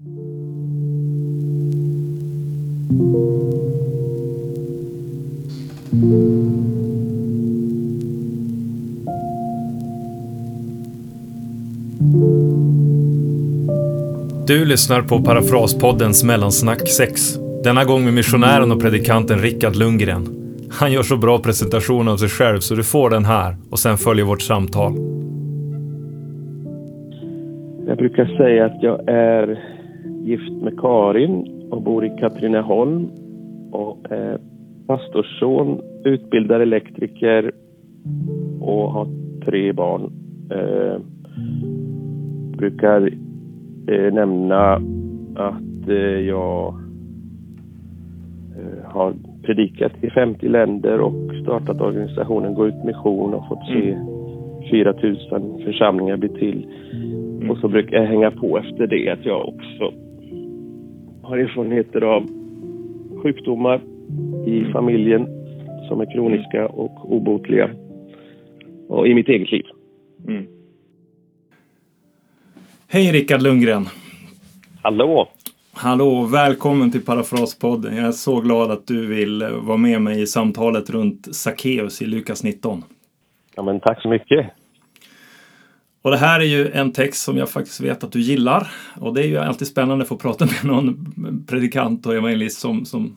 Du 0.00 0.06
lyssnar 14.64 15.02
på 15.02 15.22
Parafraspoddens 15.22 16.24
Mellansnack 16.24 16.88
6. 16.88 17.20
Denna 17.64 17.84
gång 17.84 18.04
med 18.04 18.14
missionären 18.14 18.72
och 18.72 18.80
predikanten 18.80 19.38
Rickard 19.38 19.76
Lundgren. 19.76 20.28
Han 20.70 20.92
gör 20.92 21.02
så 21.02 21.16
bra 21.16 21.38
presentation 21.38 22.08
av 22.08 22.16
sig 22.16 22.28
själv 22.28 22.60
så 22.60 22.74
du 22.74 22.82
får 22.82 23.10
den 23.10 23.24
här 23.24 23.56
och 23.70 23.78
sen 23.78 23.96
följer 23.96 24.24
vårt 24.24 24.42
samtal. 24.42 24.92
Jag 27.86 27.96
brukar 27.98 28.36
säga 28.36 28.66
att 28.66 28.82
jag 28.82 29.08
är 29.08 29.79
gift 30.20 30.62
med 30.62 30.80
Karin 30.80 31.66
och 31.70 31.82
bor 31.82 32.04
i 32.04 32.10
Katrineholm 32.20 33.08
och 33.72 33.98
är 34.10 34.38
pastorsson, 34.86 35.80
utbildad 36.04 36.62
elektriker 36.62 37.52
och 38.60 38.92
har 38.92 39.06
tre 39.44 39.72
barn. 39.72 40.12
Eh, 40.50 41.00
brukar 42.56 43.10
eh, 43.86 44.12
nämna 44.12 44.72
att 45.34 45.88
eh, 45.88 46.20
jag 46.20 46.74
eh, 48.58 48.84
har 48.84 49.14
predikat 49.42 49.92
i 50.04 50.10
50 50.10 50.48
länder 50.48 51.00
och 51.00 51.34
startat 51.42 51.80
organisationen 51.80 52.54
Gå 52.54 52.66
ut 52.66 52.84
mission 52.84 53.34
och 53.34 53.48
fått 53.48 53.66
se 53.66 53.96
4 54.70 54.94
000 55.02 55.64
församlingar 55.64 56.16
bli 56.16 56.28
till. 56.28 56.66
Och 57.50 57.58
så 57.58 57.68
brukar 57.68 57.96
jag 57.96 58.06
hänga 58.06 58.30
på 58.30 58.58
efter 58.58 58.86
det 58.86 59.10
att 59.10 59.24
jag 59.24 59.48
också 59.48 59.92
har 61.30 61.38
erfarenheter 61.38 62.00
av 62.00 62.22
sjukdomar 63.22 63.80
i 64.46 64.72
familjen 64.72 65.26
som 65.88 66.00
är 66.00 66.12
kroniska 66.12 66.68
och 66.68 67.12
obotliga. 67.12 67.70
Och 68.88 69.08
i 69.08 69.14
mitt 69.14 69.28
eget 69.28 69.52
liv. 69.52 69.64
Mm. 70.28 70.46
Hej 72.88 73.12
Rickard 73.12 73.42
Lundgren! 73.42 73.86
Hallå! 74.82 75.28
Hallå, 75.72 76.28
välkommen 76.32 76.92
till 76.92 77.04
Parafraspodden. 77.04 77.96
Jag 77.96 78.06
är 78.06 78.12
så 78.12 78.40
glad 78.40 78.70
att 78.70 78.86
du 78.86 79.06
vill 79.06 79.44
vara 79.62 79.76
med 79.76 80.02
mig 80.02 80.22
i 80.22 80.26
samtalet 80.26 80.90
runt 80.90 81.34
Sackeus 81.34 82.02
i 82.02 82.06
Lukas 82.06 82.44
19. 82.44 82.82
Ja, 83.56 83.62
men 83.62 83.80
tack 83.80 84.02
så 84.02 84.08
mycket! 84.08 84.46
Och 86.02 86.10
det 86.10 86.16
här 86.16 86.40
är 86.40 86.44
ju 86.44 86.70
en 86.70 86.92
text 86.92 87.22
som 87.22 87.36
jag 87.36 87.50
faktiskt 87.50 87.80
vet 87.80 88.04
att 88.04 88.12
du 88.12 88.20
gillar. 88.20 88.66
Och 89.00 89.14
det 89.14 89.22
är 89.22 89.26
ju 89.26 89.38
alltid 89.38 89.68
spännande 89.68 90.02
att 90.02 90.08
få 90.08 90.16
prata 90.16 90.44
med 90.62 90.64
någon 90.64 90.96
predikant 91.48 92.06
och 92.06 92.14
evangelist 92.14 92.60
som, 92.60 92.84
som 92.84 93.16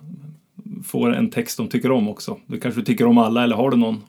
får 0.86 1.16
en 1.16 1.30
text 1.30 1.58
de 1.58 1.68
tycker 1.68 1.92
om 1.92 2.10
också. 2.10 2.38
Du 2.46 2.60
kanske 2.60 2.82
tycker 2.82 3.08
om 3.08 3.18
alla 3.18 3.44
eller 3.44 3.56
har 3.56 3.70
du 3.70 3.78
någon, 3.78 4.04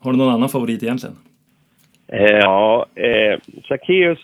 har 0.00 0.12
du 0.12 0.18
någon 0.18 0.34
annan 0.34 0.48
favorit 0.48 0.82
egentligen? 0.82 1.16
Eh, 2.08 2.38
ja, 2.38 2.86
eh, 2.94 3.40
Sackeus 3.68 4.18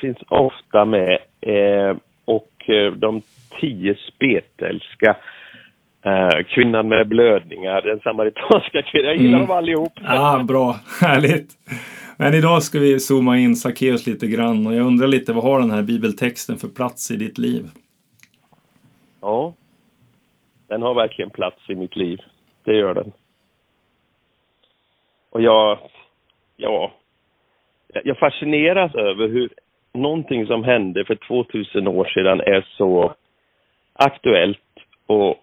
finns 0.00 0.18
ofta 0.28 0.84
med 0.84 1.18
eh, 1.40 1.96
och 2.24 2.68
eh, 2.68 2.92
de 2.92 3.22
tio 3.60 3.96
spetälska 4.08 5.16
eh, 6.04 6.44
kvinnan 6.54 6.88
med 6.88 7.08
blödningar, 7.08 7.82
den 7.82 8.00
samaritanska 8.00 8.82
kvinnan. 8.82 9.08
Jag 9.08 9.16
gillar 9.16 9.38
mm. 9.38 9.48
dem 9.48 9.56
allihop. 9.56 9.92
Ja, 10.04 10.44
bra. 10.48 10.76
Härligt. 11.00 11.50
Men 12.18 12.34
idag 12.34 12.62
ska 12.62 12.78
vi 12.78 13.00
zooma 13.00 13.38
in 13.38 13.56
Sackeus 13.56 14.06
lite 14.06 14.26
grann 14.26 14.66
och 14.66 14.74
jag 14.74 14.86
undrar 14.86 15.06
lite 15.06 15.32
vad 15.32 15.44
har 15.44 15.60
den 15.60 15.70
här 15.70 15.82
bibeltexten 15.82 16.56
för 16.56 16.68
plats 16.68 17.10
i 17.10 17.16
ditt 17.16 17.38
liv? 17.38 17.64
Ja, 19.20 19.54
den 20.68 20.82
har 20.82 20.94
verkligen 20.94 21.30
plats 21.30 21.70
i 21.70 21.74
mitt 21.74 21.96
liv. 21.96 22.20
Det 22.64 22.72
gör 22.72 22.94
den. 22.94 23.12
Och 25.30 25.42
jag, 25.42 25.78
ja, 26.56 26.92
jag 28.04 28.18
fascineras 28.18 28.94
över 28.94 29.28
hur 29.28 29.48
någonting 29.92 30.46
som 30.46 30.64
hände 30.64 31.04
för 31.04 31.14
2000 31.14 31.88
år 31.88 32.04
sedan 32.04 32.40
är 32.40 32.66
så 32.76 33.14
aktuellt 33.92 34.58
och 35.06 35.36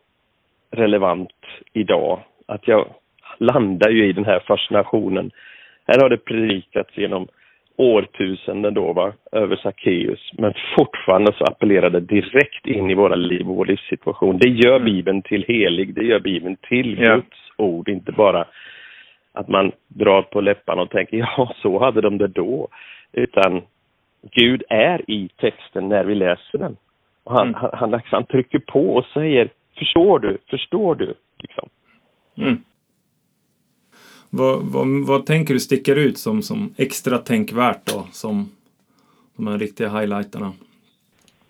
relevant 0.71 1.45
idag. 1.73 2.19
Att 2.45 2.67
jag 2.67 2.93
landar 3.37 3.89
ju 3.89 4.09
i 4.09 4.13
den 4.13 4.25
här 4.25 4.43
fascinationen. 4.47 5.31
Här 5.91 6.01
har 6.01 6.09
det 6.09 6.17
predikats 6.17 6.97
genom 6.97 7.27
årtusenden 7.75 8.73
då 8.73 8.93
va, 8.93 9.13
över 9.31 9.55
Sackeus. 9.55 10.31
Men 10.33 10.53
fortfarande 10.77 11.33
så 11.33 11.43
appellerar 11.43 11.89
det 11.89 11.99
direkt 11.99 12.67
in 12.67 12.89
i 12.89 12.93
våra 12.93 13.15
liv 13.15 13.49
och 13.49 13.55
vår 13.55 13.65
livssituation. 13.65 14.37
Det 14.37 14.49
gör 14.49 14.75
mm. 14.75 14.85
Bibeln 14.85 15.21
till 15.21 15.45
helig, 15.47 15.93
det 15.93 16.03
gör 16.03 16.19
Bibeln 16.19 16.55
till 16.55 16.99
ja. 16.99 17.15
Guds 17.15 17.37
ord, 17.57 17.89
inte 17.89 18.11
bara 18.11 18.45
att 19.33 19.47
man 19.47 19.71
drar 19.87 20.21
på 20.21 20.41
läpparna 20.41 20.81
och 20.81 20.89
tänker 20.89 21.17
ja, 21.37 21.53
så 21.61 21.79
hade 21.79 22.01
de 22.01 22.17
det 22.17 22.27
då. 22.27 22.67
Utan 23.11 23.61
Gud 24.31 24.63
är 24.69 25.11
i 25.11 25.29
texten 25.37 25.89
när 25.89 26.03
vi 26.03 26.15
läser 26.15 26.57
den. 26.57 26.77
Och 27.23 27.31
han, 27.31 27.47
mm. 27.47 27.59
han, 27.61 27.93
han, 27.93 28.01
han, 28.05 28.25
trycker 28.25 28.59
på 28.59 28.95
och 28.95 29.05
säger, 29.05 29.49
förstår 29.77 30.19
du, 30.19 30.37
förstår 30.49 30.95
du? 30.95 31.13
Liksom. 31.39 31.69
Mm. 32.37 32.63
Vad, 34.33 34.61
vad, 34.73 34.87
vad, 35.07 35.25
tänker 35.25 35.53
du 35.53 35.59
sticker 35.59 35.95
ut 35.95 36.17
som, 36.17 36.41
som 36.41 36.73
extra 36.77 37.17
tänkvärt 37.17 37.85
då, 37.85 38.07
som 38.11 38.49
de 39.37 39.47
här 39.47 39.57
riktiga 39.57 39.89
highlighterna? 39.89 40.51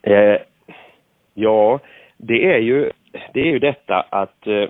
Eh, 0.02 0.38
ja, 1.34 1.80
det 2.18 2.53
är 2.53 2.59
ju, 2.59 2.91
det 3.34 3.40
är 3.40 3.46
ju 3.46 3.59
detta 3.59 4.06
att 4.09 4.47
eh, 4.47 4.68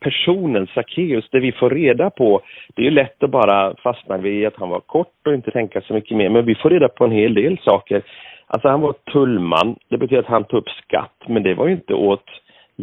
personen 0.00 0.66
Sackeus, 0.66 1.28
det 1.30 1.40
vi 1.40 1.52
får 1.52 1.70
reda 1.70 2.10
på, 2.10 2.42
det 2.74 2.82
är 2.82 2.84
ju 2.84 2.90
lätt 2.90 3.22
att 3.22 3.30
bara 3.30 3.76
fastna 3.76 4.16
vid 4.18 4.46
att 4.46 4.56
han 4.56 4.68
var 4.68 4.80
kort 4.80 5.26
och 5.26 5.34
inte 5.34 5.50
tänka 5.50 5.80
så 5.80 5.94
mycket 5.94 6.16
mer, 6.16 6.28
men 6.28 6.44
vi 6.44 6.54
får 6.54 6.70
reda 6.70 6.88
på 6.88 7.04
en 7.04 7.12
hel 7.12 7.34
del 7.34 7.58
saker. 7.58 8.02
Alltså 8.46 8.68
han 8.68 8.80
var 8.80 8.92
tullman, 8.92 9.76
det 9.88 9.98
betyder 9.98 10.22
att 10.22 10.28
han 10.28 10.44
tog 10.44 10.58
upp 10.60 10.68
skatt, 10.68 11.22
men 11.28 11.42
det 11.42 11.54
var 11.54 11.66
ju 11.66 11.72
inte 11.72 11.94
åt 11.94 12.24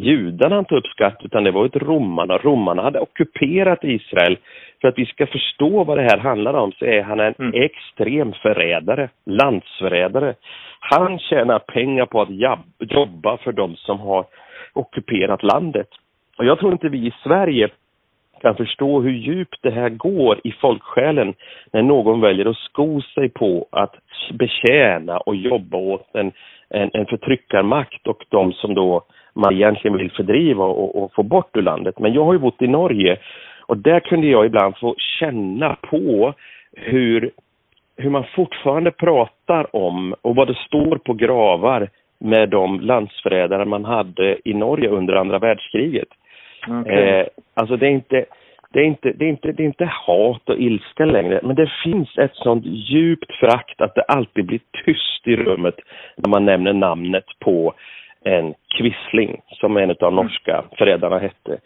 judarna 0.03 0.55
han 0.55 0.65
tog 0.65 0.77
upp 0.77 0.87
skatt, 0.87 1.21
utan 1.23 1.43
det 1.43 1.51
var 1.51 1.65
åt 1.65 1.75
romarna. 1.75 2.37
Romarna 2.37 2.81
hade 2.81 2.99
ockuperat 2.99 3.83
Israel. 3.83 4.37
För 4.81 4.87
att 4.87 4.97
vi 4.97 5.05
ska 5.05 5.27
förstå 5.27 5.83
vad 5.83 5.97
det 5.97 6.03
här 6.03 6.17
handlar 6.17 6.53
om 6.53 6.71
så 6.71 6.85
är 6.85 7.01
han 7.01 7.19
en 7.19 7.33
mm. 7.39 7.63
extrem 7.63 8.33
förrädare, 8.33 9.09
landsförrädare. 9.25 10.33
Han 10.79 11.19
tjänar 11.19 11.59
pengar 11.59 12.05
på 12.05 12.21
att 12.21 12.29
jobba 12.79 13.37
för 13.37 13.51
dem 13.51 13.75
som 13.75 13.99
har 13.99 14.25
ockuperat 14.73 15.43
landet. 15.43 15.87
Och 16.37 16.45
jag 16.45 16.59
tror 16.59 16.71
inte 16.71 16.89
vi 16.89 17.07
i 17.07 17.13
Sverige 17.23 17.69
kan 18.41 18.55
förstå 18.55 19.01
hur 19.01 19.11
djupt 19.11 19.59
det 19.61 19.71
här 19.71 19.89
går 19.89 20.39
i 20.43 20.51
folksjälen 20.51 21.33
när 21.71 21.81
någon 21.81 22.21
väljer 22.21 22.45
att 22.45 22.57
sko 22.57 23.01
sig 23.01 23.29
på 23.29 23.67
att 23.71 23.95
betjäna 24.33 25.17
och 25.17 25.35
jobba 25.35 25.77
åt 25.77 26.07
en, 26.13 26.31
en, 26.69 26.89
en 26.93 27.05
förtryckarmakt 27.05 28.07
och 28.07 28.25
de 28.29 28.53
som 28.53 28.73
då 28.73 29.05
man 29.37 29.53
egentligen 29.53 29.97
vill 29.97 30.11
fördriva 30.11 30.65
och, 30.65 31.03
och, 31.03 31.13
få 31.13 31.23
bort 31.23 31.57
ur 31.57 31.61
landet. 31.61 31.99
Men 31.99 32.13
jag 32.13 32.25
har 32.25 32.33
ju 32.33 32.39
bott 32.39 32.61
i 32.61 32.67
Norge 32.67 33.17
och 33.67 33.77
där 33.77 33.99
kunde 33.99 34.27
jag 34.27 34.45
ibland 34.45 34.77
få 34.77 34.95
känna 35.19 35.75
på 35.81 36.33
hur, 36.73 37.31
hur 37.97 38.09
man 38.09 38.25
fortfarande 38.35 38.91
pratar 38.91 39.75
om 39.75 40.15
och 40.21 40.35
vad 40.35 40.47
det 40.47 40.57
står 40.67 40.97
på 40.97 41.13
gravar 41.13 41.89
med 42.19 42.49
de 42.49 42.79
landsförrädare 42.79 43.65
man 43.65 43.85
hade 43.85 44.49
i 44.49 44.53
Norge 44.53 44.89
under 44.89 45.13
andra 45.13 45.39
världskriget. 45.39 46.07
Okay. 46.81 47.03
Eh, 47.03 47.27
alltså 47.53 47.77
det 47.77 47.85
är 47.85 47.91
inte 47.91 48.25
det 48.73 48.79
är, 48.79 48.83
inte, 48.83 49.11
det, 49.11 49.25
är 49.25 49.29
inte, 49.29 49.51
det 49.51 49.63
är 49.63 49.65
inte 49.65 49.85
hat 49.85 50.49
och 50.49 50.57
ilska 50.57 51.05
längre, 51.05 51.39
men 51.43 51.55
det 51.55 51.71
finns 51.83 52.17
ett 52.17 52.35
sånt 52.35 52.65
djupt 52.65 53.31
frakt 53.39 53.81
att 53.81 53.95
det 53.95 54.01
alltid 54.01 54.45
blir 54.45 54.59
tyst 54.85 55.27
i 55.27 55.35
rummet 55.35 55.75
när 56.15 56.29
man 56.29 56.45
nämner 56.45 56.73
namnet 56.73 57.25
på 57.39 57.73
en 58.27 58.53
kvissling, 58.77 59.41
som 59.47 59.77
en 59.77 59.95
av 59.99 60.13
norska 60.13 60.63
förrädarna 60.77 61.19
hette. 61.19 61.57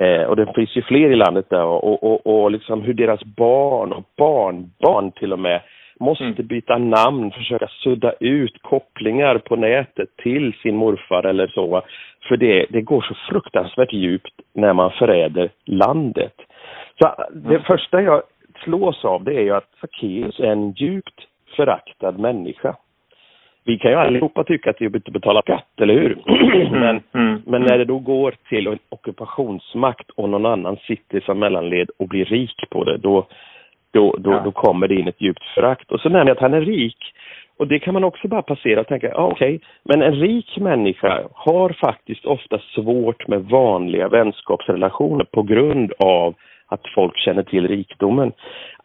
Eh, 0.00 0.22
och 0.22 0.36
det 0.36 0.52
finns 0.54 0.76
ju 0.76 0.82
fler 0.82 1.10
i 1.10 1.16
landet 1.16 1.50
där 1.50 1.64
och, 1.64 2.02
och, 2.02 2.26
och 2.26 2.50
liksom 2.50 2.82
hur 2.82 2.94
deras 2.94 3.24
barn 3.24 3.92
och 3.92 4.04
barnbarn 4.16 5.12
till 5.12 5.32
och 5.32 5.38
med 5.38 5.60
måste 6.00 6.24
mm. 6.24 6.46
byta 6.46 6.78
namn, 6.78 7.30
försöka 7.30 7.68
sudda 7.68 8.12
ut 8.20 8.62
kopplingar 8.62 9.38
på 9.38 9.56
nätet 9.56 10.08
till 10.16 10.52
sin 10.62 10.76
morfar 10.76 11.26
eller 11.26 11.46
så. 11.46 11.82
För 12.28 12.36
det, 12.36 12.66
det 12.70 12.80
går 12.80 13.02
så 13.02 13.14
fruktansvärt 13.30 13.92
djupt 13.92 14.34
när 14.54 14.72
man 14.72 14.90
förräder 14.90 15.50
landet. 15.64 16.34
Så 17.00 17.14
det 17.32 17.54
mm. 17.54 17.62
första 17.62 18.02
jag 18.02 18.22
slås 18.64 19.04
av 19.04 19.24
det 19.24 19.34
är 19.34 19.42
ju 19.42 19.54
att 19.54 19.70
Sackeus 19.80 20.40
är 20.40 20.52
en 20.52 20.72
djupt 20.72 21.26
föraktad 21.56 22.12
människa. 22.12 22.76
Vi 23.68 23.78
kan 23.78 23.90
ju 23.90 23.96
allihopa 23.96 24.44
tycka 24.44 24.70
att 24.70 24.78
det 24.78 24.82
är 24.82 24.84
jobbigt 24.84 25.06
att 25.06 25.12
betala 25.12 25.42
skatt, 25.42 25.80
eller 25.80 25.94
hur? 25.94 26.18
Mm. 26.58 26.80
men, 26.80 27.00
mm. 27.14 27.42
men 27.46 27.62
när 27.62 27.78
det 27.78 27.84
då 27.84 27.98
går 27.98 28.34
till 28.48 28.66
en 28.66 28.78
ockupationsmakt 28.88 30.10
och 30.10 30.28
någon 30.28 30.46
annan 30.46 30.76
sitter 30.76 31.20
som 31.20 31.38
mellanled 31.38 31.90
och 31.98 32.08
blir 32.08 32.24
rik 32.24 32.64
på 32.70 32.84
det, 32.84 32.96
då, 32.96 33.26
då, 33.92 34.16
då, 34.18 34.30
ja. 34.32 34.40
då 34.44 34.50
kommer 34.52 34.88
det 34.88 34.94
in 34.94 35.08
ett 35.08 35.20
djupt 35.20 35.44
förakt. 35.54 35.92
Och 35.92 36.00
så 36.00 36.08
nämner 36.08 36.26
jag 36.26 36.34
att 36.34 36.42
han 36.42 36.54
är 36.54 36.60
rik. 36.60 36.96
Och 37.58 37.68
det 37.68 37.78
kan 37.78 37.94
man 37.94 38.04
också 38.04 38.28
bara 38.28 38.42
passera 38.42 38.80
och 38.80 38.86
tänka, 38.86 39.08
ja, 39.08 39.30
okej, 39.32 39.54
okay, 39.54 39.68
men 39.82 40.02
en 40.02 40.14
rik 40.14 40.58
människa 40.58 41.22
har 41.32 41.70
faktiskt 41.70 42.24
ofta 42.24 42.58
svårt 42.58 43.28
med 43.28 43.44
vanliga 43.44 44.08
vänskapsrelationer 44.08 45.24
på 45.24 45.42
grund 45.42 45.92
av 45.98 46.34
att 46.68 46.80
folk 46.94 47.18
känner 47.18 47.42
till 47.42 47.68
rikdomen. 47.68 48.32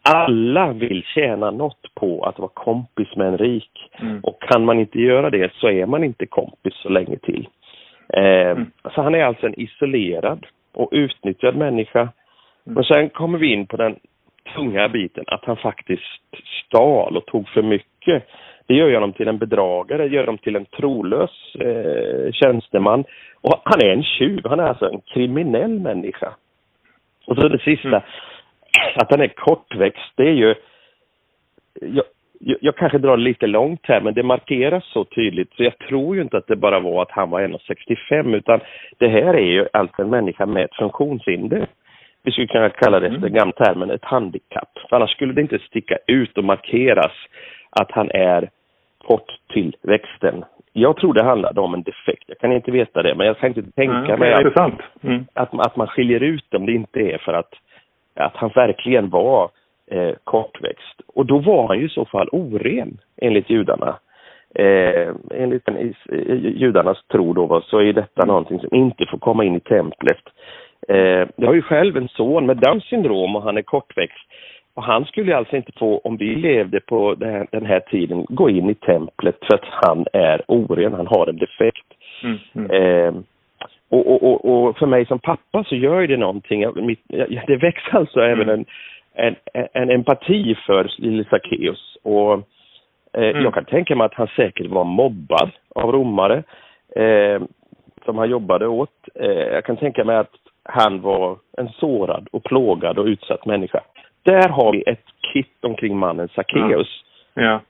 Alla 0.02 0.72
vill 0.72 1.04
tjäna 1.14 1.50
något 1.50 1.94
på 1.94 2.24
att 2.24 2.38
vara 2.38 2.50
kompis 2.54 3.16
med 3.16 3.26
en 3.26 3.38
rik. 3.38 3.90
Mm. 4.00 4.20
Och 4.20 4.42
kan 4.42 4.64
man 4.64 4.78
inte 4.78 5.00
göra 5.00 5.30
det 5.30 5.52
så 5.54 5.70
är 5.70 5.86
man 5.86 6.04
inte 6.04 6.26
kompis 6.26 6.74
så 6.74 6.88
länge 6.88 7.16
till. 7.16 7.48
Eh, 8.08 8.50
mm. 8.50 8.70
Så 8.94 9.02
han 9.02 9.14
är 9.14 9.24
alltså 9.24 9.46
en 9.46 9.60
isolerad 9.60 10.46
och 10.74 10.88
utnyttjad 10.92 11.56
människa. 11.56 12.00
Mm. 12.00 12.12
Men 12.64 12.84
sen 12.84 13.10
kommer 13.10 13.38
vi 13.38 13.52
in 13.52 13.66
på 13.66 13.76
den 13.76 13.96
tunga 14.56 14.88
biten 14.88 15.24
att 15.26 15.44
han 15.44 15.56
faktiskt 15.56 16.02
stal 16.66 17.16
och 17.16 17.26
tog 17.26 17.48
för 17.48 17.62
mycket. 17.62 18.24
Det 18.66 18.74
gör 18.74 18.94
honom 18.94 19.12
till 19.12 19.28
en 19.28 19.38
bedragare, 19.38 20.06
gör 20.06 20.20
honom 20.20 20.38
till 20.38 20.56
en 20.56 20.64
trolös 20.64 21.56
eh, 21.60 22.32
tjänsteman. 22.32 23.04
Och 23.40 23.62
han 23.64 23.80
är 23.82 23.92
en 23.92 24.02
tjuv, 24.02 24.40
han 24.44 24.60
är 24.60 24.68
alltså 24.68 24.90
en 24.90 25.00
kriminell 25.00 25.80
människa. 25.80 26.34
Och 27.26 27.36
så 27.36 27.48
det 27.48 27.58
sista, 27.58 27.88
mm. 27.88 28.02
att 28.96 29.10
han 29.10 29.20
är 29.20 29.28
kortväxt, 29.28 30.12
det 30.16 30.28
är 30.28 30.32
ju... 30.32 30.54
Jag, 31.80 32.04
jag, 32.60 32.76
kanske 32.76 32.98
drar 32.98 33.16
lite 33.16 33.46
långt 33.46 33.80
här, 33.82 34.00
men 34.00 34.14
det 34.14 34.22
markeras 34.22 34.84
så 34.84 35.04
tydligt. 35.04 35.52
Så 35.56 35.64
jag 35.64 35.78
tror 35.78 36.16
ju 36.16 36.22
inte 36.22 36.36
att 36.36 36.46
det 36.46 36.56
bara 36.56 36.80
var 36.80 37.02
att 37.02 37.10
han 37.10 37.30
var 37.30 37.40
1,65 37.40 38.36
utan 38.36 38.60
det 38.98 39.08
här 39.08 39.34
är 39.34 39.52
ju 39.52 39.68
alltså 39.72 40.02
en 40.02 40.10
människa 40.10 40.46
med 40.46 40.64
ett 40.64 40.76
funktionshinder. 40.76 41.66
Vi 42.22 42.32
skulle 42.32 42.46
kunna 42.46 42.70
kalla 42.70 43.00
det, 43.00 43.08
mm. 43.08 43.20
den 43.20 43.32
gamla 43.32 43.52
termen, 43.52 43.90
ett 43.90 44.04
handikapp. 44.04 44.78
För 44.88 44.96
annars 44.96 45.10
skulle 45.10 45.32
det 45.32 45.40
inte 45.40 45.58
sticka 45.58 45.98
ut 46.06 46.38
och 46.38 46.44
markeras 46.44 47.12
att 47.70 47.90
han 47.90 48.10
är 48.10 48.50
kort 48.98 49.30
till 49.52 49.76
växten. 49.82 50.44
Jag 50.76 50.96
tror 50.96 51.14
det 51.14 51.24
handlade 51.24 51.60
om 51.60 51.74
en 51.74 51.82
defekt. 51.82 52.24
Jag 52.26 52.38
kan 52.38 52.52
inte 52.52 52.70
veta 52.70 53.02
det, 53.02 53.14
men 53.14 53.26
jag 53.26 53.38
kan 53.38 53.48
inte 53.48 53.72
tänka 53.72 53.94
mm, 53.94 54.20
mig 54.20 54.32
att, 54.32 54.58
mm. 55.02 55.26
att, 55.34 55.66
att, 55.66 55.76
man 55.76 55.86
skiljer 55.86 56.20
ut 56.20 56.54
om 56.54 56.66
det 56.66 56.72
inte 56.72 57.00
är 57.00 57.18
för 57.18 57.32
att, 57.32 57.52
att 58.14 58.36
han 58.36 58.50
verkligen 58.54 59.10
var 59.10 59.50
eh, 59.90 60.14
kortväxt. 60.24 61.00
Och 61.06 61.26
då 61.26 61.38
var 61.38 61.68
han 61.68 61.78
ju 61.78 61.86
i 61.86 61.88
så 61.88 62.04
fall 62.04 62.28
oren, 62.32 62.98
enligt 63.16 63.50
judarna. 63.50 63.98
Eh, 64.54 65.14
enligt 65.34 65.66
den, 65.66 65.94
judarnas 66.56 67.06
tro 67.12 67.32
då, 67.32 67.60
så 67.60 67.78
är 67.78 67.92
detta 67.92 68.24
någonting 68.24 68.60
som 68.60 68.74
inte 68.74 69.06
får 69.06 69.18
komma 69.18 69.44
in 69.44 69.56
i 69.56 69.60
templet. 69.60 70.22
Eh, 70.88 71.28
jag 71.36 71.46
har 71.46 71.54
ju 71.54 71.62
själv 71.62 71.96
en 71.96 72.08
son 72.08 72.46
med 72.46 72.56
Downs 72.56 72.84
syndrom 72.84 73.36
och 73.36 73.42
han 73.42 73.58
är 73.58 73.62
kortväxt. 73.62 74.28
Och 74.74 74.82
han 74.82 75.04
skulle 75.04 75.36
alltså 75.36 75.56
inte 75.56 75.72
få, 75.78 75.98
om 75.98 76.16
vi 76.16 76.34
levde 76.34 76.80
på 76.80 77.14
den 77.52 77.66
här 77.66 77.80
tiden, 77.80 78.26
gå 78.28 78.50
in 78.50 78.70
i 78.70 78.74
templet 78.74 79.38
för 79.46 79.54
att 79.54 79.64
han 79.64 80.06
är 80.12 80.42
oren, 80.48 80.92
han 80.92 81.06
har 81.06 81.26
en 81.26 81.36
defekt. 81.36 81.86
Mm, 82.22 82.38
mm. 82.54 82.70
Eh, 82.70 83.14
och, 83.88 84.06
och, 84.12 84.22
och, 84.22 84.44
och, 84.44 84.78
för 84.78 84.86
mig 84.86 85.06
som 85.06 85.18
pappa 85.18 85.64
så 85.64 85.74
gör 85.74 86.06
det 86.06 86.16
någonting. 86.16 86.86
Mitt, 86.86 87.00
det 87.46 87.56
väcks 87.56 87.82
alltså 87.92 88.20
mm. 88.20 88.40
även 88.40 88.48
en, 88.48 88.64
en, 89.54 89.68
en 89.72 89.90
empati 89.90 90.54
för 90.66 90.90
lille 90.98 91.24
Sackeus. 91.24 91.96
Och 92.02 92.32
eh, 93.12 93.30
mm. 93.30 93.44
jag 93.44 93.54
kan 93.54 93.64
tänka 93.64 93.96
mig 93.96 94.04
att 94.04 94.14
han 94.14 94.28
säkert 94.36 94.70
var 94.70 94.84
mobbad 94.84 95.50
av 95.74 95.92
romare 95.92 96.42
eh, 96.96 97.42
som 98.04 98.18
han 98.18 98.30
jobbade 98.30 98.66
åt. 98.66 99.08
Eh, 99.14 99.30
jag 99.30 99.64
kan 99.64 99.76
tänka 99.76 100.04
mig 100.04 100.16
att 100.16 100.34
han 100.62 101.00
var 101.00 101.36
en 101.58 101.68
sårad 101.68 102.28
och 102.32 102.44
plågad 102.44 102.98
och 102.98 103.06
utsatt 103.06 103.46
människa. 103.46 103.80
Där 104.24 104.48
har 104.48 104.72
vi 104.72 104.82
ett 104.86 105.04
kit 105.32 105.64
omkring 105.64 105.98
mannen 105.98 106.28
Sackeus. 106.28 107.04
Ja. 107.34 107.42
ja. 107.42 107.60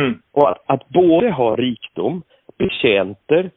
Mm. 0.00 0.22
Och 0.32 0.50
att, 0.50 0.62
att, 0.66 0.88
både 0.88 1.30
ha 1.30 1.56
rikdom, 1.56 2.22
betjänter, 2.58 3.50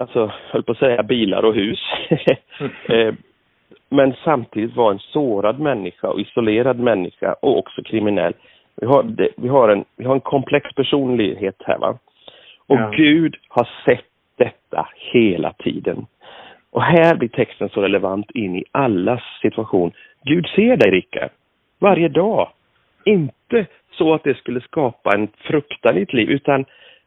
alltså 0.00 0.32
höll 0.50 0.62
på 0.62 0.72
att 0.72 0.78
säga 0.78 1.02
bilar 1.02 1.42
och 1.42 1.54
hus, 1.54 1.80
eh, 2.88 3.14
men 3.88 4.14
samtidigt 4.24 4.76
vara 4.76 4.92
en 4.92 4.98
sårad 4.98 5.60
människa 5.60 6.08
och 6.08 6.20
isolerad 6.20 6.78
människa 6.78 7.32
och 7.32 7.58
också 7.58 7.82
kriminell. 7.82 8.34
Vi 8.76 8.86
har, 8.86 9.02
det, 9.02 9.28
vi 9.36 9.48
har, 9.48 9.68
en, 9.68 9.84
vi 9.96 10.04
har 10.04 10.14
en 10.14 10.20
komplex 10.20 10.74
personlighet 10.74 11.56
här 11.64 11.78
va. 11.78 11.98
Och 12.66 12.78
ja. 12.78 12.90
Gud 12.96 13.36
har 13.48 13.68
sett 13.84 14.04
detta 14.36 14.88
hela 15.12 15.52
tiden. 15.52 16.06
Och 16.70 16.82
här 16.82 17.14
blir 17.14 17.28
texten 17.28 17.68
så 17.68 17.82
relevant 17.82 18.30
in 18.30 18.56
i 18.56 18.64
allas 18.72 19.22
situation. 19.42 19.92
Gud 20.28 20.46
ser 20.46 20.76
dig, 20.76 20.90
Rickard. 20.90 21.30
Varje 21.78 22.08
dag. 22.08 22.48
Inte 23.04 23.66
så 23.98 24.14
att 24.14 24.24
det 24.24 24.36
skulle 24.36 24.60
skapa 24.60 25.14
en 25.14 25.28
fruktan 25.38 25.96
i 25.96 26.00
ditt 26.00 26.12
liv, 26.12 26.30
utan 26.30 26.64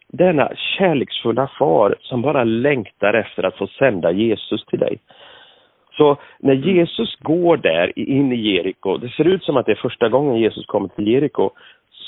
denna 0.07 0.51
kärleksfulla 0.55 1.47
far 1.59 1.95
som 1.99 2.21
bara 2.21 2.43
längtar 2.43 3.13
efter 3.13 3.43
att 3.43 3.57
få 3.57 3.67
sända 3.67 4.11
Jesus 4.11 4.65
till 4.65 4.79
dig. 4.79 4.99
Så 5.97 6.17
när 6.39 6.53
Jesus 6.53 7.15
går 7.19 7.57
där 7.57 7.99
in 7.99 8.31
i 8.31 8.35
Jeriko, 8.35 8.97
det 8.97 9.09
ser 9.09 9.27
ut 9.27 9.43
som 9.43 9.57
att 9.57 9.65
det 9.65 9.71
är 9.71 9.81
första 9.89 10.09
gången 10.09 10.39
Jesus 10.39 10.65
kommer 10.65 10.87
till 10.87 11.07
Jeriko, 11.07 11.49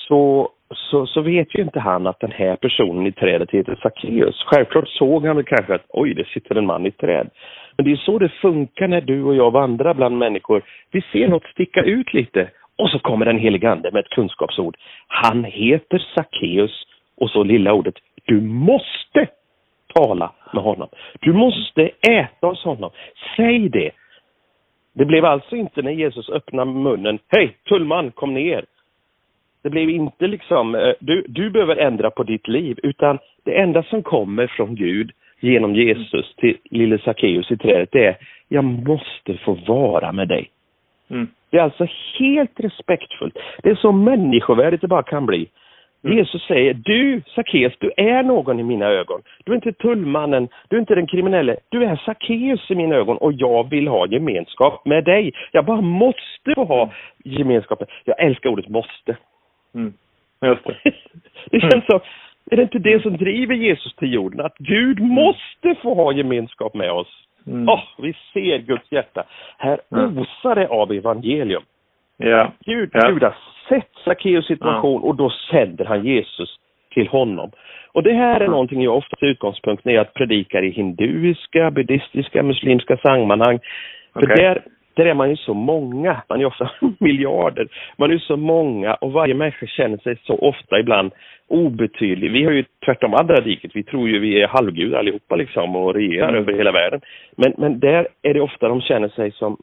så, 0.08 0.50
så, 0.74 1.08
så 1.08 1.22
vet 1.22 1.56
ju 1.56 1.62
inte 1.64 1.80
han 1.80 2.08
att 2.08 2.20
den 2.20 2.32
här 2.32 2.56
personen 2.56 3.08
i 3.08 3.12
trädet 3.12 3.52
heter 3.52 3.80
Sackeus. 3.82 4.44
Självklart 4.46 4.88
såg 4.88 5.26
han 5.26 5.36
väl 5.36 5.46
kanske 5.46 5.76
att 5.76 5.86
oj, 5.90 6.14
det 6.14 6.28
sitter 6.28 6.56
en 6.56 6.66
man 6.66 6.86
i 6.86 6.92
träd. 6.92 7.30
Men 7.78 7.86
det 7.86 7.92
är 7.92 7.96
så 7.96 8.20
det 8.20 8.30
funkar 8.30 8.88
när 8.88 9.02
du 9.02 9.24
och 9.24 9.36
jag 9.36 9.52
vandrar 9.52 9.94
bland 9.94 10.18
människor. 10.18 10.62
Vi 10.92 11.02
ser 11.12 11.28
något 11.28 11.46
sticka 11.46 11.82
ut 11.82 12.14
lite 12.14 12.50
och 12.78 12.90
så 12.90 13.00
kommer 13.00 13.26
den 13.26 13.40
helige 13.40 13.72
ande 13.72 13.92
med 13.92 14.00
ett 14.00 14.10
kunskapsord. 14.10 14.78
Han 15.08 15.44
heter 15.44 15.98
Sackeus 16.16 16.84
och 17.18 17.30
så 17.30 17.44
lilla 17.44 17.74
ordet. 17.74 17.96
Du 18.26 18.42
måste 18.42 19.28
tala 19.94 20.32
med 20.54 20.64
honom. 20.64 20.88
Du 21.20 21.34
måste 21.34 21.90
äta 22.02 22.48
hos 22.48 22.64
honom. 22.64 22.92
Säg 23.36 23.70
det. 23.70 23.92
Det 24.94 25.06
blev 25.06 25.26
alltså 25.26 25.56
inte 25.56 25.82
när 25.82 25.92
Jesus 25.92 26.30
öppnade 26.30 26.72
munnen, 26.72 27.20
hej 27.28 27.58
tullman 27.70 28.12
kom 28.12 28.34
ner. 28.34 28.66
Det 29.64 29.70
blev 29.70 29.90
inte 29.90 30.28
liksom, 30.28 30.76
eh, 30.76 30.94
du, 31.00 31.26
du 31.28 31.50
behöver 31.50 31.76
ändra 31.76 32.10
på 32.10 32.24
ditt 32.24 32.48
liv, 32.48 32.80
utan 32.84 33.20
det 33.44 33.60
enda 33.60 33.84
som 33.84 34.04
kommer 34.04 34.48
från 34.48 34.76
Gud 34.76 35.12
genom 35.40 35.76
Jesus 35.76 36.36
till 36.36 36.58
lille 36.64 37.00
Sackeus 37.00 37.52
i 37.52 37.58
trädet, 37.58 37.90
det 37.92 38.06
är, 38.06 38.18
jag 38.48 38.64
måste 38.64 39.38
få 39.38 39.54
vara 39.54 40.12
med 40.12 40.28
dig. 40.28 40.50
Mm. 41.10 41.28
Det 41.50 41.58
är 41.58 41.62
alltså 41.62 41.88
helt 42.20 42.60
respektfullt. 42.60 43.38
Det 43.64 43.70
är 43.70 43.76
så 43.76 43.92
människovärdigt 43.92 44.82
det 44.82 44.88
bara 44.88 45.04
kan 45.04 45.26
bli. 45.26 45.48
Mm. 46.04 46.18
Jesus 46.18 46.48
säger, 46.48 46.74
du 46.74 47.22
Sackeus, 47.36 47.74
du 47.80 47.92
är 47.98 48.24
någon 48.24 48.60
i 48.60 48.64
mina 48.64 48.86
ögon. 48.86 49.22
Du 49.44 49.52
är 49.52 49.56
inte 49.56 49.74
tullmannen, 49.74 50.48
du 50.68 50.76
är 50.76 50.80
inte 50.80 50.96
den 50.96 51.08
kriminelle. 51.08 51.58
Du 51.70 51.84
är 51.84 51.96
Sackeus 51.96 52.72
i 52.72 52.76
mina 52.76 52.96
ögon 52.96 53.18
och 53.18 53.34
jag 53.34 53.70
vill 53.70 53.88
ha 53.88 54.08
gemenskap 54.08 54.86
med 54.86 55.04
dig. 55.04 55.34
Jag 55.52 55.66
bara 55.66 55.82
måste 55.82 56.56
få 56.56 56.64
ha 56.64 56.92
gemenskap. 57.24 57.84
Jag 58.06 58.24
älskar 58.24 58.50
ordet 58.50 58.70
måste. 58.70 59.18
Mm. 59.76 59.94
Just 60.46 60.64
det. 60.64 60.78
det 61.52 61.60
känns 61.60 61.86
så, 61.86 62.02
är 62.52 62.56
det 62.56 62.62
inte 62.62 62.80
det 62.80 63.02
som 63.02 63.18
driver 63.18 63.56
Jesus 63.56 63.96
till 63.96 64.14
jorden? 64.14 64.46
Att 64.46 64.58
Gud 64.58 65.00
mm. 65.00 65.12
måste 65.12 65.76
få 65.82 65.94
ha 65.94 66.14
gemenskap 66.14 66.74
med 66.74 66.92
oss. 66.92 67.08
Mm. 67.48 67.70
Oh, 67.70 67.84
vi 67.98 68.14
ser 68.34 68.58
Guds 68.58 68.92
hjärta. 68.92 69.24
Här 69.58 69.80
osar 69.90 70.56
det 70.56 70.68
av 70.68 70.92
evangelium. 70.92 71.64
Ja. 72.18 72.52
Gud, 72.66 72.90
ja. 72.94 73.10
Gud 73.10 73.24
har 73.24 73.36
sett 73.70 73.90
Sackeus 74.06 74.48
situation 74.48 75.02
ja. 75.04 75.08
och 75.08 75.16
då 75.16 75.30
sänder 75.30 75.86
han 75.86 76.06
Jesus 76.06 76.56
till 76.94 77.08
honom. 77.08 77.52
Och 77.94 78.04
det 78.04 78.14
här 78.14 78.40
är 78.40 78.48
någonting 78.48 78.82
jag 78.82 78.98
ofta 78.98 79.16
utgångspunkt 79.22 79.86
när 79.86 79.94
jag 79.94 80.14
predikar 80.14 80.64
i 80.64 80.70
hinduiska, 80.70 81.72
buddhistiska, 81.72 82.44
muslimska 82.44 82.98
sammanhang. 82.98 83.60
För 84.14 84.24
okay. 84.24 84.36
där 84.36 84.64
där 84.94 85.06
är 85.06 85.14
man 85.14 85.30
ju 85.30 85.36
så 85.36 85.54
många, 85.54 86.22
man 86.30 86.42
är 86.42 86.46
ofta 86.46 86.72
miljarder. 87.00 87.68
Man 87.98 88.12
är 88.12 88.18
så 88.18 88.38
många 88.38 88.94
och 88.94 89.12
varje 89.12 89.34
människa 89.34 89.66
känner 89.66 89.98
sig 89.98 90.18
så 90.24 90.36
ofta 90.36 90.80
ibland 90.80 91.12
obetydlig. 91.48 92.32
Vi 92.32 92.44
har 92.44 92.52
ju 92.52 92.66
tvärtom 92.86 93.14
andra 93.14 93.42
diket, 93.42 93.72
vi 93.74 93.84
tror 93.84 94.10
ju 94.10 94.20
vi 94.20 94.42
är 94.42 94.48
halvgudar 94.48 95.00
allihopa 95.00 95.36
liksom 95.36 95.76
och 95.76 95.94
regerar 95.94 96.30
mm. 96.30 96.42
över 96.42 96.54
hela 96.54 96.72
världen. 96.72 97.02
Men, 97.36 97.54
men 97.58 97.80
där 97.80 98.08
är 98.22 98.34
det 98.34 98.42
ofta 98.42 98.68
de 98.68 98.82
känner 98.82 99.10
sig 99.10 99.32
som 99.32 99.58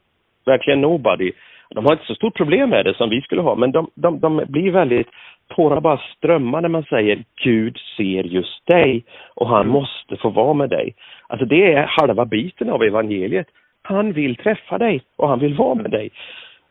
verkligen 0.45 0.81
nobody. 0.81 1.31
De 1.75 1.85
har 1.85 1.93
inte 1.93 2.05
så 2.05 2.15
stort 2.15 2.37
problem 2.37 2.69
med 2.69 2.85
det 2.85 2.93
som 2.93 3.09
vi 3.09 3.21
skulle 3.21 3.41
ha, 3.41 3.55
men 3.55 3.71
de, 3.71 3.89
de, 3.95 4.19
de 4.19 4.45
blir 4.47 4.71
väldigt, 4.71 5.07
tårarna 5.47 5.81
bara 5.81 6.01
strömmar 6.17 6.61
när 6.61 6.69
man 6.69 6.83
säger 6.83 7.23
Gud 7.43 7.77
ser 7.97 8.23
just 8.23 8.67
dig 8.67 9.03
och 9.35 9.49
han 9.49 9.67
måste 9.67 10.17
få 10.17 10.29
vara 10.29 10.53
med 10.53 10.69
dig. 10.69 10.95
Alltså 11.27 11.45
det 11.45 11.73
är 11.73 11.85
halva 11.87 12.25
biten 12.25 12.69
av 12.69 12.83
evangeliet. 12.83 13.47
Han 13.89 14.13
vill 14.13 14.35
träffa 14.35 14.77
dig 14.77 15.01
och 15.15 15.29
han 15.29 15.39
vill 15.39 15.53
vara 15.53 15.75
med 15.75 15.91
dig. 15.91 16.11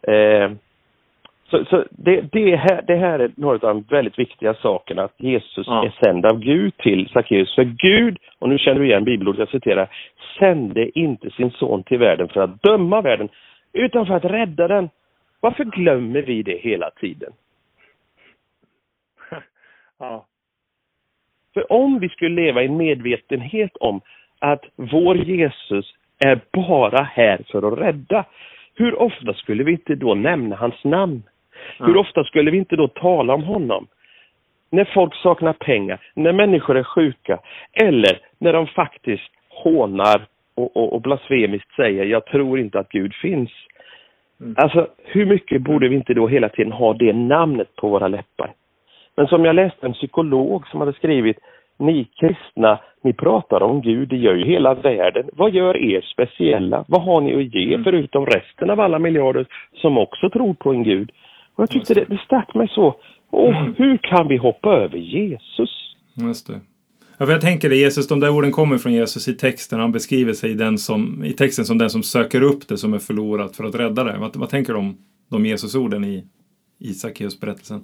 Eh, 0.02 0.52
så, 1.50 1.64
så 1.64 1.84
det, 1.90 2.20
det, 2.32 2.56
här, 2.56 2.82
det 2.86 2.96
här 2.96 3.18
är 3.18 3.30
några 3.36 3.54
av 3.54 3.60
de 3.60 3.82
väldigt 3.82 4.18
viktiga 4.18 4.54
sakerna, 4.54 5.04
att 5.04 5.14
Jesus 5.20 5.66
ja. 5.66 5.84
är 5.84 6.04
sänd 6.04 6.26
av 6.26 6.38
Gud 6.38 6.76
till 6.76 7.08
Sackeus. 7.08 7.54
För 7.54 7.64
Gud, 7.64 8.18
och 8.38 8.48
nu 8.48 8.58
känner 8.58 8.80
du 8.80 8.86
igen 8.86 9.04
bibelordet, 9.04 9.38
jag 9.38 9.48
citerar, 9.48 9.88
sände 10.38 10.98
inte 10.98 11.30
sin 11.30 11.50
son 11.50 11.82
till 11.82 11.98
världen 11.98 12.28
för 12.28 12.40
att 12.40 12.62
döma 12.62 13.00
världen, 13.00 13.28
utan 13.72 14.06
för 14.06 14.14
att 14.14 14.24
rädda 14.24 14.68
den. 14.68 14.88
Varför 15.40 15.64
glömmer 15.64 16.22
vi 16.22 16.42
det 16.42 16.58
hela 16.58 16.90
tiden? 16.90 17.32
Ja. 19.98 20.26
För 21.54 21.72
om 21.72 21.98
vi 21.98 22.08
skulle 22.08 22.42
leva 22.42 22.62
i 22.62 22.66
en 22.66 22.76
medvetenhet 22.76 23.76
om 23.76 24.00
att 24.38 24.64
vår 24.76 25.16
Jesus 25.16 25.94
är 26.18 26.40
bara 26.52 27.02
här 27.02 27.40
för 27.50 27.72
att 27.72 27.78
rädda, 27.78 28.24
hur 28.74 29.02
ofta 29.02 29.34
skulle 29.34 29.64
vi 29.64 29.72
inte 29.72 29.94
då 29.94 30.14
nämna 30.14 30.56
hans 30.56 30.84
namn? 30.84 31.22
Hur 31.78 31.96
ofta 31.96 32.24
skulle 32.24 32.50
vi 32.50 32.58
inte 32.58 32.76
då 32.76 32.88
tala 32.88 33.34
om 33.34 33.42
honom? 33.42 33.86
När 34.70 34.84
folk 34.84 35.14
saknar 35.14 35.52
pengar, 35.52 36.00
när 36.14 36.32
människor 36.32 36.76
är 36.76 36.82
sjuka 36.82 37.38
eller 37.72 38.18
när 38.38 38.52
de 38.52 38.66
faktiskt 38.66 39.30
hånar 39.48 40.26
och, 40.54 40.76
och, 40.76 40.92
och 40.92 41.00
blasfemiskt 41.00 41.74
säger 41.76 42.04
jag 42.04 42.26
tror 42.26 42.58
inte 42.58 42.78
att 42.78 42.88
Gud 42.88 43.14
finns. 43.14 43.50
Mm. 44.40 44.54
Alltså 44.58 44.88
hur 45.04 45.26
mycket 45.26 45.62
borde 45.62 45.88
vi 45.88 45.96
inte 45.96 46.14
då 46.14 46.28
hela 46.28 46.48
tiden 46.48 46.72
ha 46.72 46.94
det 46.94 47.12
namnet 47.12 47.76
på 47.76 47.88
våra 47.88 48.08
läppar? 48.08 48.52
Men 49.16 49.26
som 49.26 49.44
jag 49.44 49.54
läste 49.54 49.86
en 49.86 49.92
psykolog 49.92 50.66
som 50.66 50.80
hade 50.80 50.92
skrivit 50.92 51.38
ni 51.78 52.04
kristna, 52.04 52.80
ni 53.02 53.12
pratar 53.12 53.62
om 53.62 53.82
Gud, 53.82 54.08
det 54.08 54.16
gör 54.16 54.34
ju 54.34 54.44
hela 54.44 54.74
världen. 54.74 55.28
Vad 55.32 55.54
gör 55.54 55.76
er 55.76 56.00
speciella? 56.00 56.84
Vad 56.88 57.02
har 57.02 57.20
ni 57.20 57.34
att 57.34 57.54
ge 57.54 57.74
mm. 57.74 57.84
förutom 57.84 58.26
resten 58.26 58.70
av 58.70 58.80
alla 58.80 58.98
miljarder 58.98 59.46
som 59.74 59.98
också 59.98 60.30
tror 60.30 60.54
på 60.54 60.70
en 60.70 60.82
Gud? 60.82 61.10
Och 61.54 61.62
jag 61.62 61.70
tyckte 61.70 61.94
det, 61.94 62.04
det 62.04 62.20
stack 62.24 62.54
mig 62.54 62.68
så. 62.68 62.94
Åh, 63.30 63.60
mm. 63.60 63.74
hur 63.78 63.96
kan 63.96 64.28
vi 64.28 64.36
hoppa 64.36 64.74
över 64.74 64.98
Jesus? 64.98 65.94
Just 66.14 66.46
det. 66.46 66.60
Ja, 67.18 67.26
för 67.26 67.32
jag 67.32 67.40
tänker 67.40 67.68
det, 67.68 67.76
Jesus, 67.76 68.08
de 68.08 68.20
där 68.20 68.30
orden 68.30 68.52
kommer 68.52 68.78
från 68.78 68.92
Jesus 68.92 69.28
i 69.28 69.34
texten. 69.34 69.80
Han 69.80 69.92
beskriver 69.92 70.32
sig 70.32 70.54
den 70.54 70.78
som, 70.78 71.24
i 71.24 71.32
texten 71.32 71.64
som 71.64 71.78
den 71.78 71.90
som 71.90 72.02
söker 72.02 72.42
upp 72.42 72.68
det 72.68 72.76
som 72.76 72.94
är 72.94 72.98
förlorat 72.98 73.56
för 73.56 73.64
att 73.64 73.74
rädda 73.74 74.04
det. 74.04 74.18
Vad, 74.18 74.36
vad 74.36 74.48
tänker 74.48 74.72
du 74.72 74.78
om 74.78 74.96
de 75.30 75.46
Jesusorden 75.46 76.04
i, 76.04 76.24
i 76.78 76.92
berättelsen? 77.40 77.80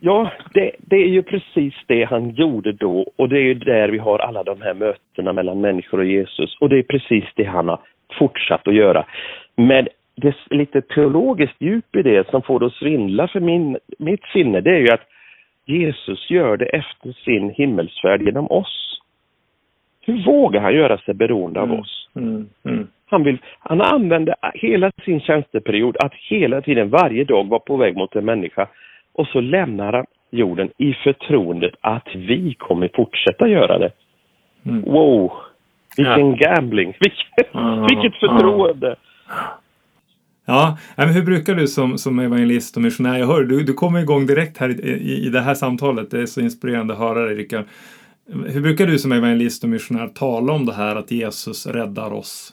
Ja, 0.00 0.30
det, 0.54 0.70
det, 0.78 0.96
är 0.96 1.08
ju 1.08 1.22
precis 1.22 1.74
det 1.86 2.04
han 2.04 2.30
gjorde 2.30 2.72
då 2.72 3.06
och 3.16 3.28
det 3.28 3.38
är 3.38 3.42
ju 3.42 3.54
där 3.54 3.88
vi 3.88 3.98
har 3.98 4.18
alla 4.18 4.42
de 4.42 4.60
här 4.62 4.74
mötena 4.74 5.32
mellan 5.32 5.60
människor 5.60 5.98
och 5.98 6.04
Jesus 6.04 6.56
och 6.60 6.68
det 6.68 6.78
är 6.78 6.82
precis 6.82 7.24
det 7.34 7.44
han 7.44 7.68
har 7.68 7.80
fortsatt 8.18 8.68
att 8.68 8.74
göra. 8.74 9.04
Med 9.56 9.88
det 10.14 10.34
lite 10.50 10.82
teologiskt 10.82 11.56
djup 11.58 11.96
i 11.96 12.02
det 12.02 12.30
som 12.30 12.42
får 12.42 12.60
det 12.60 12.66
att 12.66 12.72
svindla 12.72 13.28
för 13.28 13.40
min, 13.40 13.78
mitt 13.98 14.24
sinne, 14.32 14.60
det 14.60 14.70
är 14.70 14.80
ju 14.80 14.90
att 14.90 15.06
Jesus 15.66 16.30
gör 16.30 16.56
det 16.56 16.66
efter 16.66 17.12
sin 17.12 17.50
himmelsfärd 17.50 18.22
genom 18.22 18.50
oss. 18.50 19.00
Hur 20.00 20.24
vågar 20.24 20.60
han 20.60 20.74
göra 20.74 20.98
sig 20.98 21.14
beroende 21.14 21.60
av 21.60 21.68
mm. 21.68 21.80
oss? 21.80 22.08
Mm. 22.16 22.48
Mm. 22.64 22.86
Han, 23.06 23.24
vill, 23.24 23.38
han 23.58 23.80
använde 23.80 24.34
hela 24.54 24.90
sin 25.04 25.20
tjänsteperiod 25.20 25.96
att 25.96 26.14
hela 26.14 26.60
tiden, 26.60 26.90
varje 26.90 27.24
dag, 27.24 27.48
vara 27.48 27.60
på 27.60 27.76
väg 27.76 27.96
mot 27.96 28.16
en 28.16 28.24
människa 28.24 28.68
och 29.18 29.26
så 29.26 29.40
lämnar 29.40 29.92
han 29.92 30.04
jorden 30.30 30.70
i 30.78 30.92
förtroendet 30.92 31.74
att 31.80 32.06
vi 32.14 32.54
kommer 32.58 32.90
fortsätta 32.96 33.48
göra 33.48 33.78
det. 33.78 33.90
Mm. 34.66 34.82
Wow! 34.82 35.32
Vilken 35.96 36.30
ja. 36.30 36.36
gambling! 36.36 36.96
Vilket, 37.00 37.54
mm. 37.54 37.80
vilket 37.80 38.20
förtroende! 38.20 38.96
Ja, 40.46 40.78
men 40.96 41.08
hur 41.08 41.22
brukar 41.22 41.54
du 41.54 41.66
som, 41.66 41.98
som 41.98 42.18
evangelist 42.18 42.76
och 42.76 42.82
missionär, 42.82 43.18
jag 43.18 43.26
hör 43.26 43.44
du, 43.44 43.62
du 43.62 43.72
kommer 43.72 44.00
igång 44.00 44.26
direkt 44.26 44.58
här 44.58 44.68
i, 44.68 44.90
i, 44.90 45.26
i 45.26 45.28
det 45.28 45.40
här 45.40 45.54
samtalet, 45.54 46.10
det 46.10 46.20
är 46.20 46.26
så 46.26 46.40
inspirerande 46.40 46.92
att 46.92 46.98
höra 46.98 47.24
dig 47.24 47.34
Rickard. 47.34 47.64
Hur 48.46 48.60
brukar 48.60 48.86
du 48.86 48.98
som 48.98 49.12
evangelist 49.12 49.64
och 49.64 49.70
missionär 49.70 50.06
tala 50.06 50.52
om 50.52 50.66
det 50.66 50.74
här 50.74 50.96
att 50.96 51.10
Jesus 51.10 51.66
räddar 51.66 52.12
oss? 52.12 52.52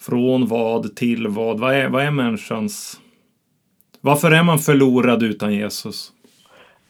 Från 0.00 0.46
vad 0.46 0.96
till 0.96 1.28
vad? 1.28 1.60
Vad 1.60 1.74
är, 1.74 1.88
vad 1.88 2.02
är 2.02 2.10
människans 2.10 3.01
varför 4.02 4.30
är 4.30 4.42
man 4.42 4.58
förlorad 4.58 5.22
utan 5.22 5.52
Jesus? 5.52 6.12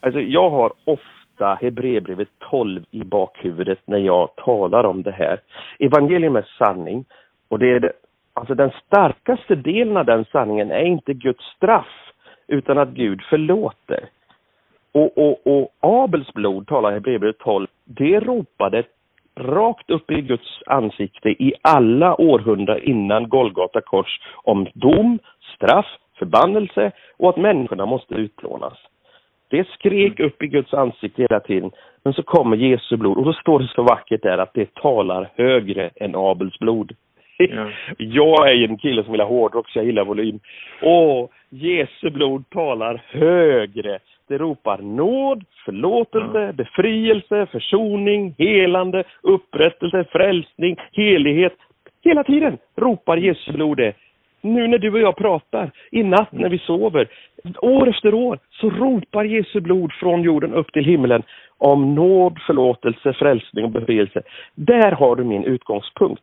Alltså, 0.00 0.20
jag 0.20 0.50
har 0.50 0.72
ofta 0.84 1.54
Hebreerbrevet 1.60 2.28
12 2.50 2.84
i 2.90 3.04
bakhuvudet 3.04 3.78
när 3.84 3.98
jag 3.98 4.36
talar 4.36 4.84
om 4.84 5.02
det 5.02 5.12
här. 5.12 5.40
Evangelium 5.78 6.36
är 6.36 6.48
sanning 6.58 7.04
och 7.48 7.58
det 7.58 7.66
är 7.66 7.80
det, 7.80 7.92
alltså 8.34 8.54
den 8.54 8.70
starkaste 8.86 9.54
delen 9.54 9.96
av 9.96 10.04
den 10.04 10.24
sanningen 10.32 10.70
är 10.70 10.84
inte 10.84 11.14
Guds 11.14 11.44
straff 11.56 12.12
utan 12.46 12.78
att 12.78 12.88
Gud 12.88 13.22
förlåter. 13.30 14.08
Och, 14.92 15.18
och, 15.18 15.46
och 15.46 15.68
Abels 15.80 16.32
blod, 16.32 16.66
talar 16.66 16.92
Hebreerbrevet 16.92 17.38
12, 17.38 17.66
det 17.84 18.20
ropade 18.20 18.84
rakt 19.36 19.90
upp 19.90 20.10
i 20.10 20.20
Guds 20.20 20.62
ansikte 20.66 21.28
i 21.28 21.54
alla 21.62 22.20
århundraden 22.20 22.84
innan 22.84 23.28
Golgata 23.28 23.80
kors 23.80 24.20
om 24.44 24.66
dom, 24.74 25.18
straff, 25.56 25.86
förbannelse 26.18 26.92
och 27.16 27.28
att 27.28 27.36
människorna 27.36 27.86
måste 27.86 28.14
utplånas. 28.14 28.78
Det 29.48 29.68
skrek 29.68 30.20
upp 30.20 30.42
i 30.42 30.46
Guds 30.46 30.74
ansikte 30.74 31.22
hela 31.22 31.40
tiden. 31.40 31.70
Men 32.04 32.12
så 32.12 32.22
kommer 32.22 32.56
Jesu 32.56 32.96
blod 32.96 33.18
och 33.18 33.24
då 33.24 33.32
står 33.32 33.58
det 33.58 33.68
så 33.68 33.82
vackert 33.82 34.22
där 34.22 34.38
att 34.38 34.54
det 34.54 34.74
talar 34.74 35.30
högre 35.36 35.90
än 35.96 36.14
Abels 36.16 36.58
blod. 36.58 36.92
Ja. 37.36 37.70
Jag 37.98 38.50
är 38.50 38.64
en 38.64 38.78
kille 38.78 39.02
som 39.02 39.12
vill 39.12 39.20
ha 39.20 39.28
hårdrock 39.28 39.68
så 39.68 39.78
jag 39.78 39.86
gillar 39.86 40.04
volym. 40.04 40.40
Åh, 40.82 41.28
Jesu 41.50 42.10
blod 42.10 42.44
talar 42.50 43.02
högre. 43.06 43.98
Det 44.28 44.38
ropar 44.38 44.78
nåd, 44.78 45.44
förlåtelse, 45.64 46.40
ja. 46.40 46.52
befrielse, 46.52 47.46
försoning, 47.46 48.34
helande, 48.38 49.04
upprättelse, 49.22 50.04
frälsning, 50.12 50.76
helighet. 50.92 51.56
Hela 52.04 52.24
tiden 52.24 52.58
ropar 52.76 53.16
Jesu 53.16 53.52
blod 53.52 53.76
det 53.76 53.94
nu 54.42 54.68
när 54.68 54.78
du 54.78 54.92
och 54.92 55.00
jag 55.00 55.16
pratar, 55.16 55.70
i 55.90 56.02
natt 56.02 56.32
när 56.32 56.48
vi 56.48 56.58
sover, 56.58 57.08
år 57.62 57.88
efter 57.88 58.14
år, 58.14 58.38
så 58.50 58.70
ropar 58.70 59.24
Jesu 59.24 59.60
blod 59.60 59.92
från 59.92 60.22
jorden 60.22 60.54
upp 60.54 60.72
till 60.72 60.84
himlen 60.84 61.22
om 61.58 61.94
nåd, 61.94 62.38
förlåtelse, 62.46 63.12
frälsning 63.12 63.64
och 63.64 63.70
befrielse. 63.70 64.22
Där 64.54 64.92
har 64.92 65.16
du 65.16 65.24
min 65.24 65.44
utgångspunkt. 65.44 66.22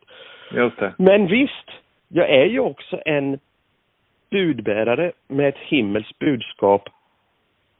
Just 0.52 0.78
det. 0.78 0.92
Men 0.98 1.26
visst, 1.26 1.70
jag 2.08 2.30
är 2.30 2.46
ju 2.46 2.60
också 2.60 3.00
en 3.04 3.38
budbärare 4.30 5.12
med 5.28 5.48
ett 5.48 5.58
himmelskt 5.58 6.18
budskap. 6.18 6.88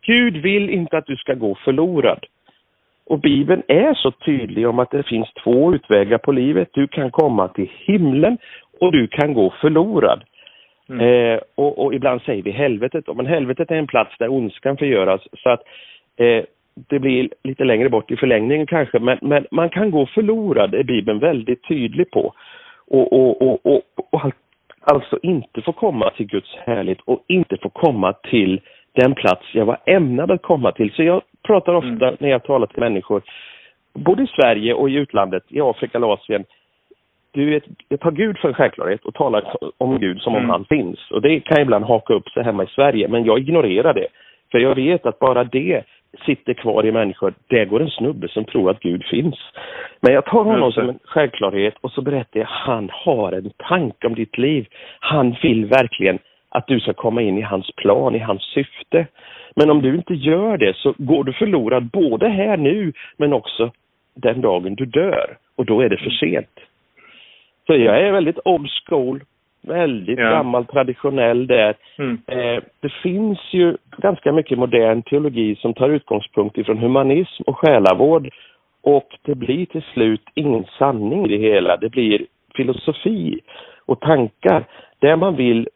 Gud 0.02 0.37
vill 0.37 0.70
inte 0.70 0.99
att 0.99 1.06
du 1.06 1.16
ska 1.16 1.35
gå 1.35 1.54
förlorad. 1.54 2.26
Och 3.06 3.18
Bibeln 3.18 3.62
är 3.68 3.94
så 3.94 4.11
tydlig 4.11 4.68
om 4.68 4.78
att 4.78 4.90
det 4.90 5.02
finns 5.02 5.28
två 5.44 5.75
utvägar 5.75 6.18
på 6.18 6.32
livet. 6.32 6.68
Du 6.73 6.88
kan 6.88 7.11
komma 7.11 7.49
till 7.49 7.70
himlen 7.85 8.38
och 8.81 8.93
du 8.93 9.07
kan 9.07 9.35
gå 9.35 9.55
förlorad. 9.61 10.25
Mm. 10.89 11.01
Eh, 11.07 11.41
och, 11.55 11.85
och, 11.85 11.95
ibland 11.95 12.23
säger 12.23 12.43
vi 12.43 12.51
helvetet, 12.51 13.17
men 13.17 13.27
helvetet 13.27 13.71
är 13.71 13.77
en 13.77 13.87
plats 13.87 14.15
där 14.19 14.33
ondskan 14.33 14.77
förgöras. 14.77 15.21
Så 15.43 15.51
att 15.51 15.63
eh, 16.17 16.45
det 16.75 16.99
blir 16.99 17.29
lite 17.43 17.65
längre 17.65 17.89
bort 17.89 18.11
i 18.11 18.17
förlängningen 18.17 18.67
kanske, 18.67 18.99
men, 18.99 19.19
men 19.23 19.47
man 19.51 19.71
kan 19.71 19.91
gå 19.91 20.07
förlorad, 20.07 20.75
är 20.75 20.83
Bibeln 20.83 21.19
väldigt 21.19 21.69
tydlig 21.69 22.11
på. 22.11 22.35
Och, 22.89 23.13
och, 23.13 23.67
och, 23.67 23.83
och, 24.11 24.33
alltså 24.81 25.19
inte 25.23 25.63
få 25.63 25.73
komma 25.73 26.11
till 26.11 26.27
Guds 26.27 26.57
härlighet 26.57 27.01
och 27.05 27.25
inte 27.27 27.57
få 27.57 27.69
komma 27.69 28.13
till 28.13 28.61
den 28.93 29.15
plats 29.15 29.43
jag 29.53 29.65
var 29.65 29.79
ämnad 29.87 30.31
att 30.31 30.43
komma 30.43 30.73
till. 30.73 30.93
Så 30.93 31.03
jag 31.03 31.23
pratar 31.43 31.75
ofta 31.75 32.09
mm. 32.09 32.17
när 32.19 32.29
jag 32.29 32.45
talar 32.45 32.67
till 32.67 32.81
människor, 32.81 33.23
både 33.95 34.23
i 34.23 34.27
Sverige 34.27 34.75
och 34.75 34.91
i 34.91 34.95
utlandet, 34.95 35.45
i 35.49 35.61
Afrika 35.61 35.99
och 35.99 36.13
Asien, 36.13 36.45
du 37.33 37.51
vet, 37.51 37.65
jag 37.89 38.01
tar 38.01 38.11
Gud 38.11 38.39
för 38.39 38.49
en 38.49 38.55
självklarhet 38.55 39.05
och 39.05 39.15
talar 39.15 39.57
om 39.79 39.99
Gud 39.99 40.21
som 40.21 40.35
om 40.35 40.39
mm. 40.39 40.51
han 40.51 40.65
finns. 40.65 41.11
Och 41.11 41.23
det 41.23 41.41
kan 41.41 41.61
ibland 41.61 41.85
haka 41.85 42.15
upp 42.15 42.29
sig 42.29 42.43
hemma 42.43 42.65
i 42.65 42.67
Sverige, 42.67 43.09
men 43.09 43.25
jag 43.25 43.39
ignorerar 43.39 43.95
det. 43.95 44.07
För 44.51 44.59
jag 44.59 44.75
vet 44.75 45.07
att 45.07 45.19
bara 45.19 45.45
det 45.45 45.83
sitter 46.27 46.55
kvar 46.55 46.87
i 46.87 46.93
människor. 46.93 47.35
Det 47.47 47.65
går 47.65 47.83
en 47.83 47.91
snubbe 47.91 48.29
som 48.29 48.45
tror 48.45 48.71
att 48.71 48.81
Gud 48.81 49.05
finns. 49.05 49.39
Men 50.01 50.15
jag 50.15 50.25
tar 50.25 50.45
honom 50.45 50.73
som 50.73 50.89
en 50.89 50.99
självklarhet 51.05 51.75
och 51.81 51.93
så 51.93 52.03
berättar 52.03 52.41
jag, 52.41 52.47
han 52.47 52.91
har 52.93 53.33
en 53.33 53.51
tanke 53.57 54.07
om 54.07 54.15
ditt 54.15 54.39
liv. 54.39 54.67
Han 55.01 55.37
vill 55.43 55.67
verkligen 55.67 56.19
att 56.49 56.67
du 56.67 56.81
ska 56.81 56.93
komma 56.93 57.23
in 57.23 57.39
i 57.39 57.43
hans 57.43 57.71
plan, 57.77 58.15
i 58.15 58.19
hans 58.19 58.43
syfte. 58.43 59.07
Men 59.57 59.71
om 59.71 59.83
du 59.83 59.95
inte 59.95 60.15
gör 60.15 60.57
det 60.57 60.77
så 60.77 60.95
går 60.99 61.25
du 61.25 61.33
förlorad 61.33 61.85
både 61.85 62.29
här 62.29 62.57
nu 62.57 62.93
men 63.17 63.33
också 63.33 63.71
den 64.15 64.41
dagen 64.41 64.75
du 64.75 64.87
dör. 64.87 65.37
Och 65.57 65.65
då 65.65 65.81
är 65.81 65.89
det 65.89 65.97
för 65.97 66.11
sent. 66.11 66.61
Så 67.71 67.77
jag 67.77 68.00
är 68.00 68.12
väldigt 68.12 68.39
old 68.45 68.71
school, 68.87 69.25
väldigt 69.62 70.19
ja. 70.19 70.31
gammal 70.31 70.67
traditionell 70.67 71.47
där. 71.47 71.75
Mm. 71.99 72.19
Eh, 72.27 72.62
det 72.81 72.93
finns 73.03 73.39
ju 73.50 73.77
ganska 73.97 74.33
mycket 74.33 74.59
modern 74.59 75.03
teologi 75.03 75.57
som 75.57 75.75
tar 75.75 75.89
utgångspunkt 75.89 76.59
ifrån 76.59 76.79
humanism 76.79 77.43
och 77.47 77.59
själavård 77.59 78.29
och 78.83 79.09
det 79.23 79.35
blir 79.35 79.67
till 79.67 79.83
slut 79.83 80.23
ingen 80.35 80.65
sanning 80.79 81.27
i 81.27 81.29
det 81.29 81.49
hela. 81.49 81.77
Det 81.77 81.89
blir 81.89 82.27
filosofi 82.57 83.41
och 83.87 84.00
tankar 84.00 84.65
där 84.99 85.17
man 85.17 85.37
vill 85.37 85.69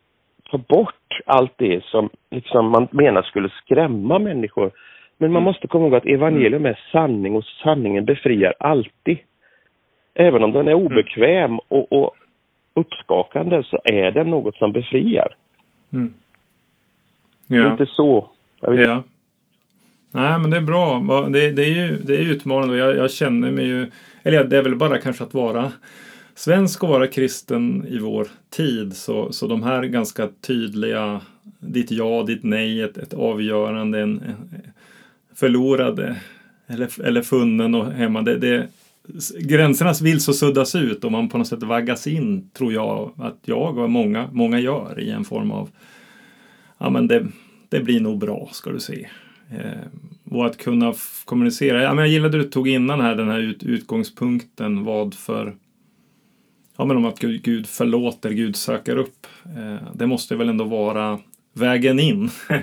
ta 0.50 0.58
bort 0.58 1.20
allt 1.26 1.52
det 1.56 1.84
som 1.84 2.10
liksom 2.30 2.70
man 2.70 2.88
menar 2.90 3.22
skulle 3.22 3.48
skrämma 3.48 4.18
människor. 4.18 4.70
Men 5.18 5.32
man 5.32 5.42
mm. 5.42 5.44
måste 5.44 5.66
komma 5.66 5.84
ihåg 5.84 5.94
att 5.94 6.06
evangelium 6.06 6.66
är 6.66 6.78
sanning 6.92 7.36
och 7.36 7.44
sanningen 7.44 8.04
befriar 8.04 8.54
alltid. 8.58 9.18
Även 10.14 10.42
om 10.42 10.52
den 10.52 10.68
är 10.68 10.72
mm. 10.72 10.86
obekväm 10.86 11.58
och, 11.58 11.92
och 11.92 12.14
uppskakande 12.74 13.62
så 13.62 13.78
är 13.84 14.10
den 14.10 14.30
något 14.30 14.56
som 14.56 14.72
befriar. 14.72 15.36
Mm. 15.92 16.14
Ja. 17.46 17.72
Inte 17.72 17.86
så. 17.86 18.28
Ja. 18.60 19.02
Nej, 20.10 20.38
men 20.38 20.50
det 20.50 20.56
är 20.56 20.60
bra. 20.60 21.00
Det, 21.28 21.50
det 21.50 21.62
är 21.64 21.88
ju 21.88 21.96
det 21.96 22.14
är 22.14 22.20
utmanande. 22.20 22.76
Jag, 22.76 22.96
jag 22.96 23.10
känner 23.10 23.50
mig 23.50 23.66
ju... 23.66 23.90
Eller 24.22 24.44
det 24.44 24.58
är 24.58 24.62
väl 24.62 24.76
bara 24.76 24.98
kanske 24.98 25.24
att 25.24 25.34
vara 25.34 25.72
svensk 26.34 26.82
och 26.82 26.88
vara 26.88 27.06
kristen 27.06 27.86
i 27.88 27.98
vår 27.98 28.26
tid. 28.50 28.96
Så, 28.96 29.32
så 29.32 29.46
de 29.46 29.62
här 29.62 29.82
ganska 29.82 30.28
tydliga, 30.46 31.20
ditt 31.60 31.90
ja, 31.90 32.22
ditt 32.22 32.42
nej, 32.42 32.82
ett, 32.82 32.96
ett 32.96 33.14
avgörande, 33.14 34.00
en, 34.00 34.20
en 34.20 34.62
förlorad 35.34 36.16
eller, 36.66 37.06
eller 37.06 37.22
funnen 37.22 37.74
och 37.74 37.86
hemma. 37.86 38.22
Det, 38.22 38.38
det, 38.38 38.68
gränserna 39.38 39.92
vill 40.02 40.20
så 40.20 40.32
suddas 40.32 40.74
ut 40.74 41.04
och 41.04 41.12
man 41.12 41.28
på 41.28 41.38
något 41.38 41.48
sätt 41.48 41.62
vaggas 41.62 42.06
in, 42.06 42.50
tror 42.50 42.72
jag, 42.72 43.12
att 43.16 43.38
jag 43.44 43.78
och 43.78 43.90
många, 43.90 44.28
många 44.32 44.60
gör 44.60 45.00
i 45.00 45.10
en 45.10 45.24
form 45.24 45.50
av 45.50 45.70
ja 46.78 46.90
men 46.90 47.06
det, 47.06 47.26
det 47.68 47.80
blir 47.80 48.00
nog 48.00 48.18
bra 48.18 48.48
ska 48.52 48.70
du 48.70 48.80
se. 48.80 49.08
Eh, 49.50 49.86
och 50.30 50.46
att 50.46 50.56
kunna 50.56 50.94
kommunicera. 51.24 51.82
Ja, 51.82 51.94
men 51.94 52.04
jag 52.04 52.12
gillade 52.12 52.38
det 52.38 52.44
du 52.44 52.50
tog 52.50 52.68
innan 52.68 53.00
här, 53.00 53.14
den 53.14 53.28
här 53.28 53.38
ut, 53.38 53.62
utgångspunkten. 53.62 54.84
Vad 54.84 55.14
för... 55.14 55.56
Ja, 56.76 56.84
men 56.84 56.96
om 56.96 57.04
att 57.04 57.18
Gud, 57.18 57.42
Gud 57.42 57.66
förlåter, 57.66 58.30
Gud 58.30 58.56
söker 58.56 58.96
upp. 58.96 59.26
Eh, 59.44 59.88
det 59.94 60.06
måste 60.06 60.36
väl 60.36 60.48
ändå 60.48 60.64
vara 60.64 61.18
vägen 61.52 62.00
in. 62.00 62.30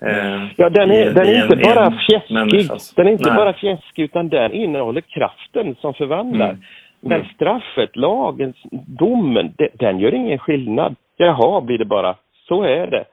eh, 0.00 0.46
ja, 0.56 0.70
den 0.70 0.90
är, 0.90 1.10
den 1.10 1.26
är 1.26 1.42
inte 1.42 1.54
en, 1.54 1.74
bara 1.74 1.90
fjäskig. 1.90 2.96
Den 2.96 3.06
är 3.06 3.10
inte 3.10 3.28
Nej. 3.28 3.36
bara 3.36 3.52
fjäskig, 3.52 4.02
utan 4.02 4.28
den 4.28 4.52
innehåller 4.52 5.00
kraften 5.00 5.76
som 5.80 5.94
förvandlar. 5.94 6.50
Mm. 6.50 6.60
Men 7.00 7.24
straffet, 7.34 7.96
lagen, 7.96 8.54
domen, 8.98 9.54
den 9.74 9.98
gör 9.98 10.14
ingen 10.14 10.38
skillnad. 10.38 10.96
Jaha, 11.16 11.60
blir 11.60 11.78
det 11.78 11.84
bara. 11.84 12.16
Så 12.48 12.62
är 12.62 12.86
det. 12.86 13.04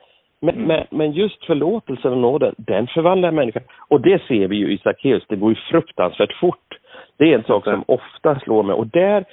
Men, 0.41 0.56
mm. 0.56 0.67
men, 0.67 0.86
men, 0.89 1.12
just 1.12 1.46
förlåtelsen 1.46 2.12
och 2.12 2.17
nåden, 2.17 2.56
den 2.58 2.88
förvandlar 2.88 3.32
människan. 3.32 3.63
Och 3.88 4.01
det 4.01 4.22
ser 4.27 4.48
vi 4.48 4.56
ju 4.56 4.74
i 4.74 4.77
Sackeus, 4.77 5.24
det 5.29 5.36
går 5.36 5.50
ju 5.50 5.56
fruktansvärt 5.56 6.34
fort. 6.34 6.77
Det 7.17 7.34
är 7.34 7.38
en 7.38 7.44
sak 7.44 7.63
som 7.63 7.84
ofta 7.88 8.39
slår 8.39 8.63
mig. 8.63 8.75
Och 8.75 8.88
där 8.88 9.25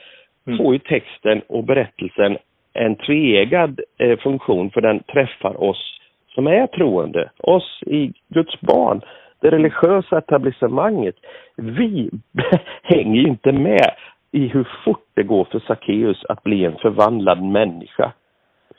mm. 0.47 0.59
får 0.59 0.73
ju 0.73 0.79
texten 0.79 1.43
och 1.49 1.65
berättelsen 1.65 2.37
en 2.73 2.97
tveeggad 2.97 3.81
eh, 3.99 4.19
funktion, 4.19 4.71
för 4.71 4.81
den 4.81 5.03
träffar 5.03 5.63
oss 5.63 6.01
som 6.35 6.47
är 6.47 6.67
troende, 6.67 7.31
oss 7.39 7.83
i 7.87 8.13
Guds 8.29 8.61
barn, 8.61 9.01
det 9.41 9.51
religiösa 9.51 10.19
etablissemanget. 10.19 11.17
Vi 11.57 12.11
hänger 12.83 13.29
inte 13.29 13.53
med 13.53 13.91
i 14.33 14.49
hur 14.49 14.69
fort 14.85 15.07
det 15.15 15.23
går 15.23 15.45
för 15.45 15.59
Sackeus 15.59 16.25
att 16.29 16.43
bli 16.43 16.65
en 16.65 16.77
förvandlad 16.77 17.43
människa. 17.43 18.13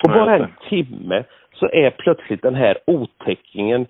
På 0.04 0.10
bara 0.10 0.36
en 0.36 0.48
timme 0.70 1.24
så 1.54 1.66
är 1.66 1.90
plötsligt 1.90 2.42
den 2.42 2.56
här 2.56 2.78
otäckingen 2.88 3.86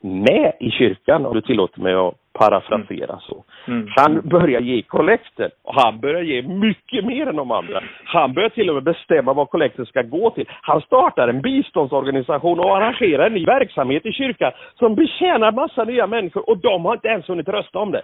med 0.00 0.52
i 0.60 0.70
kyrkan, 0.70 1.26
om 1.26 1.34
du 1.34 1.40
tillåter 1.40 1.80
mig 1.80 1.94
att 1.94 2.14
parafrasera 2.38 3.12
mm. 3.12 3.20
så. 3.20 3.44
Mm. 3.66 3.88
Han 3.96 4.20
börjar 4.28 4.60
ge 4.60 4.82
kollekten 4.82 5.50
och 5.62 5.74
han 5.74 6.00
börjar 6.00 6.22
ge 6.22 6.42
mycket 6.42 7.04
mer 7.04 7.26
än 7.26 7.36
de 7.36 7.50
andra. 7.50 7.82
Han 8.04 8.34
börjar 8.34 8.48
till 8.48 8.68
och 8.68 8.74
med 8.74 8.84
bestämma 8.84 9.32
vad 9.32 9.50
kollekten 9.50 9.86
ska 9.86 10.02
gå 10.02 10.30
till. 10.30 10.48
Han 10.62 10.80
startar 10.80 11.28
en 11.28 11.40
biståndsorganisation 11.40 12.60
och 12.60 12.76
arrangerar 12.76 13.26
en 13.26 13.34
ny 13.34 13.44
verksamhet 13.44 14.06
i 14.06 14.12
kyrkan 14.12 14.52
som 14.78 14.94
betjänar 14.94 15.52
massa 15.52 15.84
nya 15.84 16.06
människor 16.06 16.50
och 16.50 16.58
de 16.58 16.84
har 16.84 16.94
inte 16.94 17.08
ens 17.08 17.28
hunnit 17.28 17.48
rösta 17.48 17.78
om 17.78 17.92
det. 17.92 18.02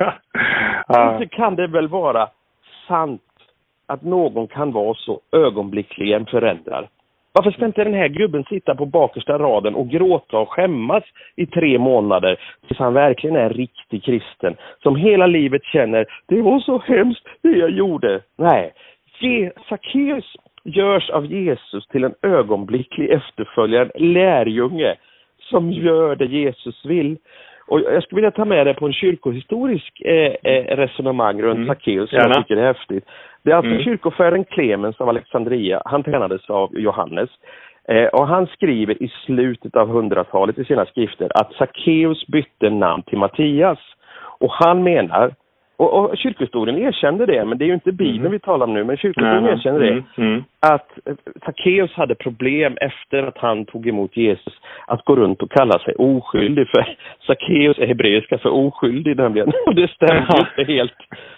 Inte 1.12 1.36
kan 1.36 1.56
det 1.56 1.66
väl 1.66 1.88
vara 1.88 2.28
sant 2.88 3.22
att 3.86 4.02
någon 4.02 4.46
kan 4.46 4.72
vara 4.72 4.94
så 4.94 5.20
ögonblickligen 5.32 6.26
förändrad 6.26 6.88
varför 7.32 7.50
ska 7.50 7.66
inte 7.66 7.84
den 7.84 7.94
här 7.94 8.08
gubben 8.08 8.44
sitta 8.44 8.74
på 8.74 8.86
bakersta 8.86 9.38
raden 9.38 9.74
och 9.74 9.88
gråta 9.88 10.38
och 10.38 10.52
skämmas 10.52 11.04
i 11.36 11.46
tre 11.46 11.78
månader 11.78 12.40
tills 12.66 12.78
han 12.78 12.94
verkligen 12.94 13.36
är 13.36 13.40
en 13.40 13.50
riktig 13.50 14.04
kristen 14.04 14.56
som 14.82 14.96
hela 14.96 15.26
livet 15.26 15.64
känner 15.64 16.06
det 16.26 16.42
var 16.42 16.60
så 16.60 16.78
hemskt 16.78 17.26
det 17.42 17.56
jag 17.56 17.70
gjorde. 17.70 18.20
Nej, 18.38 18.72
Sackeus 19.68 20.36
görs 20.64 21.10
av 21.10 21.26
Jesus 21.26 21.86
till 21.86 22.04
en 22.04 22.14
ögonblicklig 22.22 23.10
efterföljare, 23.10 23.90
en 23.94 24.12
lärjunge 24.12 24.96
som 25.38 25.72
gör 25.72 26.16
det 26.16 26.26
Jesus 26.26 26.84
vill. 26.84 27.16
Och 27.70 27.80
jag 27.80 28.02
skulle 28.02 28.16
vilja 28.16 28.30
ta 28.30 28.44
med 28.44 28.66
det 28.66 28.74
på 28.74 28.86
en 28.86 28.92
kyrkohistorisk 28.92 30.00
eh, 30.00 30.34
eh 30.52 30.76
resonemang 30.76 31.42
runt 31.42 31.56
mm. 31.56 31.68
Sackeus 31.68 32.10
som 32.10 32.18
jag 32.18 32.34
tycker 32.34 32.56
är 32.56 32.66
häftigt. 32.66 33.04
Det 33.42 33.50
är 33.50 33.56
alltså 33.56 33.70
mm. 33.70 33.84
kyrkofären 33.84 34.44
Clemens 34.44 35.00
av 35.00 35.08
Alexandria. 35.08 35.82
Han 35.84 36.02
tränades 36.02 36.50
av 36.50 36.78
Johannes. 36.78 37.30
Eh, 37.88 38.06
och 38.06 38.26
han 38.26 38.46
skriver 38.46 39.02
i 39.02 39.08
slutet 39.26 39.76
av 39.76 39.88
hundratalet 39.88 40.58
i 40.58 40.64
sina 40.64 40.86
skrifter 40.86 41.28
att 41.34 41.52
Sackeus 41.52 42.26
bytte 42.26 42.70
namn 42.70 43.02
till 43.02 43.18
Mattias. 43.18 43.78
Och 44.40 44.52
han 44.52 44.82
menar 44.82 45.34
och, 45.80 45.92
och 45.98 46.18
kyrkohistorien 46.18 46.78
erkände 46.78 47.26
det, 47.26 47.44
men 47.44 47.58
det 47.58 47.64
är 47.64 47.66
ju 47.66 47.74
inte 47.74 47.92
Bibeln 47.92 48.20
mm. 48.20 48.32
vi 48.32 48.38
talar 48.38 48.66
om 48.66 48.74
nu, 48.74 48.84
men 48.84 48.96
kyrkohistorien 48.96 49.44
mm. 49.44 49.54
erkände 49.54 49.80
det. 49.80 50.22
Mm. 50.22 50.44
Att 50.60 50.90
Sackeus 51.44 51.92
hade 51.92 52.14
problem 52.14 52.76
efter 52.80 53.22
att 53.22 53.38
han 53.38 53.64
tog 53.64 53.88
emot 53.88 54.16
Jesus 54.16 54.54
att 54.86 55.04
gå 55.04 55.16
runt 55.16 55.42
och 55.42 55.50
kalla 55.50 55.78
sig 55.78 55.94
oskyldig, 55.94 56.68
för 56.68 56.96
Sackeus 57.26 57.78
är 57.78 57.86
hebreiska 57.86 58.38
för 58.38 58.50
oskyldig 58.50 59.16
nämligen. 59.16 59.52
Och 59.66 59.74
det 59.74 59.88
stämmer 59.90 60.38
inte 60.38 60.72
helt. 60.72 60.96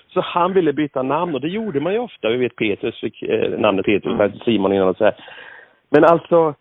Så 0.09 0.21
han 0.21 0.53
ville 0.53 0.73
byta 0.73 1.03
namn 1.03 1.35
och 1.35 1.41
det 1.41 1.49
gjorde 1.49 1.81
man 1.81 1.93
ju 1.93 1.99
ofta. 1.99 2.29
Vi 2.29 2.37
vet 2.37 2.57
Petrus 2.57 3.01
fick 3.01 3.23
eh, 3.23 3.59
namnet 3.59 3.87
Petrus, 3.87 4.13
mm. 4.13 4.33
Simon 4.45 4.73
innan 4.73 4.89
och 4.89 4.97
så 4.97 5.05
här. 5.05 5.15
Men 5.91 6.05
alltså, 6.05 6.55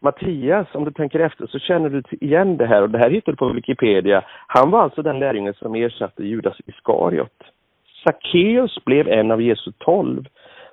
Mattias, 0.00 0.66
om 0.74 0.84
du 0.84 0.90
tänker 0.90 1.20
efter 1.20 1.46
så 1.46 1.58
känner 1.58 1.88
du 1.88 2.02
igen 2.10 2.56
det 2.56 2.66
här 2.66 2.82
och 2.82 2.90
det 2.90 2.98
här 2.98 3.10
hittar 3.10 3.32
du 3.32 3.36
på 3.36 3.48
Wikipedia. 3.48 4.24
Han 4.46 4.70
var 4.70 4.82
alltså 4.82 5.02
den 5.02 5.18
lärjungen 5.18 5.54
som 5.54 5.74
ersatte 5.74 6.24
Judas 6.24 6.56
Iskariot. 6.66 7.42
Sackeus 8.04 8.84
blev 8.84 9.08
en 9.08 9.30
av 9.30 9.42
Jesu 9.42 9.72
tolv. 9.78 10.24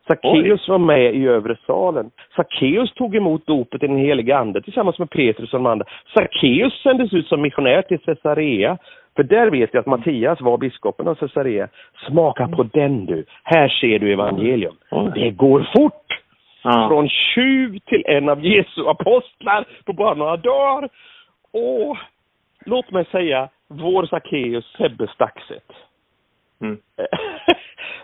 Sackeus 0.08 0.68
var 0.68 0.78
med 0.78 1.16
i 1.16 1.28
övre 1.28 1.58
salen. 1.66 2.12
Sackeus 2.36 2.94
tog 2.94 3.16
emot 3.16 3.48
dopet 3.48 3.84
i 3.84 3.88
den 3.88 3.98
helige 3.98 4.38
ande 4.38 4.62
tillsammans 4.62 5.00
med 5.00 5.10
Petrus 5.10 5.54
och 5.54 5.60
de 5.60 5.66
andra. 5.66 5.86
Sackeus 6.14 6.82
sändes 6.84 7.14
ut 7.14 7.28
som 7.28 7.42
missionär 7.42 7.82
till 7.82 8.00
Caesarea. 8.00 8.78
För 9.16 9.24
där 9.24 9.52
vet 9.52 9.74
jag 9.74 9.82
att 9.82 9.86
Mattias 9.86 10.42
var 10.42 10.58
biskopen 10.58 11.08
av 11.08 11.16
Caesarea. 11.16 11.68
Smaka 12.08 12.48
på 12.48 12.64
den 12.64 13.06
du. 13.06 13.26
Här 13.44 13.68
ser 13.68 14.00
du 14.00 14.14
evangelium. 14.14 14.76
Det 15.16 15.32
går 15.32 15.68
fort. 15.76 16.25
Ja. 16.66 16.88
Från 16.90 17.10
tjuv 17.10 17.80
till 17.86 18.04
en 18.06 18.30
av 18.30 18.46
Jesu 18.46 18.88
apostlar 18.88 19.66
på 19.86 19.94
bara 19.94 20.14
några 20.14 20.38
dagar. 20.38 20.90
Och 21.52 21.98
låt 22.66 22.92
mig 22.92 23.06
säga, 23.06 23.50
vår 23.68 24.06
Sackeus 24.06 24.66
Sebbe 24.78 25.08
Staxet. 25.08 25.72
Mm. 26.62 26.78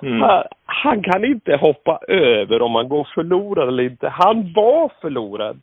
Mm. 0.03 0.21
Han, 0.21 0.43
han, 0.65 1.03
kan 1.03 1.25
inte 1.25 1.55
hoppa 1.55 1.99
över 2.07 2.61
om 2.61 2.75
han 2.75 2.89
går 2.89 3.07
förlorad 3.15 3.67
eller 3.67 3.83
inte. 3.83 4.09
Han 4.09 4.53
var 4.53 4.91
förlorad. 5.01 5.61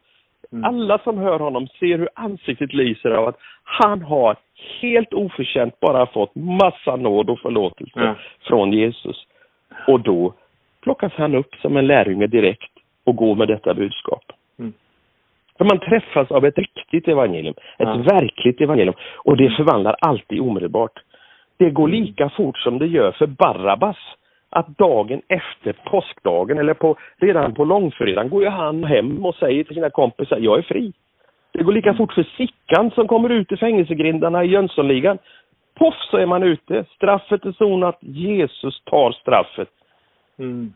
Mm. 0.52 0.64
Alla 0.64 0.98
som 0.98 1.18
hör 1.18 1.38
honom 1.38 1.66
ser 1.66 1.98
hur 1.98 2.08
ansiktet 2.14 2.72
lyser 2.72 3.10
av 3.10 3.28
att 3.28 3.38
han 3.64 4.02
har 4.02 4.36
helt 4.80 5.12
oförtjänt 5.12 5.80
bara 5.80 6.06
fått 6.06 6.34
massa 6.34 6.96
nåd 6.96 7.30
och 7.30 7.40
förlåtelse 7.40 8.00
ja. 8.00 8.14
från 8.48 8.72
Jesus. 8.72 9.26
Och 9.86 10.00
då 10.00 10.34
plockas 10.80 11.12
han 11.16 11.34
upp 11.34 11.54
som 11.54 11.76
en 11.76 11.86
lärjunge 11.86 12.26
direkt 12.26 12.77
och 13.08 13.16
gå 13.16 13.34
med 13.34 13.48
detta 13.48 13.74
budskap. 13.74 14.24
Mm. 14.58 14.72
För 15.58 15.64
man 15.64 15.78
träffas 15.78 16.30
av 16.30 16.44
ett 16.44 16.58
riktigt 16.58 17.08
evangelium, 17.08 17.54
ett 17.78 17.88
ja. 17.88 17.96
verkligt 17.96 18.60
evangelium. 18.60 18.94
Och 19.16 19.36
det 19.36 19.50
förvandlar 19.50 19.96
alltid 20.00 20.40
omedelbart. 20.40 20.92
Det 21.56 21.70
går 21.70 21.88
mm. 21.88 22.02
lika 22.02 22.28
fort 22.28 22.58
som 22.58 22.78
det 22.78 22.86
gör 22.86 23.12
för 23.12 23.26
Barabbas. 23.26 23.96
Att 24.50 24.78
dagen 24.78 25.22
efter 25.28 25.72
påskdagen 25.72 26.58
eller 26.58 26.74
på, 26.74 26.96
redan 27.16 27.54
på 27.54 27.64
långfredagen 27.64 28.30
går 28.30 28.42
ju 28.42 28.48
han 28.48 28.84
hem 28.84 29.24
och 29.24 29.34
säger 29.34 29.64
till 29.64 29.74
sina 29.74 29.90
kompisar, 29.90 30.38
jag 30.38 30.58
är 30.58 30.62
fri. 30.62 30.92
Det 31.52 31.62
går 31.62 31.72
lika 31.72 31.88
mm. 31.88 31.98
fort 31.98 32.12
för 32.12 32.22
Sickan 32.36 32.90
som 32.90 33.08
kommer 33.08 33.28
ut 33.28 33.52
i 33.52 33.56
fängelsegrindarna 33.56 34.44
i 34.44 34.48
Jönssonligan. 34.48 35.18
Poff 35.74 35.94
så 36.10 36.16
är 36.16 36.26
man 36.26 36.42
ute. 36.42 36.84
Straffet 36.96 37.44
är 37.44 37.52
sonat. 37.52 37.98
Jesus 38.00 38.82
tar 38.84 39.12
straffet. 39.12 39.68
Mm 40.38 40.72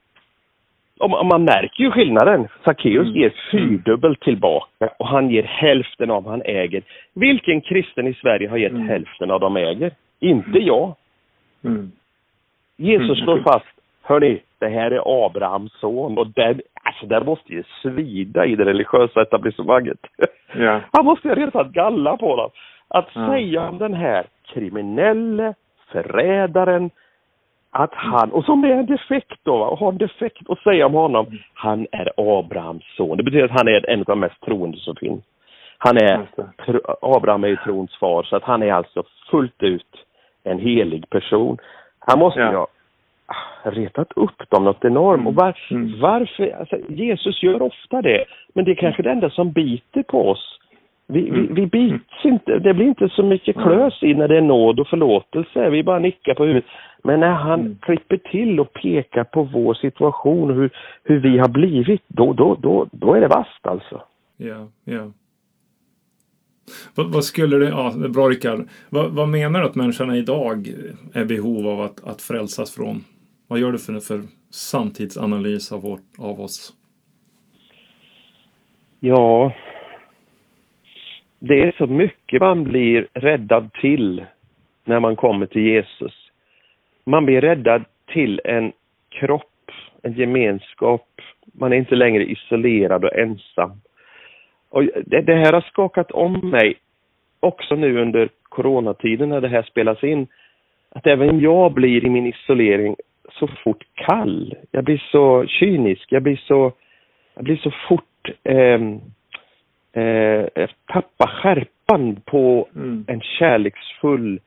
om, 1.01 1.29
man 1.29 1.45
märker 1.45 1.85
ju 1.85 1.91
skillnaden. 1.91 2.49
Sackeus 2.65 3.07
mm. 3.07 3.21
ger 3.21 3.35
fyrdubbelt 3.51 4.21
tillbaka 4.21 4.89
och 4.99 5.09
han 5.09 5.31
ger 5.31 5.43
hälften 5.43 6.11
av 6.11 6.25
vad 6.25 6.33
han 6.33 6.43
äger. 6.45 6.83
Vilken 7.15 7.61
kristen 7.61 8.07
i 8.07 8.15
Sverige 8.15 8.49
har 8.49 8.57
gett 8.57 8.73
mm. 8.73 8.89
hälften 8.89 9.31
av 9.31 9.41
de 9.41 9.57
äger? 9.57 9.93
Inte 10.21 10.49
mm. 10.49 10.67
jag. 10.67 10.95
Mm. 11.65 11.93
Jesus 12.77 13.19
mm. 13.19 13.25
slår 13.25 13.43
fast, 13.43 13.67
hörni, 14.03 14.41
det 14.59 14.69
här 14.69 14.91
är 14.91 15.27
Abrahams 15.27 15.73
son 15.81 16.19
och 16.19 16.27
den, 16.27 16.61
alltså 16.83 17.07
den 17.07 17.27
måste 17.27 17.53
ju 17.53 17.63
svida 17.83 18.47
i 18.47 18.57
det 18.57 18.65
religiösa 18.65 19.23
etablissemanget. 19.23 19.99
Ja. 20.55 20.81
Han 20.93 21.05
måste 21.05 21.29
ju 21.29 21.35
redan 21.35 21.73
galla 21.73 22.17
på 22.17 22.37
dem. 22.37 22.51
Att 22.89 23.13
säga 23.13 23.69
om 23.69 23.79
den 23.79 23.95
här 23.95 24.27
kriminelle, 24.55 25.55
förrädaren, 25.93 26.91
att 27.75 27.95
han, 27.95 28.33
och 28.33 28.45
som 28.45 28.65
är 28.65 28.69
en 28.69 28.87
defekt 28.87 29.41
då, 29.43 29.55
och 29.55 29.79
har 29.79 29.89
en 29.89 29.99
defekt 29.99 30.49
och 30.49 30.59
säga 30.59 30.87
om 30.87 30.95
honom, 30.95 31.39
han 31.55 31.87
är 31.93 32.13
Abrahams 32.17 32.85
son. 32.97 33.17
Det 33.17 33.23
betyder 33.23 33.45
att 33.45 33.59
han 33.61 33.69
är 33.69 33.91
en 33.91 33.99
av 33.99 34.05
de 34.05 34.21
mest 34.21 34.41
troende 34.41 34.79
som 34.79 34.97
finns. 34.97 35.25
Han 35.79 35.97
är, 35.97 36.27
Abraham 37.01 37.45
är 37.45 37.49
ju 37.49 37.57
trons 37.57 37.97
far, 38.01 38.23
så 38.23 38.37
att 38.37 38.43
han 38.43 38.63
är 38.63 38.73
alltså 38.73 39.03
fullt 39.31 39.63
ut 39.63 40.07
en 40.45 40.59
helig 40.59 41.11
person. 41.11 41.59
Han 41.99 42.19
måste 42.19 42.41
ja. 42.41 42.51
ju 42.51 42.57
ha 42.57 42.67
retat 43.65 44.13
upp 44.17 44.51
dem 44.51 44.65
något 44.65 44.85
enormt. 44.85 45.27
Och 45.27 45.35
var, 45.35 45.59
mm. 45.71 46.01
varför, 46.01 46.57
alltså, 46.61 46.77
Jesus 46.89 47.43
gör 47.43 47.63
ofta 47.63 48.03
det, 48.03 48.25
men 48.55 48.65
det 48.65 48.71
är 48.71 48.75
kanske 48.75 49.03
det 49.03 49.11
enda 49.11 49.31
som 49.31 49.53
biter 49.53 50.03
på 50.03 50.31
oss. 50.31 50.59
Vi, 51.13 51.29
mm. 51.29 51.55
vi, 51.55 51.61
vi 51.61 51.67
bits 51.67 52.25
inte, 52.25 52.59
det 52.59 52.75
blir 52.75 52.87
inte 52.87 53.09
så 53.09 53.23
mycket 53.23 53.57
klös 53.57 54.03
i 54.03 54.15
när 54.15 54.29
det 54.29 54.37
är 54.37 54.43
nåd 54.43 54.81
och 54.81 54.89
förlåtelse. 54.89 55.71
Vi 55.71 55.83
bara 55.83 55.99
nickar 55.99 56.35
på 56.35 56.45
huvudet. 56.45 56.65
Men 57.05 57.21
när 57.21 57.33
han 57.33 57.61
mm. 57.61 57.79
klipper 57.83 58.17
till 58.17 58.61
och 58.61 58.73
pekar 58.73 59.25
på 59.25 59.43
vår 59.43 59.75
situation 59.75 60.51
och 60.51 60.57
hur, 60.57 60.71
hur 61.05 61.21
vi 61.21 61.39
har 61.39 61.49
blivit, 61.49 62.03
då, 62.07 62.33
då, 62.33 62.55
då, 62.55 62.87
då 62.93 63.15
är 63.15 63.21
det 63.21 63.29
vast 63.29 63.67
alltså. 63.67 64.03
Ja, 64.37 64.69
ja. 64.85 65.11
Vad, 66.95 67.13
vad, 67.13 67.25
skulle 67.25 67.57
det, 67.57 67.69
ja, 67.69 67.93
bra 68.09 68.29
Rickard. 68.29 68.69
Vad, 68.91 69.11
vad, 69.11 69.29
menar 69.29 69.61
du 69.61 69.67
att 69.67 69.75
människorna 69.75 70.17
idag 70.17 70.69
är 71.15 71.25
behov 71.25 71.67
av 71.67 71.81
att, 71.81 72.05
att 72.05 72.23
frälsas 72.23 72.75
från? 72.75 73.05
Vad 73.49 73.59
gör 73.59 73.73
du 73.73 73.79
för, 73.79 74.01
för 74.01 74.23
samtidsanalys 74.51 75.73
av, 75.73 75.83
vår, 75.83 75.99
av 76.19 76.41
oss? 76.41 76.73
Ja, 79.01 79.53
det 81.45 81.63
är 81.63 81.75
så 81.79 81.87
mycket 81.87 82.41
man 82.41 82.65
blir 82.65 83.09
räddad 83.15 83.73
till 83.73 84.25
när 84.85 85.01
man 85.01 85.17
kommer 85.17 85.47
till 85.47 85.63
Jesus. 85.63 86.31
Man 87.05 87.27
blir 87.27 87.41
räddad 87.41 87.85
till 88.07 88.41
en 88.45 88.73
kropp, 89.09 89.71
en 90.03 90.13
gemenskap. 90.13 91.09
Man 91.53 91.73
är 91.73 91.77
inte 91.77 91.95
längre 91.95 92.25
isolerad 92.25 93.05
och 93.05 93.17
ensam. 93.17 93.81
Och 94.69 94.85
det, 94.85 95.21
det 95.21 95.35
här 95.35 95.53
har 95.53 95.61
skakat 95.61 96.11
om 96.11 96.51
mig 96.51 96.75
också 97.41 97.75
nu 97.75 98.01
under 98.01 98.29
coronatiden 98.43 99.29
när 99.29 99.41
det 99.41 99.49
här 99.49 99.63
spelas 99.63 100.05
in. 100.05 100.27
Att 100.89 101.07
även 101.07 101.41
jag 101.41 101.73
blir 101.73 102.05
i 102.07 102.11
min 102.11 102.27
isolering 102.27 102.97
så 103.39 103.47
fort 103.47 103.85
kall. 103.95 104.55
Jag 104.71 104.85
blir 104.85 105.03
så 105.11 105.47
kynisk, 105.47 106.13
jag 106.13 106.23
blir 106.23 106.37
så, 106.37 106.73
jag 107.35 107.45
blir 107.45 107.57
så 107.57 107.71
fort 107.89 108.31
eh, 108.45 108.79
eh, 109.93 110.69
tappa 110.87 111.27
skärpan 111.27 112.21
på 112.25 112.69
mm. 112.75 113.05
en 113.09 113.21
kärleksfull, 113.21 114.41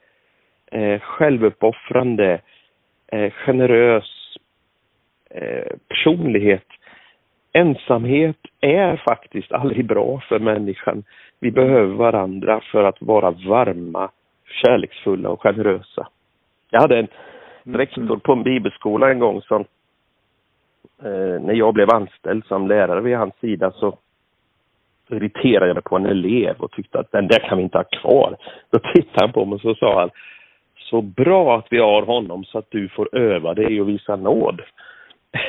eh, 0.71 0.99
självuppoffrande, 0.99 2.41
eh, 3.07 3.31
generös 3.31 4.37
eh, 5.29 5.77
personlighet. 5.87 6.67
Ensamhet 7.53 8.37
är 8.61 9.01
faktiskt 9.07 9.51
aldrig 9.51 9.85
bra 9.85 10.19
för 10.29 10.39
människan. 10.39 11.03
Vi 11.39 11.51
behöver 11.51 11.93
varandra 11.93 12.61
för 12.71 12.83
att 12.83 13.01
vara 13.01 13.31
varma, 13.31 14.09
kärleksfulla 14.45 15.29
och 15.29 15.41
generösa. 15.41 16.07
Jag 16.69 16.81
hade 16.81 16.99
en 16.99 17.07
mm. 17.65 17.77
rektor 17.77 18.17
på 18.17 18.33
en 18.33 18.43
bibelskola 18.43 19.11
en 19.11 19.19
gång 19.19 19.41
som 19.41 19.61
eh, 21.03 21.41
när 21.41 21.53
jag 21.53 21.73
blev 21.73 21.89
anställd 21.89 22.45
som 22.45 22.67
lärare 22.67 23.01
vid 23.01 23.17
hans 23.17 23.35
sida 23.35 23.71
så 23.71 23.97
irriterade 25.09 25.67
jag 25.67 25.75
mig 25.75 25.83
på 25.83 25.95
en 25.95 26.05
elev 26.05 26.55
och 26.57 26.71
tyckte 26.71 26.99
att 26.99 27.11
den 27.11 27.27
där 27.27 27.39
kan 27.39 27.57
vi 27.57 27.63
inte 27.63 27.77
ha 27.77 27.83
kvar. 27.83 28.37
Då 28.71 28.79
tittade 28.79 29.25
han 29.25 29.31
på 29.31 29.45
mig 29.45 29.55
och 29.55 29.61
så 29.61 29.75
sa 29.75 29.99
han 29.99 30.09
så 30.77 31.01
bra 31.01 31.57
att 31.57 31.67
vi 31.69 31.77
har 31.77 32.01
honom 32.01 32.43
så 32.43 32.57
att 32.57 32.71
du 32.71 32.89
får 32.89 33.15
öva 33.15 33.53
dig 33.53 33.81
och 33.81 33.89
visa 33.89 34.15
nåd. 34.15 34.61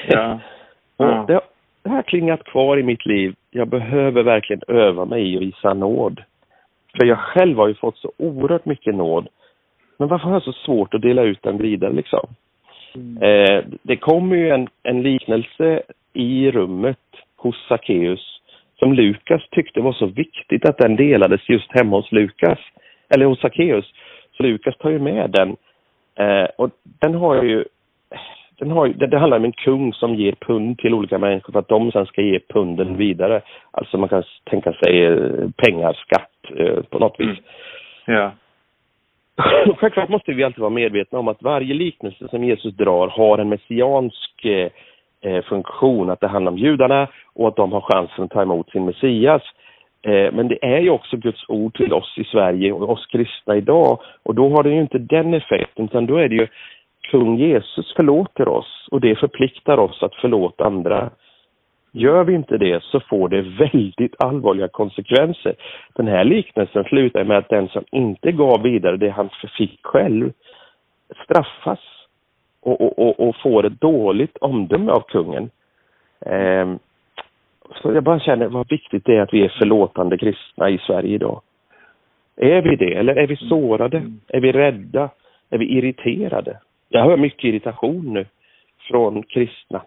Ja. 0.08 0.38
ja. 0.96 1.24
det, 1.28 1.40
det 1.82 1.90
har 1.90 2.02
klingat 2.02 2.44
kvar 2.44 2.78
i 2.78 2.82
mitt 2.82 3.06
liv. 3.06 3.34
Jag 3.50 3.68
behöver 3.68 4.22
verkligen 4.22 4.62
öva 4.68 5.04
mig 5.04 5.32
i 5.32 5.36
att 5.36 5.42
visa 5.42 5.74
nåd. 5.74 6.22
För 6.98 7.06
jag 7.06 7.18
själv 7.18 7.58
har 7.58 7.68
ju 7.68 7.74
fått 7.74 7.96
så 7.96 8.12
oerhört 8.16 8.64
mycket 8.64 8.94
nåd. 8.94 9.28
Men 9.98 10.08
varför 10.08 10.24
har 10.24 10.32
jag 10.32 10.42
så 10.42 10.52
svårt 10.52 10.94
att 10.94 11.02
dela 11.02 11.22
ut 11.22 11.42
den 11.42 11.58
vidare 11.58 11.92
liksom? 11.92 12.28
Mm. 12.94 13.22
Eh, 13.22 13.64
det 13.82 13.96
kommer 13.96 14.36
ju 14.36 14.50
en, 14.50 14.68
en 14.82 15.02
liknelse 15.02 15.82
i 16.12 16.50
rummet 16.50 16.98
hos 17.36 17.66
Sackeus 17.68 18.35
som 18.78 18.92
Lukas 18.92 19.42
tyckte 19.50 19.80
var 19.80 19.92
så 19.92 20.06
viktigt 20.06 20.64
att 20.64 20.78
den 20.78 20.96
delades 20.96 21.48
just 21.48 21.72
hemma 21.72 21.96
hos 21.96 22.12
Lukas, 22.12 22.58
eller 23.14 23.26
hos 23.26 23.40
Sackeus. 23.40 23.92
Så 24.36 24.42
Lukas 24.42 24.76
tar 24.78 24.90
ju 24.90 24.98
med 24.98 25.30
den. 25.30 25.56
Eh, 26.18 26.48
och 26.58 26.70
den 27.00 27.14
har 27.14 27.42
ju, 27.42 27.64
den 28.58 28.70
har, 28.70 28.88
det, 28.88 29.06
det 29.06 29.18
handlar 29.18 29.36
om 29.36 29.44
en 29.44 29.52
kung 29.52 29.92
som 29.92 30.14
ger 30.14 30.32
pund 30.32 30.78
till 30.78 30.94
olika 30.94 31.18
människor 31.18 31.52
för 31.52 31.58
att 31.58 31.68
de 31.68 31.92
sen 31.92 32.06
ska 32.06 32.22
ge 32.22 32.40
punden 32.48 32.96
vidare. 32.96 33.42
Alltså 33.70 33.98
man 33.98 34.08
kan 34.08 34.22
tänka 34.44 34.72
sig 34.72 35.04
eh, 35.04 35.50
pengar, 35.56 35.92
skatt 35.92 36.58
eh, 36.58 36.82
på 36.82 36.98
något 36.98 37.20
vis. 37.20 37.38
Mm. 38.06 38.20
Ja. 38.20 38.32
Självklart 39.76 40.08
måste 40.08 40.32
vi 40.32 40.44
alltid 40.44 40.60
vara 40.60 40.70
medvetna 40.70 41.18
om 41.18 41.28
att 41.28 41.42
varje 41.42 41.74
liknelse 41.74 42.28
som 42.28 42.44
Jesus 42.44 42.74
drar 42.74 43.08
har 43.08 43.38
en 43.38 43.48
messiansk 43.48 44.46
eh, 45.20 45.42
funktion, 45.44 46.10
att 46.10 46.20
det 46.20 46.28
handlar 46.28 46.52
om 46.52 46.58
judarna 46.58 47.08
och 47.34 47.48
att 47.48 47.56
de 47.56 47.72
har 47.72 47.80
chansen 47.80 48.24
att 48.24 48.30
ta 48.30 48.42
emot 48.42 48.70
sin 48.70 48.84
Messias. 48.84 49.42
Eh, 50.02 50.32
men 50.32 50.48
det 50.48 50.64
är 50.64 50.80
ju 50.80 50.90
också 50.90 51.16
Guds 51.16 51.44
ord 51.48 51.76
till 51.76 51.92
oss 51.92 52.14
i 52.16 52.24
Sverige 52.24 52.72
och 52.72 52.90
oss 52.90 53.06
kristna 53.06 53.56
idag 53.56 53.98
och 54.22 54.34
då 54.34 54.48
har 54.48 54.62
det 54.62 54.70
ju 54.70 54.80
inte 54.80 54.98
den 54.98 55.34
effekten 55.34 55.84
utan 55.84 56.06
då 56.06 56.16
är 56.16 56.28
det 56.28 56.34
ju 56.34 56.46
kung 57.10 57.36
Jesus 57.36 57.94
förlåter 57.96 58.48
oss 58.48 58.88
och 58.90 59.00
det 59.00 59.18
förpliktar 59.18 59.78
oss 59.78 60.02
att 60.02 60.14
förlåta 60.14 60.64
andra. 60.64 61.10
Gör 61.92 62.24
vi 62.24 62.34
inte 62.34 62.58
det 62.58 62.82
så 62.82 63.00
får 63.00 63.28
det 63.28 63.42
väldigt 63.42 64.14
allvarliga 64.18 64.68
konsekvenser. 64.68 65.54
Den 65.94 66.06
här 66.06 66.24
liknelsen 66.24 66.84
slutar 66.84 67.24
med 67.24 67.38
att 67.38 67.48
den 67.48 67.68
som 67.68 67.84
inte 67.92 68.32
gav 68.32 68.62
vidare 68.62 68.96
det 68.96 69.10
han 69.10 69.30
fick 69.58 69.80
själv 69.82 70.32
straffas 71.24 71.95
och, 72.66 72.80
och, 72.80 72.98
och, 72.98 73.28
och 73.28 73.36
får 73.36 73.66
ett 73.66 73.80
dåligt 73.80 74.36
omdöme 74.36 74.92
av 74.92 75.00
kungen. 75.00 75.50
Eh, 76.20 76.74
så 77.74 77.92
jag 77.92 78.02
bara 78.02 78.20
känner 78.20 78.48
vad 78.48 78.68
viktigt 78.68 79.04
det 79.04 79.16
är 79.16 79.20
att 79.20 79.34
vi 79.34 79.44
är 79.44 79.48
förlåtande 79.58 80.18
kristna 80.18 80.70
i 80.70 80.78
Sverige 80.78 81.14
idag. 81.14 81.40
Är 82.36 82.62
vi 82.62 82.76
det? 82.76 82.94
Eller 82.94 83.16
är 83.16 83.26
vi 83.26 83.36
sårade? 83.36 83.96
Mm. 83.96 84.20
Är 84.28 84.40
vi 84.40 84.52
rädda? 84.52 85.10
Är 85.50 85.58
vi 85.58 85.64
irriterade? 85.64 86.58
Jag 86.88 87.04
hör 87.04 87.16
mycket 87.16 87.44
irritation 87.44 88.12
nu 88.12 88.26
från 88.90 89.22
kristna. 89.22 89.82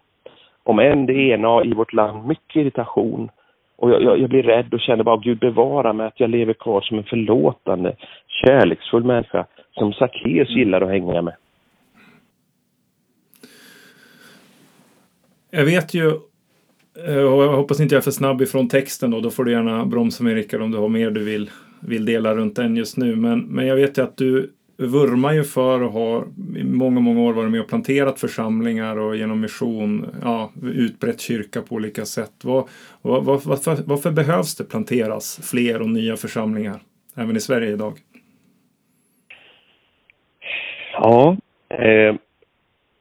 Om 0.64 0.80
än 0.80 1.06
det 1.06 1.14
ena 1.14 1.64
i 1.64 1.74
vårt 1.74 1.94
land, 1.94 2.28
mycket 2.28 2.56
irritation. 2.56 3.30
Och 3.76 3.92
jag, 3.92 4.04
jag, 4.04 4.20
jag, 4.20 4.30
blir 4.30 4.44
rädd 4.44 4.74
och 4.74 4.80
känner 4.80 5.04
bara, 5.04 5.18
Gud 5.18 5.40
bevara 5.40 5.94
mig 5.94 6.08
att 6.08 6.20
jag 6.20 6.30
lever 6.30 6.54
kvar 6.54 6.82
som 6.82 6.98
en 6.98 7.04
förlåtande, 7.04 7.96
kärleksfull 8.28 9.04
människa 9.04 9.46
som 9.72 9.94
Sackeus 9.94 10.50
mm. 10.50 10.60
gillar 10.60 10.82
att 10.82 10.90
hänga 10.90 11.22
med. 11.22 11.36
Jag 15.52 15.66
vet 15.66 15.94
ju, 15.94 16.08
eh, 17.08 17.24
och 17.24 17.44
jag 17.44 17.54
hoppas 17.54 17.80
inte 17.80 17.96
jag 17.96 18.00
är 18.00 18.04
för 18.04 18.12
snabb 18.12 18.42
ifrån 18.42 18.70
texten 18.70 19.12
då, 19.12 19.20
då 19.20 19.30
får 19.30 19.46
du 19.46 19.52
gärna 19.52 19.86
bromsa 19.86 20.24
mig 20.24 20.36
Rickard 20.36 20.62
om 20.62 20.72
du 20.72 20.78
har 20.78 20.90
mer 20.90 21.12
du 21.12 21.24
vill, 21.24 21.50
vill 21.80 22.06
dela 22.06 22.36
runt 22.36 22.56
den 22.56 22.76
just 22.76 22.98
nu. 22.98 23.16
Men, 23.16 23.40
men 23.40 23.68
jag 23.68 23.76
vet 23.76 23.98
ju 23.98 24.02
att 24.02 24.18
du 24.18 24.54
vurmar 24.78 25.34
ju 25.34 25.44
för 25.44 25.84
och 25.84 25.92
har 25.92 26.28
i 26.58 26.64
många, 26.64 27.00
många 27.00 27.22
år 27.22 27.34
varit 27.34 27.52
med 27.52 27.62
och 27.62 27.68
planterat 27.68 28.20
församlingar 28.20 28.98
och 28.98 29.16
genom 29.16 29.42
mission 29.42 30.06
ja, 30.22 30.52
utbrett 30.64 31.22
kyrka 31.22 31.62
på 31.62 31.76
olika 31.76 32.06
sätt. 32.06 32.32
Var, 32.44 32.68
var, 33.02 33.22
var, 33.22 33.42
varför, 33.46 33.78
varför 33.86 34.12
behövs 34.12 34.56
det 34.56 34.64
planteras 34.64 35.50
fler 35.52 35.82
och 35.82 35.90
nya 35.90 36.18
församlingar 36.18 36.80
även 37.16 37.36
i 37.36 37.40
Sverige 37.40 37.72
idag? 37.72 37.94
Ja, 40.94 41.38
eh, 41.70 42.16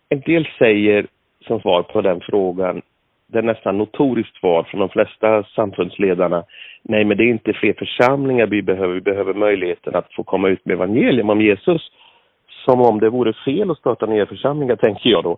en 0.09 0.21
del 0.21 0.49
säger 0.59 1.07
som 1.49 1.61
svar 1.61 1.83
på 1.83 2.01
den 2.01 2.21
frågan, 2.21 2.83
det 3.27 3.39
är 3.39 3.43
nästan 3.43 3.79
notoriskt 3.79 4.37
svar 4.37 4.63
från 4.63 4.81
de 4.81 4.89
flesta 4.89 5.45
samfundsledarna. 5.45 6.45
Nej, 6.83 7.05
men 7.05 7.17
det 7.17 7.25
är 7.25 7.31
inte 7.31 7.53
fler 7.53 7.73
församlingar 7.73 8.47
vi 8.47 8.63
behöver. 8.63 8.95
Vi 8.95 9.01
behöver 9.01 9.35
möjligheten 9.35 9.95
att 9.95 10.13
få 10.15 10.25
komma 10.25 10.49
ut 10.49 10.65
med 10.65 10.75
evangelium 10.75 11.31
om 11.31 11.41
Jesus. 11.41 11.91
Som 12.65 12.81
om 12.81 13.01
det 13.01 13.11
vore 13.11 13.33
fel 13.33 13.71
att 13.71 13.79
starta 13.79 14.07
nya 14.07 14.27
församlingar, 14.27 14.77
tänker 14.77 15.11
jag 15.11 15.25
då. 15.25 15.37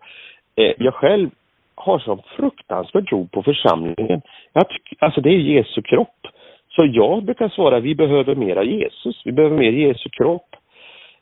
Eh, 0.56 0.72
jag 0.78 0.94
själv 0.94 1.30
har 1.74 1.98
sån 1.98 2.22
fruktansvärd 2.36 3.08
tro 3.08 3.28
på 3.28 3.42
församlingen. 3.42 4.22
Jag 4.52 4.64
alltså 4.98 5.20
det 5.20 5.30
är 5.30 5.38
Jesu 5.38 5.82
kropp. 5.82 6.26
Så 6.68 6.86
jag 6.86 7.24
brukar 7.24 7.48
svara, 7.48 7.80
vi 7.80 7.94
behöver 7.94 8.34
mera 8.34 8.62
Jesus. 8.64 9.22
Vi 9.24 9.32
behöver 9.32 9.56
mer 9.56 9.72
Jesu 9.72 10.08
kropp. 10.08 10.56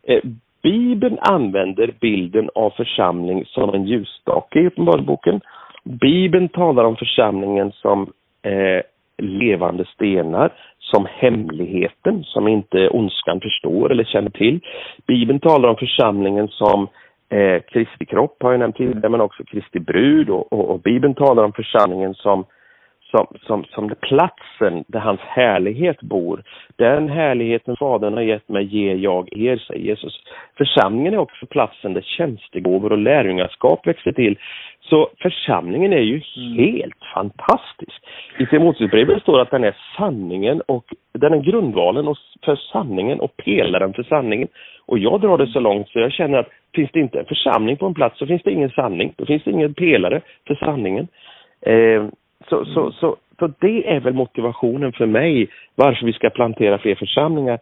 Eh, 0.07 0.21
Bibeln 0.63 1.19
använder 1.21 1.95
bilden 2.01 2.51
av 2.55 2.71
församling 2.71 3.45
som 3.47 3.75
en 3.75 3.85
ljusstake 3.85 4.61
i 4.61 4.67
Uppenbarelseboken. 4.67 5.41
Bibeln 5.85 6.49
talar 6.49 6.85
om 6.85 6.97
församlingen 6.97 7.73
som 7.73 8.13
eh, 8.43 8.83
levande 9.19 9.85
stenar, 9.85 10.53
som 10.79 11.07
hemligheten 11.11 12.25
som 12.25 12.49
inte 12.49 12.89
ondskan 12.89 13.41
förstår 13.41 13.93
eller 13.93 14.05
känner 14.05 14.31
till. 14.31 14.61
Bibeln 15.07 15.41
talar 15.41 15.69
om 15.69 15.77
församlingen 15.77 16.49
som 16.49 16.89
eh, 17.29 17.63
Kristi 17.63 18.07
kropp 18.07 18.37
har 18.43 18.51
jag 18.51 18.59
nämnt 18.59 18.77
tidigare, 18.77 19.09
men 19.09 19.21
också 19.21 19.45
Kristi 19.45 19.81
brud 19.81 20.31
och, 20.31 20.53
och, 20.53 20.71
och 20.71 20.81
Bibeln 20.81 21.15
talar 21.15 21.45
om 21.45 21.53
församlingen 21.53 22.15
som, 22.15 22.45
som, 23.11 23.27
som, 23.43 23.65
som 23.65 23.95
platsen 24.01 24.85
där 24.89 25.01
hans 25.01 25.21
härlighet 25.21 26.01
bor. 26.01 26.43
Den 26.77 27.09
härligheten 27.09 27.77
Fadern 27.77 28.15
har 28.15 28.23
gett 28.23 28.49
mig 28.49 28.65
ger 28.65 28.95
jag 28.95 29.29
er, 29.33 29.57
säger 29.57 29.85
Jesus. 29.85 30.21
Församlingen 30.59 31.15
är 31.15 31.19
också 31.19 31.47
platsen 31.47 31.95
där 31.95 32.01
tjänstegåvor 32.01 32.93
och 32.93 32.99
lärjungaskap 32.99 33.87
växer 33.87 34.13
till. 34.13 34.39
Så 34.81 35.09
församlingen 35.23 35.93
är 35.93 36.01
ju 36.01 36.23
mm. 36.37 36.59
helt 36.59 37.05
fantastisk. 37.15 38.03
I 38.39 38.47
Timoteusbrevet 38.47 39.23
står 39.23 39.41
att 39.41 39.51
den 39.51 39.65
är 39.65 39.77
sanningen 39.97 40.61
och 40.61 40.85
den 41.13 41.35
är 41.35 41.39
grundvalen 41.39 42.15
för 42.45 42.57
sanningen 42.57 43.21
och 43.21 43.37
pelaren 43.37 43.93
för 43.93 44.03
sanningen. 44.03 44.49
Och 44.87 44.99
jag 44.99 45.21
drar 45.21 45.39
det 45.39 45.47
så 45.47 45.61
långt 45.61 45.89
så 45.89 45.99
jag 45.99 46.13
känner 46.13 46.39
att 46.39 46.49
finns 46.75 46.91
det 46.93 47.01
inte 47.01 47.19
en 47.19 47.27
församling 47.27 47.77
på 47.77 47.87
en 47.87 47.95
plats 47.95 48.19
så 48.19 48.27
finns 48.27 48.43
det 48.43 48.51
ingen 48.51 48.71
sanning. 48.71 49.13
Då 49.17 49.27
finns 49.27 49.45
det 49.45 49.51
ingen 49.51 49.75
pelare 49.75 50.21
för 50.47 50.55
sanningen. 50.55 51.09
Eh, 51.61 52.05
så, 52.49 52.65
så, 52.65 52.81
mm. 52.81 52.93
så, 52.93 53.17
så 53.39 53.47
det 53.61 53.91
är 53.91 54.01
väl 54.01 54.15
motivationen 54.15 54.93
för 54.93 55.07
mig 55.07 55.49
varför 55.75 56.07
vi 56.07 56.13
ska 56.13 56.31
plantera 56.31 56.79
fler 56.79 56.95
församlingar. 56.95 57.59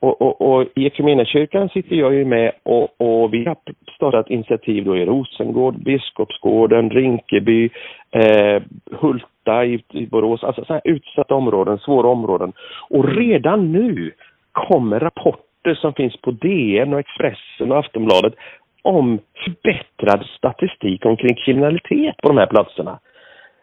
Och, 0.00 0.22
och, 0.22 0.40
och 0.40 0.66
i 0.74 0.86
Equmeniakyrkan 0.86 1.68
sitter 1.68 1.96
jag 1.96 2.14
ju 2.14 2.24
med 2.24 2.52
och, 2.62 3.00
och, 3.00 3.34
vi 3.34 3.44
har 3.44 3.56
startat 3.96 4.30
initiativ 4.30 4.84
då 4.84 4.96
i 4.96 5.04
Rosengård, 5.04 5.74
Biskopsgården, 5.84 6.90
Rinkeby, 6.90 7.70
eh, 8.10 8.62
Hulta 9.00 9.64
i, 9.64 9.84
i 9.92 10.06
Borås, 10.06 10.44
alltså 10.44 10.64
så 10.64 10.80
utsatta 10.84 11.34
områden, 11.34 11.78
svåra 11.78 12.08
områden. 12.08 12.52
Och 12.90 13.08
redan 13.16 13.72
nu 13.72 14.12
kommer 14.52 15.00
rapporter 15.00 15.74
som 15.74 15.92
finns 15.92 16.16
på 16.16 16.30
DN 16.30 16.92
och 16.92 17.00
Expressen 17.00 17.72
och 17.72 17.78
Aftonbladet 17.78 18.34
om 18.82 19.18
förbättrad 19.44 20.26
statistik 20.38 21.06
omkring 21.06 21.34
kriminalitet 21.34 22.16
på 22.22 22.28
de 22.28 22.38
här 22.38 22.46
platserna. 22.46 22.98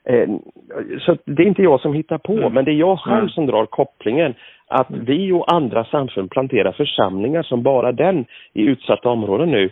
Eh, 0.10 0.30
så 1.00 1.18
det 1.26 1.44
är 1.44 1.48
inte 1.48 1.64
jag 1.64 1.82
som 1.82 1.94
hittar 1.94 2.18
på, 2.18 2.34
mm. 2.34 2.54
men 2.54 2.66
det 2.66 2.72
är 2.72 2.80
jag 2.80 3.00
själv 3.00 3.18
mm. 3.18 3.30
som 3.30 3.46
drar 3.46 3.66
kopplingen 3.66 4.34
att 4.68 4.90
mm. 4.90 5.06
vi 5.06 5.32
och 5.32 5.54
andra 5.54 5.86
samfund 5.86 6.32
planterar 6.32 6.72
församlingar 6.72 7.44
som 7.44 7.64
bara 7.64 7.92
den 7.92 8.26
i 8.54 8.62
utsatta 8.62 9.10
områden 9.10 9.52
nu. 9.52 9.70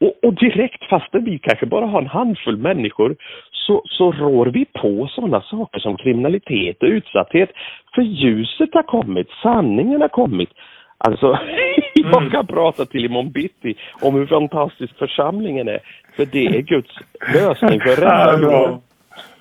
Och, 0.00 0.28
och 0.28 0.34
direkt, 0.34 0.84
fastän 0.90 1.24
vi 1.24 1.38
kanske 1.38 1.66
bara 1.66 1.86
har 1.86 2.02
en 2.02 2.06
handfull 2.06 2.56
människor, 2.56 3.16
så, 3.52 3.82
så 3.84 4.12
rår 4.12 4.46
vi 4.46 4.64
på 4.64 5.08
sådana 5.10 5.40
saker 5.40 5.80
som 5.80 5.96
kriminalitet 5.96 6.82
och 6.82 6.88
utsatthet. 6.88 7.50
För 7.94 8.02
ljuset 8.02 8.74
har 8.74 8.82
kommit, 8.82 9.28
sanningen 9.42 10.00
har 10.00 10.08
kommit. 10.08 10.50
Alltså, 10.98 11.38
jag 11.94 12.30
kan 12.32 12.46
prata 12.46 12.84
till 12.84 13.04
imorgon 13.04 13.32
bitti 13.32 13.74
om 14.02 14.14
hur 14.14 14.26
fantastisk 14.26 14.98
församlingen 14.98 15.68
är. 15.68 15.78
För 16.16 16.26
det 16.26 16.46
är 16.46 16.62
Guds 16.62 16.94
lösning 17.34 17.80
för 17.80 18.00
rädda 18.00 18.80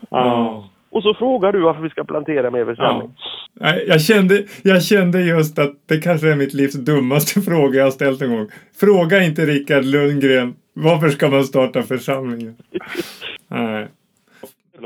Ja. 0.10 0.70
Och 0.90 1.04
så 1.04 1.14
frågar 1.14 1.52
du 1.52 1.62
varför 1.62 1.82
vi 1.82 1.90
ska 1.90 2.04
plantera 2.04 2.52
mer 2.52 2.66
församling. 2.66 3.14
Ja. 3.60 3.76
Jag, 3.88 4.02
kände, 4.02 4.44
jag 4.64 4.84
kände 4.84 5.22
just 5.22 5.60
att 5.60 5.74
det 5.86 5.98
kanske 5.98 6.32
är 6.32 6.36
mitt 6.36 6.54
livs 6.54 6.74
dummaste 6.74 7.42
fråga 7.52 7.80
jag 7.80 7.94
ställt 7.94 8.22
en 8.22 8.36
gång. 8.36 8.48
Fråga 8.80 9.24
inte 9.24 9.46
Rickard 9.46 9.86
Lundgren 9.86 10.56
varför 10.78 11.10
ska 11.10 11.30
man 11.30 11.44
starta 11.44 11.82
församlingen? 11.82 12.56
Nej. 13.48 13.88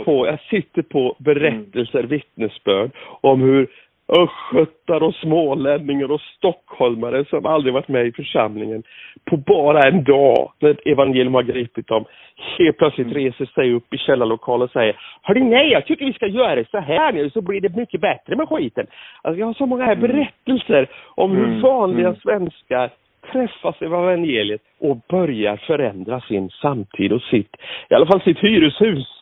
jag 0.06 0.40
sitter 0.50 0.82
på 0.82 1.16
berättelser, 1.20 2.04
vittnesbörd 2.04 2.92
om 3.22 3.42
hur 3.42 3.68
östgötar 4.10 5.04
och 5.04 5.16
smålänningar 5.16 6.12
och 6.12 6.22
stockholmare 6.22 7.26
som 7.26 7.46
aldrig 7.46 7.74
varit 7.74 7.88
med 7.88 8.08
i 8.08 8.12
församlingen 8.12 8.84
på 9.26 9.38
bara 9.38 9.82
en 9.88 10.04
dag 10.04 10.52
när 10.60 10.88
evangelium 10.88 11.34
har 11.34 11.44
gripit 11.44 11.88
dem 11.88 12.06
helt 12.58 12.78
plötsligt 12.78 13.08
mm. 13.08 13.18
reser 13.18 13.46
sig 13.46 13.74
upp 13.74 13.94
i 13.94 13.98
källarlokalen 13.98 14.66
och 14.66 14.72
säger 14.72 15.00
Hörru 15.22 15.44
nej, 15.44 15.72
jag 15.72 15.86
tycker 15.86 16.06
vi 16.06 16.14
ska 16.14 16.28
göra 16.28 16.66
så 16.72 16.80
här 16.80 17.14
nu 17.14 17.30
så 17.30 17.42
blir 17.42 17.62
det 17.62 17.76
mycket 17.76 18.02
bättre 18.02 18.36
med 18.36 18.50
skiten. 18.50 18.88
Alltså 19.22 19.40
jag 19.40 19.46
har 19.46 19.54
så 19.54 19.66
många 19.66 19.86
här 19.86 19.96
mm. 19.96 20.08
berättelser 20.08 20.88
om 21.16 21.32
hur 21.32 21.48
mm. 21.48 21.62
vanliga 21.62 22.16
svenskar 22.16 22.90
träffas 23.32 23.82
i 23.82 23.86
evangeliet 23.86 24.62
och 24.80 24.98
börjar 25.10 25.58
förändra 25.58 26.22
sin 26.22 26.50
samtid 26.50 27.14
och 27.14 27.22
sitt, 27.22 27.56
i 27.90 27.94
alla 27.94 28.06
fall 28.06 28.22
sitt 28.22 28.40
hyreshus 28.40 29.19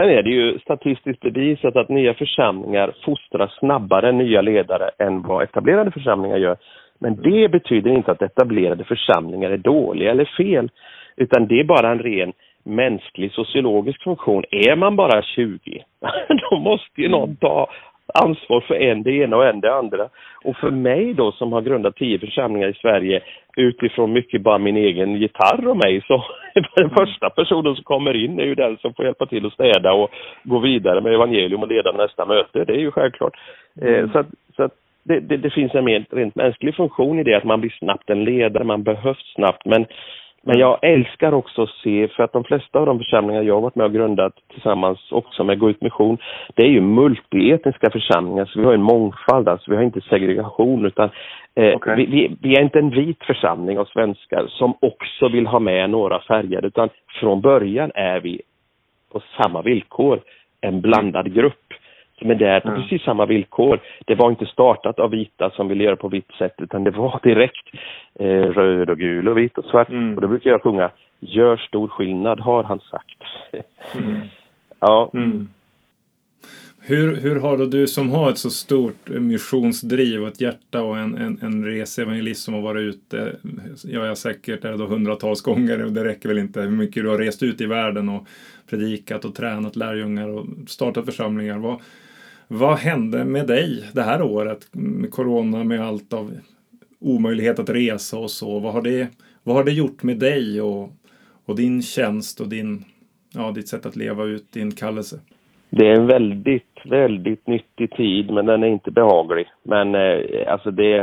Sen 0.00 0.10
är 0.10 0.22
det 0.22 0.30
ju 0.30 0.58
statistiskt 0.58 1.20
bevisat 1.20 1.76
att 1.76 1.88
nya 1.88 2.14
församlingar 2.14 2.92
fostrar 3.04 3.52
snabbare 3.58 4.12
nya 4.12 4.40
ledare 4.40 4.90
än 4.98 5.22
vad 5.22 5.42
etablerade 5.42 5.90
församlingar 5.90 6.36
gör. 6.36 6.56
Men 6.98 7.22
det 7.22 7.48
betyder 7.48 7.90
inte 7.90 8.12
att 8.12 8.22
etablerade 8.22 8.84
församlingar 8.84 9.50
är 9.50 9.56
dåliga 9.56 10.10
eller 10.10 10.24
fel, 10.24 10.70
utan 11.16 11.46
det 11.46 11.60
är 11.60 11.64
bara 11.64 11.90
en 11.90 11.98
ren 11.98 12.32
mänsklig 12.64 13.32
sociologisk 13.32 14.02
funktion. 14.02 14.44
Är 14.50 14.76
man 14.76 14.96
bara 14.96 15.22
20, 15.22 15.84
då 16.50 16.58
måste 16.58 17.00
ju 17.00 17.08
någon 17.08 17.36
ta 17.36 17.68
ansvar 18.14 18.60
för 18.60 18.74
en 18.74 19.02
det 19.02 19.12
ena 19.12 19.36
och 19.36 19.46
en 19.46 19.60
det 19.60 19.74
andra. 19.74 20.08
Och 20.44 20.56
för 20.56 20.70
mig 20.70 21.14
då 21.14 21.32
som 21.32 21.52
har 21.52 21.60
grundat 21.60 21.96
tio 21.96 22.18
församlingar 22.18 22.68
i 22.68 22.74
Sverige 22.74 23.20
utifrån 23.56 24.12
mycket 24.12 24.42
bara 24.42 24.58
min 24.58 24.76
egen 24.76 25.16
gitarr 25.16 25.68
och 25.68 25.76
mig 25.76 26.02
så 26.06 26.24
den 26.76 26.90
första 26.90 27.30
personen 27.30 27.74
som 27.74 27.84
kommer 27.84 28.16
in 28.24 28.40
är 28.40 28.44
ju 28.44 28.54
den 28.54 28.76
som 28.76 28.94
får 28.94 29.04
hjälpa 29.04 29.26
till 29.26 29.46
att 29.46 29.52
städa 29.52 29.92
och 29.92 30.10
gå 30.44 30.58
vidare 30.58 31.00
med 31.00 31.14
evangelium 31.14 31.62
och 31.62 31.68
leda 31.68 31.92
nästa 31.92 32.26
möte. 32.26 32.64
Det 32.64 32.72
är 32.72 32.80
ju 32.80 32.90
självklart. 32.90 33.34
Eh, 33.82 33.88
mm. 33.88 34.12
så 34.12 34.18
att, 34.18 34.26
så 34.56 34.62
att 34.62 34.72
det, 35.04 35.20
det, 35.20 35.36
det, 35.36 35.50
finns 35.50 35.74
en 35.74 35.86
rent 36.10 36.34
mänsklig 36.34 36.74
funktion 36.74 37.18
i 37.18 37.22
det 37.22 37.34
att 37.34 37.44
man 37.44 37.60
blir 37.60 37.70
snabbt 37.78 38.10
en 38.10 38.24
ledare, 38.24 38.64
man 38.64 38.82
behövs 38.82 39.34
snabbt 39.34 39.64
men 39.64 39.86
men 40.42 40.58
jag 40.58 40.78
älskar 40.82 41.32
också 41.32 41.62
att 41.62 41.70
se, 41.70 42.08
för 42.08 42.22
att 42.22 42.32
de 42.32 42.44
flesta 42.44 42.78
av 42.78 42.86
de 42.86 42.98
församlingar 42.98 43.42
jag 43.42 43.54
har 43.54 43.60
varit 43.60 43.74
med 43.74 43.86
och 43.86 43.92
grundat 43.92 44.32
tillsammans 44.52 45.12
också 45.12 45.44
med 45.44 45.58
Gå 45.58 45.70
ut 45.70 45.80
mission, 45.80 46.18
det 46.54 46.62
är 46.62 46.68
ju 46.68 46.80
multietniska 46.80 47.90
församlingar, 47.90 48.44
så 48.44 48.60
vi 48.60 48.66
har 48.66 48.74
en 48.74 48.82
mångfald, 48.82 49.48
alltså 49.48 49.70
vi 49.70 49.76
har 49.76 49.84
inte 49.84 50.00
segregation 50.00 50.86
utan 50.86 51.10
eh, 51.54 51.76
okay. 51.76 51.96
vi, 51.96 52.06
vi, 52.06 52.36
vi, 52.42 52.54
är 52.54 52.62
inte 52.62 52.78
en 52.78 52.90
vit 52.90 53.24
församling 53.24 53.78
av 53.78 53.84
svenskar 53.84 54.46
som 54.48 54.74
också 54.80 55.28
vill 55.28 55.46
ha 55.46 55.58
med 55.58 55.90
några 55.90 56.20
färger, 56.20 56.64
utan 56.64 56.88
från 57.20 57.40
början 57.40 57.92
är 57.94 58.20
vi 58.20 58.42
på 59.12 59.22
samma 59.36 59.62
villkor 59.62 60.20
en 60.60 60.80
blandad 60.80 61.34
grupp 61.34 61.74
som 62.20 62.30
är 62.30 62.34
där 62.34 62.60
på 62.60 62.68
mm. 62.68 62.82
precis 62.82 63.02
samma 63.02 63.26
villkor. 63.26 63.80
Det 64.06 64.14
var 64.14 64.30
inte 64.30 64.46
startat 64.46 64.98
av 64.98 65.10
vita 65.10 65.50
som 65.50 65.68
ville 65.68 65.84
göra 65.84 65.96
på 65.96 66.08
vitt 66.08 66.32
sätt 66.38 66.54
utan 66.58 66.84
det 66.84 66.90
var 66.90 67.20
direkt 67.22 67.68
eh, 68.14 68.26
röd 68.26 68.90
och 68.90 68.98
gul 68.98 69.28
och 69.28 69.38
vit 69.38 69.58
och 69.58 69.64
svart. 69.64 69.88
Mm. 69.88 70.14
Och 70.14 70.20
då 70.20 70.28
brukar 70.28 70.50
jag 70.50 70.62
sjunga 70.62 70.90
Gör 71.20 71.56
stor 71.56 71.88
skillnad 71.88 72.40
har 72.40 72.62
han 72.62 72.80
sagt. 72.80 73.22
Mm. 73.94 74.20
ja. 74.80 75.10
Mm. 75.14 75.48
Hur, 76.82 77.16
hur 77.16 77.40
har 77.40 77.56
då 77.56 77.64
du 77.64 77.86
som 77.86 78.10
har 78.10 78.30
ett 78.30 78.38
så 78.38 78.50
stort 78.50 79.08
missionsdriv 79.08 80.22
och 80.22 80.28
ett 80.28 80.40
hjärta 80.40 80.82
och 80.82 80.98
en, 80.98 81.16
en, 81.16 81.38
en 81.42 81.64
reseevangelist 81.64 82.42
som 82.42 82.54
har 82.54 82.60
varit 82.60 82.94
ute, 82.94 83.36
jag 83.84 84.06
är 84.06 84.14
säkert 84.14 84.64
är 84.64 84.76
då 84.76 84.86
hundratals 84.86 85.42
gånger 85.42 85.84
och 85.84 85.92
det 85.92 86.04
räcker 86.04 86.28
väl 86.28 86.38
inte 86.38 86.60
hur 86.60 86.70
mycket 86.70 87.02
du 87.02 87.08
har 87.08 87.18
rest 87.18 87.42
ut 87.42 87.60
i 87.60 87.66
världen 87.66 88.08
och 88.08 88.26
predikat 88.70 89.24
och 89.24 89.34
tränat 89.34 89.76
lärjungar 89.76 90.28
och 90.28 90.46
startat 90.66 91.04
församlingar. 91.04 91.58
Vad, 91.58 91.80
vad 92.52 92.78
hände 92.78 93.24
med 93.24 93.46
dig 93.46 93.90
det 93.94 94.02
här 94.02 94.22
året 94.22 94.68
med 94.72 95.10
corona 95.10 95.64
med 95.64 95.80
allt 95.80 96.12
av 96.12 96.30
omöjlighet 97.00 97.58
att 97.58 97.70
resa 97.70 98.18
och 98.18 98.30
så? 98.30 98.58
Vad 98.58 98.72
har 98.72 98.82
det, 98.82 99.08
vad 99.42 99.56
har 99.56 99.64
det 99.64 99.72
gjort 99.72 100.02
med 100.02 100.18
dig 100.18 100.60
och, 100.60 100.88
och 101.46 101.56
din 101.56 101.82
tjänst 101.82 102.40
och 102.40 102.48
din, 102.48 102.84
ja, 103.34 103.50
ditt 103.50 103.68
sätt 103.68 103.86
att 103.86 103.96
leva 103.96 104.24
ut 104.24 104.52
din 104.52 104.72
kallelse? 104.72 105.20
Det 105.70 105.86
är 105.86 105.94
en 105.94 106.06
väldigt, 106.06 106.78
väldigt 106.84 107.46
nyttig 107.46 107.90
tid, 107.90 108.30
men 108.30 108.46
den 108.46 108.62
är 108.62 108.68
inte 108.68 108.90
behaglig. 108.90 109.46
Men 109.62 109.94
eh, 109.94 110.52
alltså 110.52 110.70
det... 110.70 110.98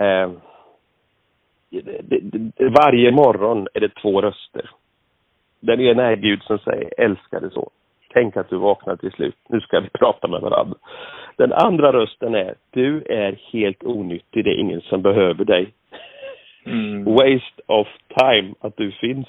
Eh, 0.00 0.30
det, 1.70 2.20
det, 2.20 2.68
varje 2.68 3.12
morgon 3.12 3.66
är 3.74 3.80
det 3.80 3.94
två 4.02 4.22
röster. 4.22 4.70
Den 5.60 5.80
ena 5.80 6.02
är 6.02 6.16
Gud 6.16 6.42
som 6.42 6.58
säger 6.58 7.00
älskade 7.00 7.50
son. 7.50 7.70
Tänk 8.12 8.36
att 8.36 8.50
du 8.50 8.56
vaknar 8.56 8.96
till 8.96 9.12
slut. 9.12 9.36
Nu 9.48 9.60
ska 9.60 9.80
vi 9.80 9.88
prata 9.92 10.28
med 10.28 10.40
varandra. 10.40 10.76
Den 11.36 11.52
andra 11.52 11.92
rösten 11.92 12.34
är, 12.34 12.54
du 12.70 13.02
är 13.02 13.38
helt 13.52 13.84
onyttig. 13.84 14.44
Det 14.44 14.50
är 14.50 14.60
ingen 14.60 14.80
som 14.80 15.02
behöver 15.02 15.44
dig. 15.44 15.72
Mm. 16.66 17.04
Waste 17.04 17.62
of 17.66 17.88
time 18.18 18.54
att 18.60 18.76
du 18.76 18.92
finns. 18.92 19.28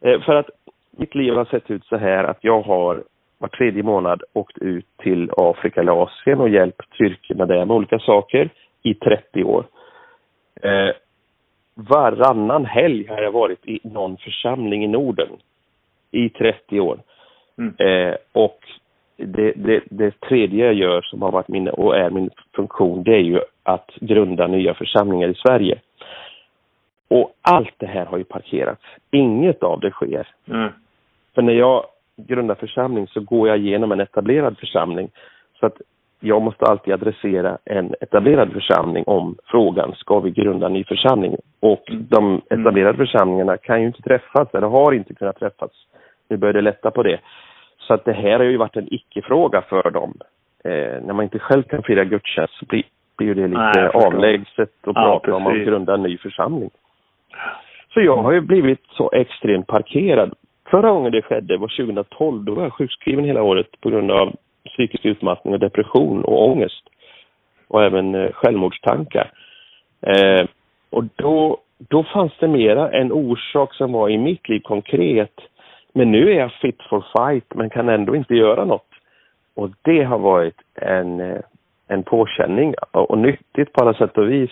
Eh, 0.00 0.20
för 0.20 0.34
att 0.34 0.50
mitt 0.90 1.14
liv 1.14 1.34
har 1.34 1.44
sett 1.44 1.70
ut 1.70 1.84
så 1.84 1.96
här 1.96 2.24
att 2.24 2.38
jag 2.40 2.62
har 2.62 3.04
var 3.38 3.48
tredje 3.48 3.82
månad 3.82 4.22
åkt 4.32 4.58
ut 4.58 4.86
till 4.96 5.30
Afrika 5.36 5.80
eller 5.80 6.02
Asien 6.02 6.40
och 6.40 6.48
hjälpt 6.48 6.96
kyrkorna 6.98 7.46
där 7.46 7.64
med 7.64 7.76
olika 7.76 7.98
saker 7.98 8.50
i 8.82 8.94
30 8.94 9.44
år. 9.44 9.66
Eh, 10.62 10.94
varannan 11.74 12.64
helg 12.64 13.06
har 13.06 13.22
jag 13.22 13.32
varit 13.32 13.66
i 13.66 13.80
någon 13.82 14.16
församling 14.16 14.84
i 14.84 14.88
Norden 14.88 15.28
i 16.10 16.28
30 16.28 16.80
år. 16.80 16.98
Mm. 17.58 17.74
Eh, 17.78 18.14
och 18.32 18.58
det, 19.16 19.52
det, 19.56 19.82
det, 19.90 20.20
tredje 20.20 20.64
jag 20.64 20.74
gör 20.74 21.00
som 21.02 21.22
har 21.22 21.32
varit 21.32 21.48
min 21.48 21.68
och 21.68 21.96
är 21.96 22.10
min 22.10 22.30
funktion 22.56 23.02
det 23.02 23.14
är 23.14 23.22
ju 23.22 23.40
att 23.62 23.90
grunda 24.00 24.46
nya 24.46 24.74
församlingar 24.74 25.28
i 25.28 25.34
Sverige. 25.34 25.80
Och 27.08 27.32
allt 27.42 27.74
det 27.76 27.86
här 27.86 28.06
har 28.06 28.18
ju 28.18 28.24
parkerats. 28.24 28.82
Inget 29.10 29.62
av 29.62 29.80
det 29.80 29.90
sker. 29.90 30.28
Mm. 30.48 30.70
För 31.34 31.42
när 31.42 31.52
jag 31.52 31.84
grundar 32.16 32.54
församling 32.54 33.06
så 33.06 33.20
går 33.20 33.48
jag 33.48 33.58
igenom 33.58 33.92
en 33.92 34.00
etablerad 34.00 34.58
församling. 34.58 35.10
Så 35.60 35.66
att 35.66 35.80
jag 36.20 36.42
måste 36.42 36.64
alltid 36.64 36.94
adressera 36.94 37.58
en 37.64 37.94
etablerad 38.00 38.52
församling 38.52 39.04
om 39.06 39.36
frågan, 39.44 39.94
ska 39.96 40.20
vi 40.20 40.30
grunda 40.30 40.66
en 40.66 40.72
ny 40.72 40.84
församling? 40.84 41.36
Och 41.60 41.90
Mm. 41.90 42.06
de 42.10 42.42
etablerade 42.50 42.98
församlingarna 42.98 43.56
kan 43.56 43.80
ju 43.80 43.86
inte 43.86 44.02
träffas, 44.02 44.54
eller 44.54 44.66
har 44.66 44.92
inte 44.92 45.14
kunnat 45.14 45.38
träffas. 45.38 45.70
Nu 46.28 46.36
börjar 46.36 46.52
det 46.52 46.60
lätta 46.60 46.90
på 46.90 47.02
det. 47.02 47.20
Så 47.78 47.94
att 47.94 48.04
det 48.04 48.12
här 48.12 48.38
har 48.38 48.44
ju 48.44 48.56
varit 48.56 48.76
en 48.76 48.94
icke-fråga 48.94 49.62
för 49.62 49.90
dem. 49.90 50.14
Eh, 50.64 51.02
när 51.02 51.12
man 51.12 51.22
inte 51.22 51.38
själv 51.38 51.62
kan 51.62 51.82
fira 51.82 52.04
gudstjänst 52.04 52.54
så 52.58 52.66
blir, 52.66 52.82
blir 53.16 53.34
det 53.34 53.48
lite 53.48 53.72
Nej, 53.76 53.88
avlägset 53.88 54.70
att 54.86 54.94
Ja, 54.94 55.20
prata 55.20 55.34
om 55.34 55.46
att 55.46 55.54
grunda 55.54 55.94
en 55.94 56.02
ny 56.02 56.18
församling. 56.18 56.70
Så 57.94 58.00
jag 58.00 58.16
har 58.16 58.32
ju 58.32 58.40
blivit 58.40 58.82
så 58.90 59.10
extremt 59.12 59.66
parkerad. 59.66 60.34
Förra 60.70 60.90
gången 60.90 61.12
det 61.12 61.22
skedde 61.22 61.56
var 61.56 61.68
2012. 61.68 62.44
Då 62.44 62.54
var 62.54 62.62
jag 62.62 62.72
sjukskriven 62.72 63.24
hela 63.24 63.42
året 63.42 63.80
på 63.80 63.90
grund 63.90 64.10
av 64.10 64.36
psykisk 64.64 65.04
utmattning 65.04 65.54
och 65.54 65.60
depression 65.60 66.24
och 66.24 66.48
ångest. 66.48 66.88
Och 67.68 67.84
även 67.84 68.14
eh, 68.14 68.32
självmordstankar. 68.32 69.30
Eh, 70.06 70.46
och 70.90 71.04
då, 71.16 71.58
då 71.78 72.02
fanns 72.02 72.32
det 72.38 72.48
mera 72.48 72.90
en 72.90 73.12
orsak 73.12 73.74
som 73.74 73.92
var 73.92 74.08
i 74.08 74.18
mitt 74.18 74.48
liv 74.48 74.60
konkret. 74.60 75.40
Men 75.96 76.12
nu 76.12 76.30
är 76.32 76.38
jag 76.38 76.52
fit 76.52 76.82
for 76.88 77.04
fight 77.16 77.54
men 77.54 77.70
kan 77.70 77.88
ändå 77.88 78.16
inte 78.16 78.34
göra 78.34 78.64
något. 78.64 78.88
Och 79.54 79.70
det 79.82 80.02
har 80.02 80.18
varit 80.18 80.56
en, 80.74 81.20
eh, 81.20 81.40
en 81.88 82.02
påkänning 82.02 82.74
och, 82.90 83.10
och 83.10 83.18
nyttigt 83.18 83.72
på 83.72 83.80
alla 83.80 83.94
sätt 83.94 84.18
och 84.18 84.30
vis. 84.30 84.50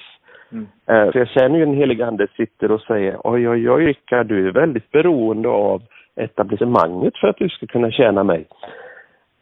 Mm. 0.53 0.67
Eh, 0.87 1.13
För 1.13 1.19
jag 1.19 1.29
känner 1.29 1.59
ju 1.59 1.65
den 1.65 1.75
heliga 1.75 2.07
ande 2.07 2.27
sitter 2.37 2.71
och 2.71 2.81
säger 2.81 3.17
oj, 3.25 3.49
oj, 3.49 3.71
oj, 3.71 3.87
Rickard, 3.87 4.27
du 4.27 4.49
är 4.49 4.53
väldigt 4.53 4.91
beroende 4.91 5.49
av 5.49 5.83
etablissemanget 6.17 7.17
för 7.17 7.29
att 7.29 7.37
du 7.37 7.49
ska 7.49 7.67
kunna 7.67 7.91
tjäna 7.91 8.25
mig. 8.25 8.45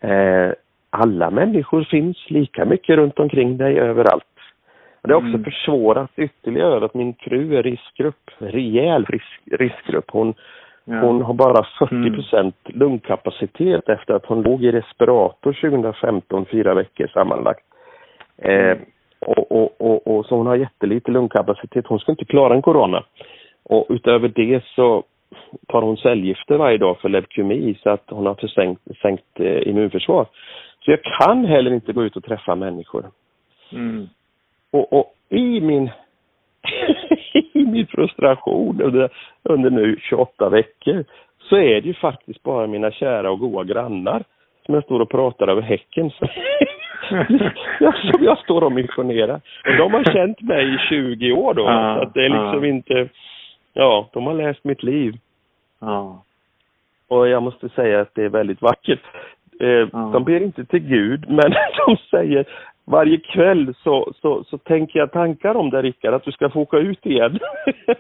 Eh, 0.01 0.53
alla 0.91 1.31
människor 1.31 1.85
finns 1.85 2.31
lika 2.31 2.65
mycket 2.65 2.97
runt 2.97 3.19
omkring 3.19 3.57
dig 3.57 3.79
överallt. 3.79 4.25
Och 5.03 5.09
det 5.09 5.15
har 5.15 5.19
också 5.21 5.29
Mm. 5.29 5.45
försvårat 5.45 6.11
ytterligare 6.17 6.85
att 6.85 6.95
min 6.95 7.15
fru 7.15 7.57
är 7.57 7.63
riskgrupp, 7.63 8.31
rejäl 8.39 9.05
risk, 9.05 9.41
riskgrupp. 9.51 10.11
Hon. 10.11 10.35
Hon 10.85 11.23
har 11.23 11.35
bara 11.35 11.67
40 11.79 12.11
procent 12.11 12.57
lungkapacitet 12.65 13.89
efter 13.89 14.15
att 14.15 14.27
hon 14.27 14.43
låg 14.43 14.65
i 14.65 14.73
respirator 14.73 15.53
2015, 15.53 16.47
fyra 16.51 16.75
veckor 16.75 17.07
sammanlagt. 17.07 17.65
Eh, 18.39 18.79
och, 19.21 19.53
och, 19.53 19.81
och, 19.81 20.07
och, 20.07 20.27
så 20.27 20.37
hon 20.37 20.47
har 20.47 20.57
jättelite 20.57 21.11
lungkapacitet. 21.11 21.87
Hon 21.87 21.99
ska 21.99 22.13
inte 22.13 22.25
klara 22.25 22.55
en 22.55 22.63
corona. 22.63 23.05
Och 23.63 23.87
utöver 23.89 24.29
det 24.29 24.65
så 24.65 25.05
tar 25.67 25.83
hon 25.83 25.97
cellgifter 25.97 26.57
varje 26.57 26.79
dag 26.79 26.99
för 27.01 27.09
leukemi 27.09 27.79
så 27.83 27.91
att 27.91 28.05
hon 28.11 28.27
har 28.27 28.35
för 28.35 28.49
sänkt, 28.49 28.83
sänkt 29.03 29.41
eh, 29.41 29.69
immunförsvar. 29.69 30.27
Så 30.85 30.91
jag 30.91 31.01
kan 31.03 31.45
heller 31.45 31.71
inte 31.71 31.93
gå 31.93 32.05
ut 32.05 32.17
och 32.17 32.25
träffa 32.25 32.55
människor. 32.55 33.05
Mm. 33.73 34.09
Och, 34.71 34.93
och 34.93 35.15
i 35.29 35.61
min 35.61 35.91
i 37.53 37.67
min 37.67 37.87
frustration 37.87 38.81
under, 38.83 39.11
under 39.43 39.71
nu 39.71 39.97
28 40.01 40.49
veckor 40.49 41.05
så 41.41 41.57
är 41.57 41.81
det 41.81 41.89
ju 41.89 41.95
faktiskt 41.95 42.43
bara 42.43 42.67
mina 42.67 42.91
kära 42.91 43.31
och 43.31 43.39
goda 43.39 43.65
grannar 43.65 44.23
som 44.67 44.75
jag 44.75 44.85
står 44.85 45.01
och 45.01 45.11
pratar 45.11 45.49
över 45.49 45.63
häcken. 45.63 46.11
Jag, 47.81 47.95
som 47.97 48.25
jag 48.25 48.39
står 48.39 48.63
och 48.65 48.73
missionerar. 48.73 49.41
Och 49.67 49.77
de 49.77 49.95
har 49.95 50.05
känt 50.05 50.41
mig 50.41 50.75
i 50.75 50.79
20 50.79 51.33
år 51.33 51.55
då. 51.55 51.63
Ja, 51.63 51.97
så 51.97 52.03
att 52.03 52.15
det 52.15 52.25
är 52.25 52.29
liksom 52.29 52.65
ja. 52.65 52.71
inte... 52.71 53.09
Ja, 53.73 54.09
de 54.13 54.27
har 54.27 54.35
läst 54.35 54.65
mitt 54.65 54.83
liv. 54.83 55.15
Ja. 55.81 56.23
Och 57.09 57.29
jag 57.29 57.43
måste 57.43 57.69
säga 57.69 58.01
att 58.01 58.15
det 58.15 58.25
är 58.25 58.29
väldigt 58.29 58.63
vackert. 58.63 59.01
Eh, 59.61 60.11
De 60.13 60.25
ber 60.25 60.43
inte 60.43 60.65
till 60.65 60.81
Gud, 60.81 61.31
men 61.31 61.55
de 61.87 61.97
säger 62.11 62.45
varje 62.91 63.17
kväll 63.17 63.75
så, 63.83 64.13
så, 64.21 64.45
så 64.45 64.59
tänker 64.59 64.99
jag 64.99 65.13
tankar 65.13 65.55
om 65.55 65.71
det 65.71 65.83
Rickard, 65.83 66.15
att 66.15 66.25
du 66.25 66.33
ska 66.33 66.51
få 66.51 66.61
åka 66.61 66.77
ut 66.77 67.07
igen. 67.07 67.39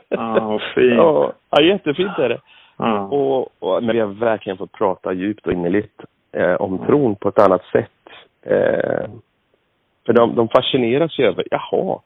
Ja, 0.09 0.41
vad 0.41 0.63
fint. 0.75 0.95
ja, 0.95 1.33
ja, 1.51 1.63
jättefint 1.63 2.19
är 2.19 2.29
det. 2.29 2.41
Ja. 2.77 3.01
Och, 3.01 3.49
och, 3.59 3.83
men 3.83 3.95
vi 3.95 4.01
har 4.01 4.09
verkligen 4.09 4.59
fått 4.59 4.73
prata 4.73 5.13
djupt 5.13 5.47
och 5.47 5.53
innerligt 5.53 6.01
eh, 6.33 6.55
om 6.55 6.79
tron 6.79 7.17
på 7.17 7.29
ett 7.29 7.39
annat 7.39 7.63
sätt. 7.73 7.91
Eh, 8.43 9.11
för 10.07 10.13
de, 10.13 10.35
de 10.35 10.49
fascineras 10.49 11.19
ju 11.19 11.25
över, 11.25 11.45
jaha, 11.51 11.99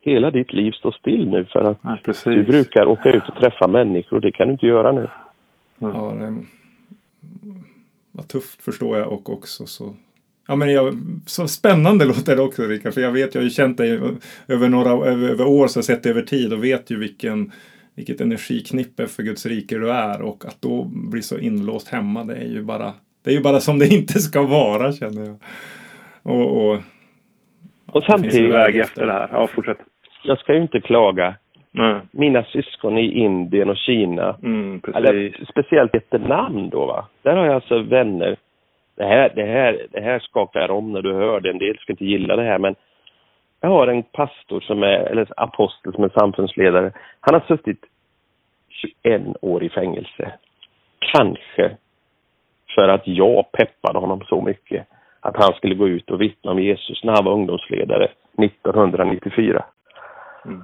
hela 0.00 0.30
ditt 0.30 0.52
liv 0.52 0.72
står 0.72 0.92
still 0.92 1.28
nu 1.28 1.44
för 1.44 1.60
att 1.60 1.78
Ja, 1.82 2.12
du 2.24 2.42
brukar 2.42 2.86
åka 2.86 3.10
ut 3.10 3.28
och 3.28 3.36
träffa 3.36 3.68
människor, 3.68 4.20
det 4.20 4.32
kan 4.32 4.46
du 4.46 4.52
inte 4.52 4.66
göra 4.66 4.92
nu. 4.92 5.08
Ja, 5.78 5.88
det 6.14 6.44
var 8.12 8.22
tufft 8.22 8.62
förstår 8.62 8.98
jag 8.98 9.12
och 9.12 9.30
också 9.32 9.66
så 9.66 9.84
Ja, 10.48 10.56
men 10.56 10.72
jag, 10.72 10.94
så 11.26 11.48
spännande 11.48 12.04
låter 12.12 12.36
det 12.36 12.42
också 12.42 12.62
Rickard, 12.62 12.94
för 12.94 13.00
jag 13.00 13.12
vet, 13.12 13.34
jag 13.34 13.42
har 13.42 13.44
ju 13.44 13.50
känt 13.50 13.76
dig 13.76 14.00
över 14.48 14.68
några 14.68 14.90
över, 14.90 15.28
över 15.28 15.46
år, 15.46 15.66
så 15.66 15.78
jag 15.78 15.82
har 15.82 15.86
sett 15.86 16.02
det 16.02 16.10
över 16.10 16.22
tid 16.22 16.52
och 16.52 16.64
vet 16.64 16.90
ju 16.90 16.98
vilken, 16.98 17.52
vilket 17.96 18.20
energiknippe 18.20 19.06
för 19.06 19.22
Guds 19.22 19.46
rike 19.46 19.78
du 19.78 19.90
är 19.90 20.22
och 20.22 20.44
att 20.46 20.62
då 20.62 20.84
bli 20.84 21.22
så 21.22 21.38
inlåst 21.38 21.88
hemma, 21.88 22.24
det 22.24 22.34
är 22.34 22.48
ju 22.48 22.62
bara, 22.62 22.92
det 23.24 23.30
är 23.30 23.34
ju 23.34 23.42
bara 23.42 23.60
som 23.60 23.78
det 23.78 23.86
inte 23.86 24.18
ska 24.18 24.42
vara 24.42 24.92
känner 24.92 25.26
jag. 25.26 25.36
Och, 26.22 26.70
och, 26.70 26.78
Och 27.86 28.04
samtidigt, 28.04 28.52
Väg 28.52 28.76
efter 28.76 29.06
det 29.06 29.12
här. 29.12 29.28
Ja, 29.32 29.46
fortsätt. 29.46 29.78
jag 30.24 30.38
ska 30.38 30.54
ju 30.54 30.62
inte 30.62 30.80
klaga. 30.80 31.34
Nej. 31.74 32.00
Mina 32.10 32.44
syskon 32.44 32.98
i 32.98 33.12
Indien 33.12 33.70
och 33.70 33.76
Kina, 33.76 34.36
Mm, 34.42 34.80
eller 34.94 35.44
speciellt 35.50 35.94
Vietnam 35.94 36.70
då 36.70 36.86
va. 36.86 37.06
Där 37.22 37.36
har 37.36 37.46
jag 37.46 37.54
alltså 37.54 37.82
vänner. 37.82 38.36
Det 38.94 39.04
här, 39.04 39.32
det 39.34 39.44
här, 39.44 39.86
det 39.90 40.00
här 40.00 40.18
skakar 40.18 40.70
om 40.70 40.92
när 40.92 41.02
du 41.02 41.12
hör 41.12 41.40
det. 41.40 41.50
En 41.50 41.58
del 41.58 41.78
ska 41.78 41.92
inte 41.92 42.04
gilla 42.04 42.36
det 42.36 42.42
här 42.42 42.58
men 42.58 42.74
jag 43.60 43.68
har 43.68 43.86
en 43.86 44.02
pastor 44.02 44.60
som 44.60 44.82
är, 44.82 44.86
eller 44.86 45.26
apostel 45.36 45.92
som 45.92 46.04
är 46.04 46.08
samfundsledare. 46.08 46.92
Han 47.20 47.34
har 47.34 47.40
suttit 47.48 47.84
21 48.68 49.22
år 49.40 49.62
i 49.64 49.68
fängelse. 49.68 50.32
Kanske 50.98 51.76
för 52.74 52.88
att 52.88 53.02
jag 53.06 53.52
peppade 53.52 53.98
honom 53.98 54.20
så 54.28 54.40
mycket 54.40 54.86
att 55.20 55.36
han 55.36 55.52
skulle 55.52 55.74
gå 55.74 55.88
ut 55.88 56.10
och 56.10 56.20
vittna 56.20 56.50
om 56.50 56.62
Jesus 56.62 57.04
när 57.04 57.12
han 57.12 57.24
var 57.24 57.32
ungdomsledare 57.32 58.08
1994. 58.38 59.64
Mm. 60.44 60.62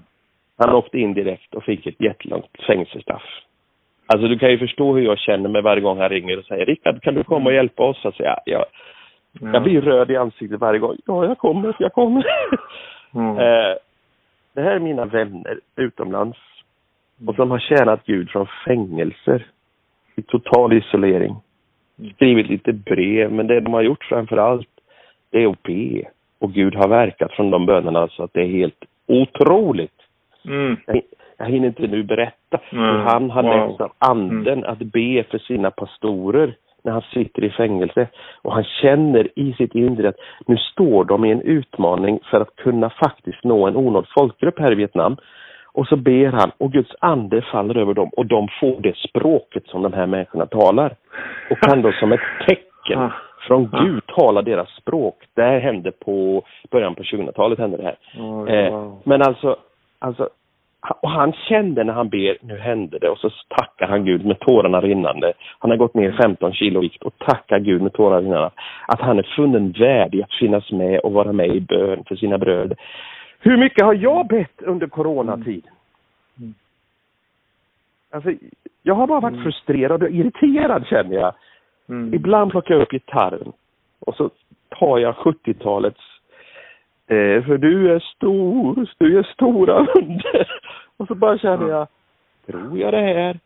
Han 0.57 0.75
åkte 0.75 0.99
in 0.99 1.15
direkt 1.15 1.55
och 1.55 1.65
fick 1.65 1.87
ett 1.87 2.01
jättelångt 2.01 2.63
fängelsestraff. 2.67 3.23
Alltså 4.13 4.29
du 4.29 4.39
kan 4.39 4.51
ju 4.51 4.59
förstå 4.59 4.97
hur 4.97 5.05
jag 5.05 5.19
känner 5.19 5.49
mig 5.49 5.63
varje 5.63 5.81
gång 5.81 5.99
han 5.99 6.09
ringer 6.09 6.39
och 6.39 6.45
säger 6.45 6.67
Rickard 6.67 7.03
kan 7.03 7.15
du 7.15 7.25
komma 7.25 7.51
och 7.51 7.55
hjälpa 7.55 7.83
oss? 7.83 8.05
Alltså, 8.05 8.23
jag, 8.23 8.41
jag, 8.45 8.65
Ja. 9.41 9.51
jag 9.53 9.63
blir 9.63 9.81
röd 9.81 10.11
i 10.11 10.17
ansiktet 10.17 10.61
varje 10.61 10.79
gång. 10.79 10.97
Ja, 11.07 11.25
jag 11.25 11.39
kommer, 11.39 11.77
jag 11.79 11.93
kommer. 11.93 12.27
Mm. 13.15 13.39
Eh, 13.39 13.75
det 14.55 14.63
här 14.63 14.71
är 14.75 14.79
mina 14.79 15.05
vänner 15.05 15.61
utomlands 15.77 16.39
och 17.27 17.35
som 17.35 17.51
har 17.51 17.59
tjänat 17.59 18.07
Gud 18.07 18.31
från 18.31 18.47
fängelser 18.67 19.47
i 20.17 20.23
total 20.23 20.73
isolering. 20.73 21.37
Skrivit 22.15 22.49
lite 22.49 22.73
brev, 22.73 23.33
men 23.33 23.47
det 23.47 23.61
de 23.61 23.75
har 23.75 23.83
gjort 23.83 24.05
framför 24.05 24.37
allt 24.37 24.69
det 25.31 25.43
är 25.43 25.49
att 25.49 25.63
be. 25.63 26.03
Och 26.39 26.53
Gud 26.53 26.75
har 26.75 26.89
verkat 26.89 27.33
från 27.33 27.51
de 27.51 27.67
bönerna 27.67 28.09
så 28.09 28.23
att 28.23 28.33
det 28.33 28.41
är 28.41 28.49
helt 28.49 28.85
otroligt. 29.07 30.03
Mm. 30.45 30.77
Jag, 31.39 31.47
hinner 31.47 31.67
inte 31.69 31.87
nu 31.87 32.03
berätta 32.03 32.59
Mm. 32.73 33.07
han 33.07 33.31
har 33.31 33.43
Wow. 33.43 33.53
Mm. 33.53 33.71
av 33.81 33.91
anden 33.99 34.65
att 34.65 34.79
be 34.79 35.25
för 35.31 35.39
sina 35.39 35.71
pastorer 35.71 36.55
när 36.83 36.93
han 36.93 37.03
sitter 37.03 37.45
i 37.45 37.51
fängelse. 37.51 38.07
Och 38.43 38.53
han 38.55 38.65
känner 38.65 39.29
i 39.39 39.53
sitt 39.53 39.75
inre 39.75 40.09
att 40.09 40.17
nu 40.47 40.57
står 40.57 41.05
de 41.05 41.25
i 41.25 41.31
en 41.31 41.43
utmaning 41.43 42.21
för 42.31 42.41
att 42.41 42.57
kunna 42.57 42.91
faktiskt 42.91 43.45
nå 43.45 43.67
en 43.67 43.77
onådd 43.77 44.07
folkgrupp 44.19 44.59
här 44.59 44.73
i 44.73 44.75
Vietnam. 44.75 45.17
Och 45.73 45.87
så 45.87 45.97
ber 45.97 46.27
han 46.33 46.51
och 46.59 46.73
Guds 46.73 46.95
ande 47.01 47.43
faller 47.43 47.77
över 47.77 47.95
dem 47.95 48.09
och 48.17 48.27
de 48.27 48.49
får 48.61 48.81
det 48.81 48.97
språket 48.97 49.67
som 49.67 49.83
de 49.83 49.93
här 49.93 50.07
människorna 50.07 50.47
talar. 50.47 50.95
Och 51.51 51.59
kan 51.59 51.83
då 51.83 51.93
som 51.93 52.13
ett 52.13 52.21
tecken 52.47 52.99
Ah. 52.99 53.13
från 53.47 53.71
Ah. 53.73 53.83
Gud 53.83 54.07
tala 54.07 54.43
deras 54.43 54.69
språk. 54.77 55.15
Det 55.35 55.43
här 55.43 55.59
hände 55.61 55.91
på 55.93 56.43
början 56.71 56.95
på 56.95 57.03
2000-talet 57.03 57.59
hände 57.59 57.77
det 57.77 57.83
här. 57.83 57.97
Oj, 58.19 58.51
Eh, 58.51 58.73
wow. 58.73 59.01
men 59.05 59.23
alltså, 59.23 59.57
alltså, 59.99 60.29
och 60.81 61.11
han 61.11 61.33
kände 61.33 61.85
när 61.85 61.93
han 61.93 62.09
ber, 62.09 62.37
nu 62.41 62.59
hände 62.59 62.99
det, 62.99 63.09
och 63.09 63.19
så 63.19 63.31
tackar 63.49 63.87
han 63.87 64.05
Gud 64.05 64.25
med 64.25 64.41
tårarna 64.41 64.81
rinnande. 64.81 65.33
Han 65.59 65.71
har 65.71 65.77
gått 65.77 65.95
ner 65.95 66.13
15 66.23 66.53
kilo 66.53 66.81
vikt 66.81 67.03
och 67.03 67.19
tackar 67.19 67.59
Gud 67.59 67.83
med 67.83 67.93
tårarna 67.93 68.21
rinnande. 68.21 68.51
Att 68.87 69.01
han 69.01 69.19
är 69.19 69.23
funnen 69.37 69.73
värdig 69.73 70.23
att 70.23 70.33
finnas 70.33 70.73
med 70.73 71.01
och 71.01 71.13
vara 71.13 71.33
med 71.33 71.57
i 71.57 71.61
bön 71.61 72.05
för 72.09 72.17
sina 72.17 72.39
bröder. 72.39 72.77
Hur 73.41 73.57
mycket 73.57 73.85
har 73.85 73.95
jag 73.95 74.27
bett 74.27 74.63
under 74.63 74.87
coronatid? 74.87 75.67
Mm. 76.39 76.55
Alltså, 78.11 78.33
jag 78.83 78.95
har 78.95 79.07
bara 79.07 79.21
varit 79.21 79.43
frustrerad 79.43 80.03
och 80.03 80.11
irriterad 80.11 80.87
känner 80.87 81.17
jag. 81.17 81.35
Mm. 81.89 82.15
Ibland 82.15 82.51
plockar 82.51 82.75
jag 82.75 82.83
upp 82.83 82.93
gitarren 82.93 83.53
och 84.01 84.15
så 84.15 84.31
tar 84.69 84.99
jag 84.99 85.15
70-talets 85.15 86.18
eh, 87.09 87.45
För 87.45 87.59
du 87.59 87.93
är 87.95 87.99
stor, 87.99 88.87
du 88.99 89.19
är 89.19 89.23
stora 89.23 89.79
under. 89.79 90.49
Och 90.97 91.07
så 91.07 91.15
bara 91.15 91.39
känner 91.39 91.69
jag, 91.69 91.87
tror 92.47 92.79
jag 92.79 92.93
det 92.93 93.01
här? 93.01 93.39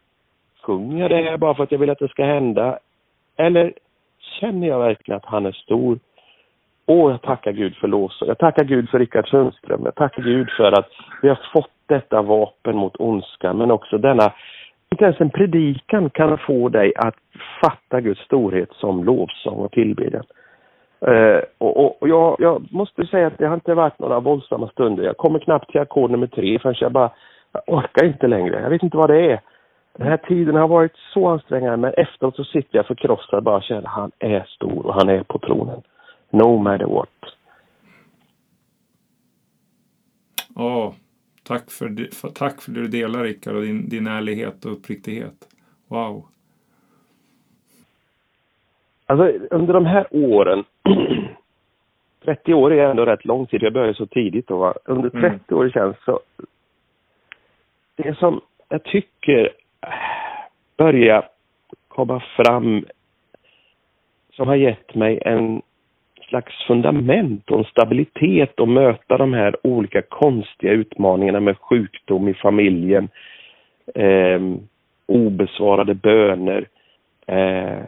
Sjunger 0.63 1.03
jag 1.03 1.11
det 1.11 1.31
här 1.31 1.37
bara 1.37 1.55
för 1.55 1.63
att 1.63 1.73
jag 1.73 1.79
vill 1.79 1.91
att 1.91 1.99
det 1.99 2.09
ska 2.09 2.25
hända? 2.25 2.79
Eller 3.37 3.73
känner 4.41 4.69
jag 4.69 4.79
verkligen 4.79 5.17
att 5.17 5.25
han 5.25 5.47
är 5.47 5.53
stor? 5.53 5.99
Åh, 6.87 7.11
jag 7.11 7.23
tackar 7.23 7.53
Gud 7.53 7.77
för 7.77 7.89
Låsa. 7.89 8.27
Jag 8.27 8.39
tackar 8.39 8.65
Gud 8.65 8.91
för 8.91 8.99
Rickard 8.99 9.29
Sundström. 9.29 9.81
Jag 9.85 9.95
tackar 9.95 10.23
Gud 10.23 10.51
för 10.51 10.73
att 10.73 10.89
vi 11.23 11.29
har 11.29 11.41
fått 11.53 11.71
detta 11.87 12.23
vapen 12.23 12.77
mot 12.77 12.97
ondska, 12.99 13.53
men 13.53 13.71
också 13.71 13.99
denna 13.99 14.33
inte 14.93 15.05
ens 15.05 15.21
en 15.21 15.31
predikan 15.31 16.11
kan 16.11 16.39
få 16.39 16.69
dig 16.69 16.93
att 16.97 17.17
fatta 17.61 18.01
Guds 18.01 18.21
storhet 18.21 18.73
som 18.73 19.05
lovsång 19.05 19.55
och 19.55 19.73
tillbedjan. 19.73 20.25
Uh, 21.09 21.41
och, 21.59 21.77
och, 21.77 22.03
och 22.03 22.09
jag, 22.09 22.37
jag, 22.39 22.73
måste 22.73 23.07
säga 23.07 23.27
att 23.27 23.39
det 23.39 23.47
har 23.47 23.55
inte 23.55 23.75
varit 23.75 23.99
några 23.99 24.21
våldsamma 24.21 24.69
stunder. 24.69 25.05
Jag 25.05 25.17
kommer 25.17 25.39
knappt 25.39 25.71
till 25.71 25.81
ackord 25.81 26.11
nummer 26.11 26.27
tre 26.27 26.59
förrän 26.59 26.75
jag 26.81 26.93
bara 26.93 27.11
jag 27.53 27.63
orkar 27.67 28.05
inte 28.05 28.27
längre. 28.27 28.61
Jag 28.61 28.71
vet 28.71 28.83
inte 28.83 28.97
vad 28.97 29.11
det 29.11 29.33
är. 29.33 29.41
Den 29.93 30.07
här 30.07 30.17
tiden 30.17 30.55
har 30.55 30.69
varit 30.69 30.93
så 31.15 31.29
ansträngande 31.29 31.77
men 31.77 31.95
efteråt 31.95 32.37
så 32.37 32.45
sitter 32.45 32.79
jag 32.79 32.87
förkrossad 32.87 33.37
och 33.37 33.43
bara 33.43 33.63
känner 33.63 33.89
han 33.89 34.11
är 34.19 34.45
stor 34.45 34.87
och 34.87 34.95
han 34.95 35.09
är 35.09 35.23
på 35.23 35.39
tronen. 35.39 35.83
No 36.31 36.59
matter 36.59 36.87
what. 36.87 37.09
Ja, 40.55 40.95
tack 41.43 41.71
för, 41.71 42.15
för, 42.15 42.29
tack 42.29 42.63
för 42.63 42.73
det 42.73 42.81
du 42.81 42.89
delar 42.89 43.23
Rickard 43.23 43.55
och 43.55 43.63
din, 43.63 43.89
din 43.89 44.07
ärlighet 44.07 44.65
och 44.65 44.73
uppriktighet. 44.73 45.49
Wow. 45.89 46.27
Alltså 49.07 49.47
under 49.51 49.75
de 49.75 49.87
här 49.87 50.07
åren 50.11 50.65
30 52.25 52.55
år 52.55 52.73
är 52.73 52.91
ändå 52.91 53.05
rätt 53.05 53.25
lång 53.25 53.47
tid. 53.47 53.63
Jag 53.63 53.73
började 53.73 53.95
så 53.95 54.07
tidigt 54.07 54.49
då. 54.49 54.57
Va? 54.57 54.75
Under 54.85 55.11
30 55.11 55.27
mm. 55.27 55.41
år 55.49 55.71
känns 55.71 55.97
så... 56.05 56.21
Det 57.97 58.19
som 58.19 58.41
jag 58.69 58.83
tycker 58.83 59.51
börjar 60.77 61.29
komma 61.89 62.23
fram 62.37 62.85
som 64.33 64.49
har 64.49 64.57
gett 64.57 64.95
mig 64.95 65.23
en 65.25 65.63
slags 66.29 66.67
fundament 66.67 67.51
och 67.51 67.59
en 67.59 67.65
stabilitet 67.65 68.61
att 68.61 68.69
möta 68.69 69.17
de 69.19 69.33
här 69.33 69.67
olika 69.67 70.03
konstiga 70.03 70.73
utmaningarna 70.73 71.41
med 71.41 71.59
sjukdom 71.59 72.29
i 72.29 72.35
familjen, 72.35 73.09
eh, 73.95 74.41
obesvarade 75.07 75.95
böner, 75.95 76.69
eh, 77.27 77.85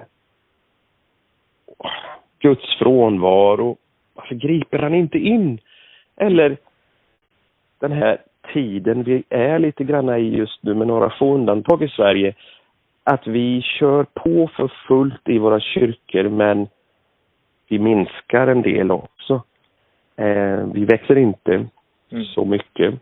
Guds 2.45 2.79
frånvaro. 2.79 3.77
Varför 4.15 4.35
griper 4.35 4.79
han 4.79 4.95
inte 4.95 5.19
in? 5.19 5.59
Eller 6.17 6.57
den 7.81 7.93
här 7.93 8.19
tiden 8.53 9.03
vi 9.03 9.23
är 9.29 9.59
lite 9.59 9.85
grann 9.85 10.17
i 10.19 10.37
just 10.37 10.63
nu 10.63 10.75
med 10.75 10.87
några 10.87 11.11
få 11.11 11.35
undantag 11.35 11.83
i 11.83 11.89
Sverige. 11.89 12.35
Att 13.05 13.27
vi 13.27 13.63
kör 13.63 14.05
på 14.05 14.51
för 14.57 14.69
fullt 14.89 15.29
i 15.29 15.39
våra 15.39 15.61
kyrkor 15.61 16.29
men 16.29 16.67
vi 17.69 17.79
minskar 17.79 18.47
en 18.47 18.63
del 18.63 18.91
också. 18.91 19.43
Eh, 20.17 20.67
vi 20.75 20.85
växer 20.85 21.19
inte 21.19 21.55
mm. 22.11 22.25
så 22.25 22.45
mycket. 22.45 22.95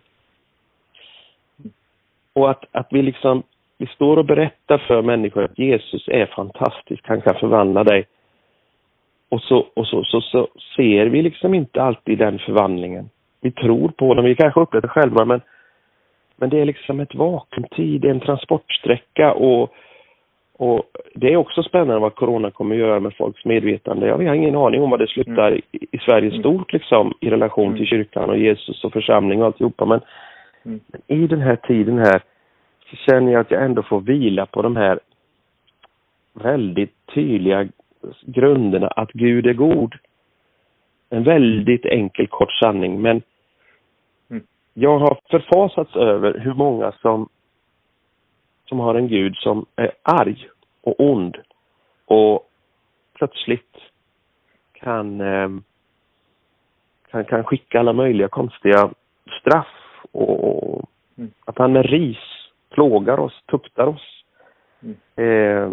Och 2.32 2.50
att, 2.50 2.64
att 2.72 2.88
vi 2.90 3.02
liksom, 3.02 3.42
vi 3.78 3.86
står 3.86 4.16
och 4.16 4.24
berättar 4.24 4.78
för 4.78 5.02
människor 5.02 5.44
att 5.44 5.58
Jesus 5.58 6.08
är 6.08 6.26
fantastisk, 6.26 7.08
han 7.08 7.20
kan 7.20 7.34
förvandla 7.34 7.84
dig. 7.84 8.06
Och 9.32 9.42
så, 9.42 9.66
och 9.74 9.86
så, 9.86 10.04
så, 10.04 10.20
så 10.20 10.48
ser 10.76 11.06
vi 11.06 11.22
liksom 11.22 11.54
inte 11.54 11.82
alltid 11.82 12.18
den 12.18 12.38
förvandlingen. 12.38 13.10
Vi 13.40 13.50
tror 13.50 13.88
på 13.88 14.14
den, 14.14 14.24
vi 14.24 14.34
kanske 14.34 14.60
upplever 14.60 14.82
det 14.82 14.88
själva 14.88 15.24
men, 15.24 15.40
men 16.36 16.50
det 16.50 16.60
är 16.60 16.64
liksom 16.64 17.00
ett 17.00 17.14
vakuumtid, 17.14 18.04
en 18.04 18.20
transportsträcka 18.20 19.32
och 19.32 19.74
och 20.56 20.82
det 21.14 21.32
är 21.32 21.36
också 21.36 21.62
spännande 21.62 21.98
vad 21.98 22.14
corona 22.14 22.50
kommer 22.50 22.74
att 22.74 22.80
göra 22.80 23.00
med 23.00 23.14
folks 23.14 23.44
medvetande. 23.44 24.06
Jag 24.06 24.16
har 24.16 24.34
ingen 24.34 24.56
aning 24.56 24.82
om 24.82 24.90
vad 24.90 25.00
det 25.00 25.08
slutar 25.08 25.48
mm. 25.48 25.60
i, 25.72 25.86
i 25.90 25.98
Sverige 25.98 26.28
mm. 26.28 26.40
stort 26.40 26.72
liksom 26.72 27.14
i 27.20 27.30
relation 27.30 27.66
mm. 27.66 27.76
till 27.76 27.86
kyrkan 27.86 28.30
och 28.30 28.38
Jesus 28.38 28.84
och 28.84 28.92
församling 28.92 29.40
och 29.40 29.46
alltihopa. 29.46 29.84
Men, 29.84 30.00
mm. 30.64 30.80
men 30.86 31.18
i 31.18 31.26
den 31.26 31.40
här 31.40 31.56
tiden 31.56 31.98
här 31.98 32.22
så 32.90 32.96
känner 32.96 33.32
jag 33.32 33.40
att 33.40 33.50
jag 33.50 33.64
ändå 33.64 33.82
får 33.82 34.00
vila 34.00 34.46
på 34.46 34.62
de 34.62 34.76
här 34.76 34.98
väldigt 36.34 36.94
tydliga 37.14 37.68
grunderna 38.22 38.88
att 38.88 39.12
Gud 39.12 39.46
är 39.46 39.52
god. 39.52 39.94
En 41.10 41.22
väldigt 41.22 41.84
enkel 41.84 42.26
kort 42.26 42.52
sanning 42.52 43.02
men 43.02 43.22
mm. 44.30 44.42
jag 44.74 44.98
har 44.98 45.20
förfasats 45.30 45.96
över 45.96 46.38
hur 46.38 46.54
många 46.54 46.92
som 46.92 47.28
som 48.64 48.80
har 48.80 48.94
en 48.94 49.08
gud 49.08 49.36
som 49.36 49.66
är 49.76 49.92
arg 50.02 50.48
och 50.80 50.94
ond 50.98 51.36
och 52.04 52.48
plötsligt 53.14 53.76
kan, 54.72 55.20
eh, 55.20 55.48
kan, 57.10 57.24
kan 57.24 57.44
skicka 57.44 57.80
alla 57.80 57.92
möjliga 57.92 58.28
konstiga 58.28 58.90
straff 59.40 59.74
och 60.12 60.88
mm. 61.18 61.30
att 61.44 61.58
han 61.58 61.72
med 61.72 61.86
ris 61.86 62.18
plågar 62.70 63.20
oss, 63.20 63.42
tuktar 63.46 63.86
oss. 63.86 64.24
Mm. 64.82 64.96
Eh, 65.16 65.72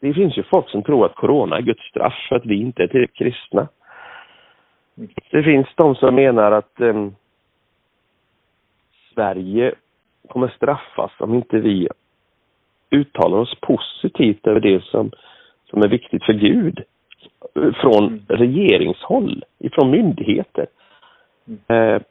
det 0.00 0.14
finns 0.14 0.38
ju 0.38 0.42
folk 0.42 0.70
som 0.70 0.82
tror 0.82 1.06
att 1.06 1.14
corona 1.14 1.56
är 1.56 1.62
Guds 1.62 1.82
straff 1.82 2.26
för 2.28 2.36
att 2.36 2.46
vi 2.46 2.60
inte 2.60 2.82
är 2.82 2.86
tillräckligt 2.86 3.16
kristna. 3.16 3.68
Det 5.30 5.42
finns 5.42 5.66
de 5.74 5.94
som 5.94 6.14
menar 6.14 6.52
att 6.52 6.80
eh, 6.80 7.08
Sverige 9.14 9.74
kommer 10.28 10.48
straffas 10.48 11.12
om 11.18 11.34
inte 11.34 11.58
vi 11.58 11.88
uttalar 12.90 13.38
oss 13.38 13.54
positivt 13.60 14.46
över 14.46 14.60
det 14.60 14.84
som, 14.84 15.10
som 15.70 15.82
är 15.82 15.88
viktigt 15.88 16.24
för 16.24 16.32
Gud 16.32 16.84
från 17.54 18.06
mm. 18.06 18.20
regeringshåll, 18.28 19.44
ifrån 19.58 19.90
myndigheter. 19.90 20.66
Mm. 21.46 21.94
Eh, 21.94 22.02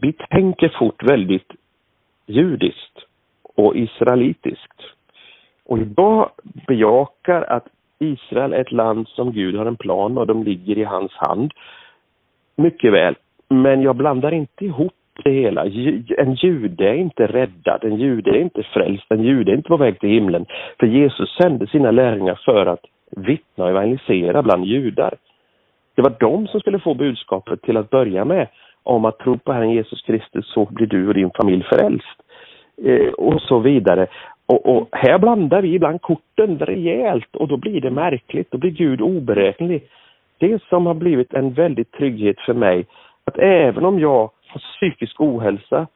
vi 0.00 0.12
tänker 0.12 0.68
fort 0.78 1.02
väldigt 1.02 1.52
judiskt 2.26 2.98
och 3.42 3.76
israelitiskt. 3.76 4.82
Och 5.68 5.78
jag 5.96 6.30
bejakar 6.66 7.42
att 7.42 7.66
Israel 7.98 8.52
är 8.52 8.60
ett 8.60 8.72
land 8.72 9.08
som 9.08 9.32
Gud 9.32 9.56
har 9.56 9.66
en 9.66 9.76
plan 9.76 10.18
och 10.18 10.26
de 10.26 10.42
ligger 10.42 10.78
i 10.78 10.84
hans 10.84 11.12
hand. 11.12 11.52
Mycket 12.56 12.92
väl. 12.92 13.14
Men 13.48 13.82
jag 13.82 13.96
blandar 13.96 14.32
inte 14.32 14.64
ihop 14.64 14.92
det 15.24 15.30
hela. 15.30 15.64
En 16.18 16.34
jude 16.34 16.88
är 16.88 16.94
inte 16.94 17.26
räddad, 17.26 17.84
en 17.84 17.96
jude 17.96 18.30
är 18.30 18.40
inte 18.40 18.62
frälst, 18.62 19.04
en 19.08 19.22
jude 19.22 19.52
är 19.52 19.56
inte 19.56 19.68
på 19.68 19.76
väg 19.76 20.00
till 20.00 20.08
himlen. 20.08 20.46
För 20.80 20.86
Jesus 20.86 21.36
sände 21.42 21.66
sina 21.66 21.90
lärjungar 21.90 22.40
för 22.44 22.66
att 22.66 22.84
vittna 23.10 23.64
och 23.64 23.70
evangelisera 23.70 24.42
bland 24.42 24.64
judar. 24.64 25.14
Det 25.94 26.02
var 26.02 26.16
de 26.20 26.46
som 26.46 26.60
skulle 26.60 26.78
få 26.78 26.94
budskapet 26.94 27.62
till 27.62 27.76
att 27.76 27.90
börja 27.90 28.24
med 28.24 28.48
om 28.82 29.04
att 29.04 29.18
tro 29.18 29.38
på 29.38 29.52
Herren 29.52 29.70
Jesus 29.70 30.02
Kristus 30.02 30.52
så 30.52 30.68
blir 30.70 30.86
du 30.86 31.08
och 31.08 31.14
din 31.14 31.30
familj 31.30 31.62
frälst. 31.62 32.22
Eh, 32.84 33.12
och 33.12 33.42
så 33.42 33.58
vidare. 33.58 34.06
Och, 34.48 34.76
och, 34.76 34.88
här 34.92 35.18
blandar 35.18 35.62
vi 35.62 35.74
ibland 35.74 36.02
korten 36.02 36.58
rejält 36.58 37.36
och 37.36 37.48
då 37.48 37.56
blir 37.56 37.80
det 37.80 37.90
märkligt, 37.90 38.50
då 38.50 38.58
blir 38.58 38.70
Gud 38.70 39.00
oberäknelig. 39.00 39.88
Det 40.38 40.62
som 40.62 40.86
har 40.86 40.94
blivit 40.94 41.34
en 41.34 41.52
väldigt 41.52 41.92
trygghet 41.92 42.40
för 42.40 42.54
mig, 42.54 42.86
att 43.24 43.38
även 43.38 43.84
om 43.84 44.00
jag 44.00 44.30
har 44.46 44.58
psykisk 44.58 45.20
ohälsa 45.20 45.86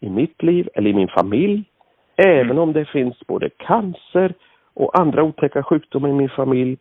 i 0.00 0.10
mitt 0.10 0.42
liv 0.42 0.68
eller 0.74 0.90
i 0.90 0.94
min 0.94 1.08
familj. 1.08 1.64
Även 2.16 2.58
om 2.58 2.72
det 2.72 2.84
finns 2.84 3.26
både 3.26 3.50
cancer 3.50 4.34
och 4.74 5.00
andra 5.00 5.22
otäcka 5.22 5.62
sjukdomar 5.62 6.08
i 6.08 6.12
min 6.12 6.28
familj 6.28 6.76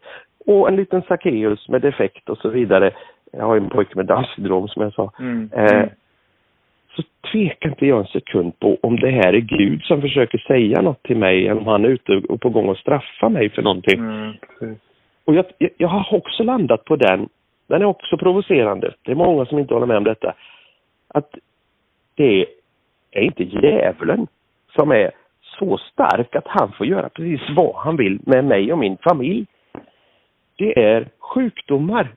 och 0.45 0.70
en 0.70 0.76
liten 0.76 1.02
Sackeus 1.02 1.70
med 1.70 1.82
defekt 1.82 2.30
och 2.30 2.38
så 2.38 2.49
vidare. 2.49 2.91
Jag 3.32 3.45
har 3.45 3.58
en 3.58 3.70
pojke 3.70 3.95
med 3.95 4.06
Downs 4.06 4.28
syndrom 4.36 4.68
som 4.68 4.82
jag 4.84 4.93
sa. 4.93 5.12
Mm. 5.20 5.49
Eh, 5.54 5.74
mm. 5.74 5.89
Så 6.95 7.03
tvekar 7.31 7.69
inte 7.69 7.85
jag 7.85 7.99
en 7.99 8.05
sekund 8.05 8.59
på 8.59 8.77
om 8.81 8.99
det 8.99 9.11
här 9.11 9.33
är 9.33 9.39
Gud 9.39 9.83
som 9.83 10.01
försöker 10.01 10.37
säga 10.37 10.81
något 10.81 11.03
till 11.03 11.17
mig 11.17 11.47
eller 11.47 11.61
om 11.61 11.67
han 11.67 11.85
är 11.85 11.89
ute 11.89 12.21
och 12.29 12.41
på 12.41 12.49
gång 12.49 12.69
att 12.69 12.77
straffa 12.77 13.29
mig 13.29 13.49
för 13.49 13.61
någonting. 13.61 13.99
Mm. 13.99 14.33
Och 15.25 15.35
jag, 15.35 15.45
jag, 15.57 15.69
jag 15.77 15.87
har 15.87 16.17
också 16.17 16.43
landat 16.43 16.85
på 16.85 16.95
den. 16.95 17.29
Den 17.67 17.81
är 17.81 17.85
också 17.85 18.17
provocerande. 18.17 18.93
Det 19.01 19.11
är 19.11 19.15
många 19.15 19.45
som 19.45 19.59
inte 19.59 19.73
håller 19.73 19.87
med 19.87 19.97
om 19.97 20.03
detta 20.03 20.33
att 21.07 21.35
det 22.15 22.45
är 23.11 23.21
inte 23.21 23.43
djävulen 23.43 24.27
som 24.75 24.91
är 24.91 25.11
så 25.59 25.77
stark 25.77 26.35
att 26.35 26.47
han 26.47 26.71
får 26.71 26.87
göra 26.87 27.09
precis 27.09 27.41
vad 27.55 27.75
han 27.75 27.97
vill 27.97 28.19
med 28.25 28.45
mig 28.45 28.71
och 28.71 28.79
min 28.79 28.97
familj. 28.97 29.45
Det 30.57 30.83
är 30.83 31.09
sjukdomar. 31.19 32.15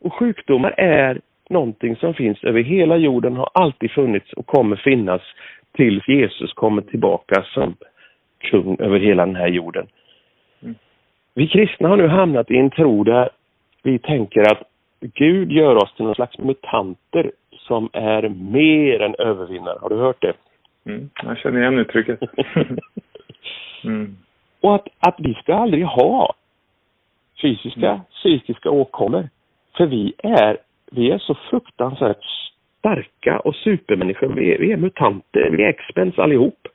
Och 0.00 0.14
sjukdomar 0.14 0.74
är 0.76 1.20
någonting 1.50 1.96
som 1.96 2.14
finns 2.14 2.44
över 2.44 2.62
hela 2.62 2.96
jorden, 2.96 3.36
har 3.36 3.50
alltid 3.54 3.90
funnits 3.90 4.32
och 4.32 4.46
kommer 4.46 4.76
finnas 4.76 5.22
tills 5.72 6.08
Jesus 6.08 6.52
kommer 6.52 6.82
tillbaka 6.82 7.44
som 7.54 7.76
kung 8.38 8.76
över 8.80 8.98
hela 8.98 9.26
den 9.26 9.36
här 9.36 9.48
jorden. 9.48 9.86
Mm. 10.62 10.74
Vi 11.34 11.48
kristna 11.48 11.88
har 11.88 11.96
nu 11.96 12.06
hamnat 12.06 12.50
i 12.50 12.56
en 12.56 12.70
tro 12.70 13.04
där 13.04 13.28
vi 13.82 13.98
tänker 13.98 14.40
att 14.52 14.62
Gud 15.00 15.52
gör 15.52 15.76
oss 15.76 15.94
till 15.94 16.04
någon 16.04 16.14
slags 16.14 16.38
mutanter 16.38 17.30
som 17.52 17.88
är 17.92 18.28
mer 18.28 19.02
än 19.02 19.14
övervinnare. 19.18 19.78
Har 19.80 19.88
du 19.88 19.96
hört 19.96 20.22
det? 20.22 20.32
Mm. 20.86 21.10
Jag 21.22 21.38
känner 21.38 21.60
igen 21.60 21.78
uttrycket. 21.78 22.20
mm. 23.84 24.16
Och 24.60 24.74
att, 24.74 24.88
att 24.98 25.14
vi 25.18 25.34
ska 25.34 25.54
aldrig 25.54 25.84
ha 25.84 26.34
fysiska, 27.42 27.90
mm. 27.90 28.00
psykiska 28.10 28.70
åkommor. 28.70 29.28
För 29.76 29.86
vi 29.86 30.14
är, 30.18 30.56
vi 30.94 31.10
är 31.10 31.18
så 31.18 31.34
fruktansvärt 31.34 32.24
starka 32.78 33.38
och 33.38 33.54
supermänniskor. 33.54 34.28
Vi 34.28 34.54
är, 34.54 34.58
vi 34.58 34.72
är 34.72 34.76
mutanter, 34.76 35.50
vi 35.50 35.64
är 35.64 35.68
expens 35.68 36.18
allihop. 36.18 36.68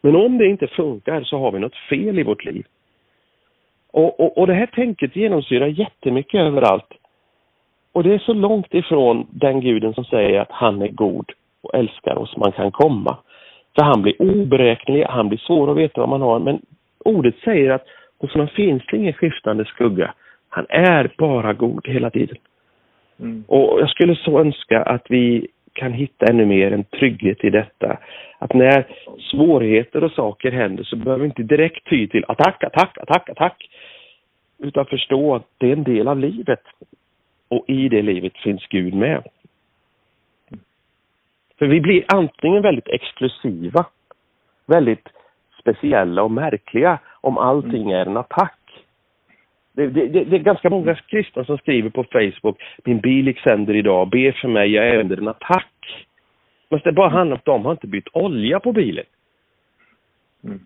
Men 0.00 0.16
om 0.16 0.38
det 0.38 0.46
inte 0.46 0.66
funkar 0.66 1.22
så 1.22 1.38
har 1.38 1.52
vi 1.52 1.58
något 1.58 1.76
fel 1.76 2.18
i 2.18 2.22
vårt 2.22 2.44
liv. 2.44 2.66
Och, 3.92 4.20
och, 4.20 4.38
och 4.38 4.46
det 4.46 4.54
här 4.54 4.66
tänket 4.66 5.16
genomsyrar 5.16 5.66
jättemycket 5.66 6.40
överallt. 6.40 6.92
Och 7.92 8.02
det 8.02 8.14
är 8.14 8.18
så 8.18 8.32
långt 8.32 8.74
ifrån 8.74 9.26
den 9.30 9.60
guden 9.60 9.94
som 9.94 10.04
säger 10.04 10.40
att 10.40 10.50
han 10.52 10.82
är 10.82 10.88
god 10.88 11.32
och 11.62 11.74
älskar 11.74 12.18
oss 12.18 12.36
man 12.36 12.52
kan 12.52 12.70
komma. 12.72 13.16
För 13.74 13.82
han 13.82 14.02
blir 14.02 14.22
oberäknelig, 14.22 15.04
han 15.04 15.28
blir 15.28 15.38
svår 15.38 15.70
att 15.70 15.76
veta 15.76 16.00
vad 16.00 16.08
man 16.08 16.20
har. 16.20 16.38
Men 16.38 16.60
ordet 17.04 17.34
säger 17.44 17.70
att 17.70 17.86
hos 18.18 18.32
honom 18.32 18.48
finns 18.48 18.82
det 18.90 18.96
ingen 18.96 19.12
skiftande 19.12 19.64
skugga. 19.64 20.14
Han 20.48 20.66
är 20.68 21.10
bara 21.18 21.52
god 21.52 21.88
hela 21.88 22.10
tiden. 22.10 22.36
Mm. 23.20 23.44
Och 23.48 23.80
jag 23.80 23.90
skulle 23.90 24.16
så 24.16 24.40
önska 24.40 24.82
att 24.82 25.06
vi 25.08 25.48
kan 25.72 25.92
hitta 25.92 26.26
ännu 26.26 26.46
mer 26.46 26.72
en 26.72 26.84
trygghet 26.84 27.44
i 27.44 27.50
detta. 27.50 27.98
Att 28.38 28.54
när 28.54 28.86
svårigheter 29.30 30.04
och 30.04 30.12
saker 30.12 30.50
händer 30.52 30.84
så 30.84 30.96
behöver 30.96 31.22
vi 31.22 31.26
inte 31.26 31.42
direkt 31.42 31.88
ty 31.88 32.08
till 32.08 32.24
attack, 32.28 32.64
attack, 32.64 32.98
attack, 32.98 33.28
attack. 33.28 33.68
Utan 34.58 34.86
förstå 34.86 35.34
att 35.34 35.46
det 35.58 35.68
är 35.68 35.72
en 35.72 35.84
del 35.84 36.08
av 36.08 36.18
livet. 36.18 36.62
Och 37.48 37.64
i 37.68 37.88
det 37.88 38.02
livet 38.02 38.36
finns 38.36 38.66
Gud 38.66 38.94
med. 38.94 39.22
För 41.58 41.66
vi 41.66 41.80
blir 41.80 42.04
antingen 42.08 42.62
väldigt 42.62 42.88
exklusiva, 42.88 43.86
väldigt 44.66 45.08
speciella 45.60 46.22
och 46.22 46.30
märkliga 46.30 46.98
om 47.20 47.38
allting 47.38 47.90
är 47.90 48.06
en 48.06 48.16
attack. 48.16 48.58
Det, 49.76 49.86
det, 49.86 50.06
det, 50.06 50.24
det, 50.24 50.36
är 50.36 50.40
ganska 50.40 50.70
många 50.70 50.94
kristna 50.94 51.44
som 51.44 51.58
skriver 51.58 51.90
på 51.90 52.04
Facebook, 52.04 52.62
min 52.84 53.00
bil 53.00 53.26
gick 53.26 53.40
sönder 53.40 53.74
idag, 53.74 54.08
be 54.08 54.32
för 54.32 54.48
mig, 54.48 54.70
jag 54.70 54.88
är 54.88 54.98
under 54.98 55.16
en 55.16 55.28
attack. 55.28 56.06
Men 56.68 56.80
det 56.84 56.92
bara 56.92 57.08
handlar 57.08 57.34
om 57.34 57.38
att 57.38 57.44
de 57.44 57.64
har 57.64 57.72
inte 57.72 57.86
bytt 57.86 58.08
olja 58.12 58.60
på 58.60 58.72
bilen. 58.72 59.04
Mm. 60.44 60.60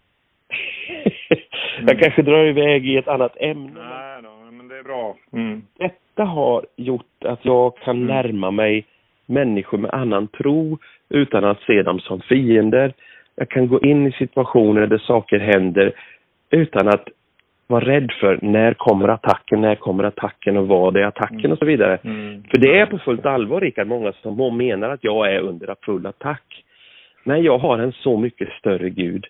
jag 1.86 1.98
kanske 1.98 2.22
drar 2.22 2.44
iväg 2.44 2.86
i 2.86 2.96
ett 2.96 3.08
annat 3.08 3.36
ämne. 3.40 3.80
Nej 3.90 4.22
då, 4.22 4.50
men 4.50 4.68
det 4.68 4.78
är 4.78 4.82
bra. 4.82 5.16
Mm. 5.32 5.62
Detta 5.78 6.24
har 6.24 6.66
gjort 6.76 7.24
att 7.24 7.44
jag 7.44 7.76
kan 7.76 7.96
mm. 7.96 8.06
närma 8.06 8.50
mig 8.50 8.86
människor 9.26 9.78
med 9.78 9.94
annan 9.94 10.28
tro 10.28 10.78
utan 11.08 11.44
att 11.44 11.60
se 11.60 11.82
dem 11.82 12.00
som 12.00 12.20
fiender. 12.20 12.92
Jag 13.34 13.48
kan 13.48 13.68
gå 13.68 13.80
in 13.80 14.06
i 14.06 14.12
situationer 14.12 14.86
där 14.86 14.98
saker 14.98 15.38
händer 15.38 15.92
utan 16.50 16.88
att 16.88 17.08
vara 17.70 17.84
rädd 17.84 18.12
för 18.20 18.38
när 18.42 18.74
kommer 18.74 19.08
attacken, 19.08 19.60
när 19.60 19.74
kommer 19.74 20.04
attacken 20.04 20.56
och 20.56 20.68
vad 20.68 20.96
är 20.96 21.02
attacken 21.02 21.38
mm. 21.38 21.52
och 21.52 21.58
så 21.58 21.64
vidare. 21.64 21.98
Mm. 22.04 22.42
För 22.50 22.58
det 22.58 22.78
är 22.78 22.86
på 22.86 22.98
fullt 22.98 23.26
allvar, 23.26 23.60
Rickard, 23.60 23.86
många 23.86 24.12
som 24.12 24.56
menar 24.56 24.90
att 24.90 25.04
jag 25.04 25.32
är 25.32 25.40
under 25.40 25.74
full 25.84 26.06
attack. 26.06 26.64
Men 27.24 27.42
jag 27.42 27.58
har 27.58 27.78
en 27.78 27.92
så 27.92 28.16
mycket 28.16 28.48
större 28.48 28.90
Gud 28.90 29.26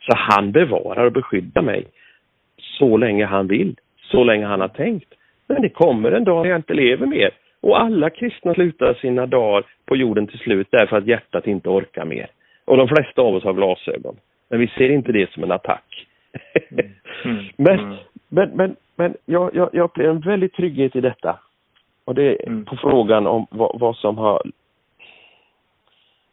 så 0.00 0.12
han 0.16 0.52
bevarar 0.52 1.04
och 1.04 1.12
beskyddar 1.12 1.62
mig 1.62 1.84
så 2.78 2.96
länge 2.96 3.24
han 3.24 3.46
vill, 3.46 3.76
så 4.02 4.24
länge 4.24 4.46
han 4.46 4.60
har 4.60 4.68
tänkt. 4.68 5.14
Men 5.46 5.62
det 5.62 5.68
kommer 5.68 6.12
en 6.12 6.24
dag 6.24 6.46
jag 6.46 6.56
inte 6.56 6.74
lever 6.74 7.06
mer. 7.06 7.30
Och 7.60 7.80
alla 7.80 8.10
kristna 8.10 8.54
slutar 8.54 8.94
sina 8.94 9.26
dagar 9.26 9.64
på 9.86 9.96
jorden 9.96 10.26
till 10.26 10.38
slut 10.38 10.68
därför 10.70 10.96
att 10.96 11.06
hjärtat 11.06 11.46
inte 11.46 11.68
orkar 11.68 12.04
mer. 12.04 12.26
Och 12.64 12.76
de 12.76 12.88
flesta 12.88 13.22
av 13.22 13.34
oss 13.34 13.44
har 13.44 13.52
glasögon. 13.52 14.16
Men 14.50 14.60
vi 14.60 14.68
ser 14.68 14.88
inte 14.88 15.12
det 15.12 15.30
som 15.30 15.42
en 15.42 15.52
attack. 15.52 16.06
Mm. 17.24 17.44
Men, 17.56 17.78
mm. 17.78 17.96
men, 18.28 18.50
men, 18.50 18.76
men 18.96 19.14
jag, 19.26 19.54
jag, 19.54 19.70
jag 19.72 19.84
upplever 19.84 20.10
en 20.10 20.20
väldig 20.20 20.52
trygghet 20.52 20.96
i 20.96 21.00
detta. 21.00 21.38
Och 22.04 22.14
det 22.14 22.22
är 22.22 22.48
mm. 22.48 22.64
på 22.64 22.76
frågan 22.76 23.26
om 23.26 23.46
vad, 23.50 23.80
vad, 23.80 23.96
som 23.96 24.18
har... 24.18 24.42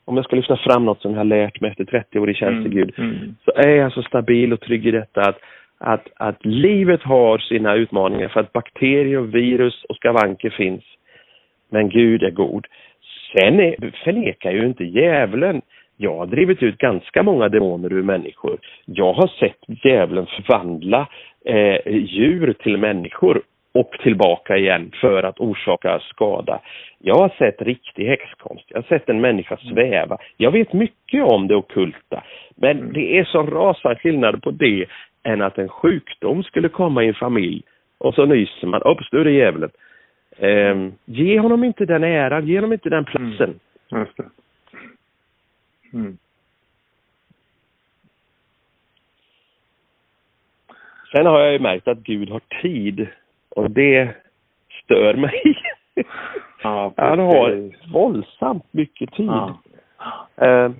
Om 0.06 0.16
jag 0.16 0.26
ska 0.26 0.36
lyfta 0.36 0.58
fram 0.58 0.86
något 0.86 1.02
som 1.02 1.12
jag 1.12 1.20
har 1.20 1.26
lärt 1.26 1.62
mig 1.62 1.72
efter 1.72 1.86
30 1.86 2.20
år 2.20 2.30
i 2.30 2.34
tjänst 2.34 2.64
till 2.64 2.74
Gud, 2.74 2.93
mm. 2.97 3.36
så 3.45 3.52
är 3.52 3.76
jag 3.76 3.93
så 3.93 4.04
stabil 4.04 4.54
och 4.54 4.62
trygg 4.62 4.88
i 4.88 4.91
detta 4.91 5.22
att, 5.22 5.38
att, 5.78 6.08
att 6.16 6.45
livet 6.45 7.04
har 7.04 7.38
sina 7.38 7.76
utmaningar 7.76 8.28
för 8.28 8.39
att 8.39 8.54
bakterier, 8.54 9.20
virus 9.20 9.84
och 9.89 9.95
skavanker 9.95 10.50
finns. 10.50 10.84
Men 11.70 11.89
Gud 11.89 12.24
är 12.24 12.32
god. 12.32 12.68
Sen 13.34 13.60
är, 13.60 13.91
förnekar 14.04 14.52
ju 14.52 14.66
inte 14.66 14.84
djävulen 14.84 15.62
jag 16.02 16.18
har 16.18 16.26
drivit 16.26 16.64
ut 16.64 16.78
ganska 16.78 17.24
många 17.24 17.50
demoner 17.50 17.93
ur 17.93 18.04
människor. 18.04 18.58
Jag 18.86 19.14
har 19.14 19.28
sett 19.28 19.86
djävulen 19.86 20.26
förvandla 20.26 21.08
eh, 21.45 21.88
djur 21.88 22.54
till 22.54 22.78
människor 22.78 23.41
och 23.74 23.91
tillbaka 24.04 24.58
igen 24.58 24.91
för 25.02 25.24
att 25.24 25.39
orsaka 25.39 26.00
skada. 26.00 26.60
Jag 27.00 27.16
har 27.16 27.30
sett 27.30 27.62
riktig 27.62 28.06
häxkonst. 28.06 28.66
Jag 28.68 28.78
har 28.78 28.84
sett 28.84 29.10
en 29.10 29.22
människa 29.22 29.58
mm. 29.62 29.74
sväva. 29.74 30.18
Jag 30.38 30.52
vet 30.52 30.74
mycket 30.74 31.24
om 31.24 31.47
det 31.47 31.56
okulta. 31.56 32.24
Men 32.56 32.80
mm. 32.80 32.93
det 32.93 33.18
är 33.18 33.24
så 33.24 33.43
rasande 33.43 34.00
skillnad 34.00 34.43
på 34.43 34.52
det 34.52 34.86
än 35.24 35.41
att 35.41 35.58
en 35.58 35.70
sjukdom 35.70 36.43
skulle 36.43 36.70
komma 36.70 37.04
i 37.04 37.08
en 37.08 37.14
familj 37.14 37.62
och 37.97 38.14
så 38.14 38.26
nyser 38.26 38.68
man. 38.68 38.82
Upp, 38.82 39.00
är 39.12 39.24
det 39.24 39.32
djävulen. 39.32 39.70
Eh, 40.38 40.76
ge 41.06 41.39
honom 41.39 41.64
inte 41.64 41.86
den 41.86 42.04
äran, 42.04 42.47
ge 42.47 42.58
honom 42.58 42.74
inte 42.74 42.89
den 42.89 43.06
platsen. 43.06 43.60
Mm. 43.91 44.08
Mm. 45.93 46.17
Sen 51.11 51.25
har 51.25 51.39
jag 51.39 51.53
ju 51.53 51.59
märkt 51.59 51.87
att 51.87 51.97
Gud 51.97 52.29
har 52.29 52.41
tid 52.61 53.07
och 53.49 53.71
det 53.71 54.15
stör 54.83 55.13
mig. 55.13 55.55
Ja, 56.63 56.93
han 56.97 57.19
har 57.19 57.71
våldsamt 57.93 58.65
mycket 58.71 59.13
tid. 59.13 59.25
Ja. 59.27 59.59
Uh, 60.41 60.71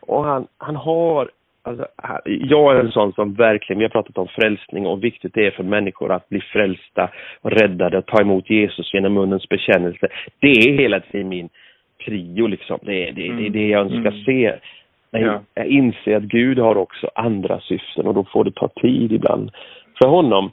och 0.00 0.24
han, 0.24 0.46
han 0.58 0.76
har, 0.76 1.30
alltså, 1.62 1.86
jag 2.24 2.76
är 2.76 2.80
en 2.80 2.92
sån 2.92 3.12
som 3.12 3.34
verkligen, 3.34 3.78
vi 3.78 3.84
har 3.84 3.90
pratat 3.90 4.18
om 4.18 4.28
frälsning 4.28 4.86
och 4.86 5.04
viktigt 5.04 5.34
det 5.34 5.46
är 5.46 5.50
för 5.50 5.62
människor 5.62 6.12
att 6.12 6.28
bli 6.28 6.40
frälsta 6.40 7.10
och 7.40 7.50
räddade 7.50 7.98
och 7.98 8.06
ta 8.06 8.20
emot 8.20 8.50
Jesus 8.50 8.94
genom 8.94 9.14
munnens 9.14 9.48
bekännelse. 9.48 10.08
Det 10.40 10.50
är 10.50 10.78
hela 10.78 11.00
tiden 11.00 11.28
min 11.28 11.48
prio 12.04 12.46
liksom. 12.46 12.78
Det 12.82 13.08
är 13.08 13.12
det, 13.12 13.26
mm. 13.26 13.36
det, 13.36 13.46
är 13.46 13.50
det 13.50 13.68
jag 13.68 13.80
önskar 13.80 14.10
mm. 14.10 14.24
se. 14.24 14.54
Men 15.10 15.22
ja. 15.22 15.40
jag 15.54 15.66
inser 15.66 16.16
att 16.16 16.22
Gud 16.22 16.58
har 16.58 16.76
också 16.76 17.10
andra 17.14 17.60
syften 17.60 18.06
och 18.06 18.14
då 18.14 18.24
får 18.24 18.44
det 18.44 18.54
ta 18.54 18.68
tid 18.68 19.12
ibland. 19.12 19.50
För 19.98 20.08
honom, 20.08 20.50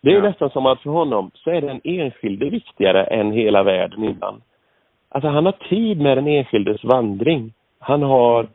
det 0.00 0.10
är 0.10 0.14
ja. 0.14 0.22
nästan 0.22 0.50
som 0.50 0.66
att 0.66 0.82
för 0.82 0.90
honom 0.90 1.30
så 1.34 1.50
är 1.50 1.60
den 1.60 1.80
enskilde 1.84 2.50
viktigare 2.50 3.04
än 3.04 3.32
hela 3.32 3.62
världen 3.62 4.04
ibland. 4.04 4.42
Alltså 5.08 5.28
han 5.28 5.46
har 5.46 5.52
tid 5.52 6.00
med 6.00 6.18
den 6.18 6.26
enskildes 6.26 6.84
vandring. 6.84 7.52
Han 7.78 8.02
har 8.02 8.46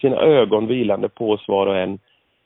sina 0.00 0.16
ögon 0.16 0.66
vilande 0.66 1.08
på 1.08 1.30
oss 1.30 1.48
var 1.48 1.66
och 1.66 1.78
en. 1.78 1.98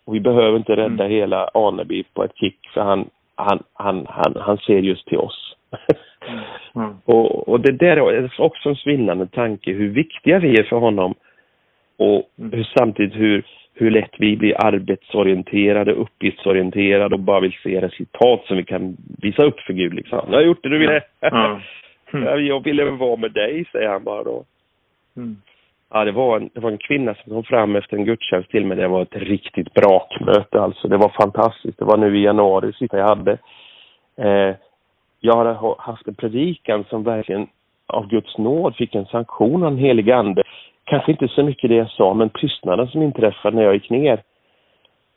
Och 0.05 0.15
vi 0.15 0.21
behöver 0.21 0.57
inte 0.57 0.77
rädda 0.77 1.05
mm. 1.05 1.11
hela 1.11 1.51
Aneby 1.55 2.05
på 2.15 2.25
ett 2.25 2.37
kick 2.37 2.59
för 2.75 2.81
han, 2.81 3.09
han, 3.35 3.63
han, 3.73 4.07
han, 4.09 4.37
han 4.41 4.59
ser 4.59 4.79
just 4.79 5.07
till 5.07 5.19
oss. 5.19 5.57
Mm. 6.77 6.95
och, 7.05 7.49
och 7.49 7.61
det 7.61 7.73
där 7.73 7.97
är 7.97 8.41
också 8.41 8.69
en 8.69 8.77
svindlande 8.77 9.27
tanke 9.27 9.73
hur 9.73 9.89
viktiga 9.89 10.39
vi 10.39 10.59
är 10.59 10.63
för 10.63 10.77
honom 10.77 11.15
och 11.99 12.31
mm. 12.39 12.53
hur, 12.53 12.69
samtidigt 12.79 13.15
hur, 13.15 13.47
hur 13.75 13.91
lätt 13.91 14.15
vi 14.19 14.37
blir 14.37 14.67
arbetsorienterade, 14.67 15.93
uppgiftsorienterade 15.93 17.15
och 17.15 17.21
bara 17.21 17.41
vill 17.41 17.57
se 17.63 17.81
resultat 17.81 18.45
som 18.47 18.57
vi 18.57 18.65
kan 18.65 18.97
visa 19.23 19.43
upp 19.43 19.61
för 19.61 19.73
Gud. 19.73 19.95
Liksom. 19.95 20.21
Jag 20.31 20.39
har 20.39 20.45
gjort 20.45 20.63
det 20.63 20.69
du 20.69 20.79
ville. 20.79 21.01
Mm. 22.13 22.27
Mm. 22.29 22.47
jag 22.47 22.65
ville 22.65 22.85
vara 22.85 23.17
med 23.17 23.33
dig, 23.33 23.65
säger 23.73 23.89
han 23.89 24.05
bara 24.05 24.25
då. 24.25 24.45
Mm. 25.17 25.37
Ja, 25.91 26.05
det 26.05 26.13
var, 26.13 26.37
en, 26.37 26.51
det 26.55 26.61
var 26.61 26.71
en 26.71 26.79
kvinna 26.79 27.15
som 27.15 27.33
kom 27.33 27.45
fram 27.45 27.77
efter 27.77 27.97
en 27.97 28.05
gudstjänst 28.05 28.51
till 28.51 28.67
mig. 28.67 28.77
Det 28.77 28.89
var 28.89 29.03
ett 29.03 29.17
riktigt 29.17 29.75
brakmöte 29.75 30.61
alltså. 30.61 30.89
Det 30.89 30.97
var 30.97 31.09
fantastiskt. 31.09 31.79
Det 31.79 31.85
var 31.85 31.97
nu 31.97 32.19
i 32.19 32.25
januari, 32.25 32.73
sista 32.73 32.99
jag 32.99 33.09
hade. 33.09 33.33
Eh, 34.17 34.55
jag 35.25 35.37
hade 35.37 35.75
haft 35.79 36.09
en 36.09 36.15
predikan 36.15 36.85
som 36.91 37.03
verkligen 37.03 37.47
av 37.87 38.09
Guds 38.09 38.39
nåd 38.39 38.77
fick 38.77 38.95
en 38.95 39.07
sanktion 39.07 39.63
av 39.65 39.71
den 39.71 39.81
helige 39.81 40.17
Ande. 40.17 40.43
Kanske 40.85 41.13
inte 41.13 41.29
så 41.29 41.43
mycket 41.43 41.71
det 41.71 41.77
jag 41.77 41.91
sa, 41.91 42.15
men 42.15 42.31
tystnaden 42.31 42.89
som 42.89 43.03
inträffade 43.03 43.57
när 43.57 43.63
jag 43.63 43.75
gick 43.75 43.91
ner. 43.91 44.23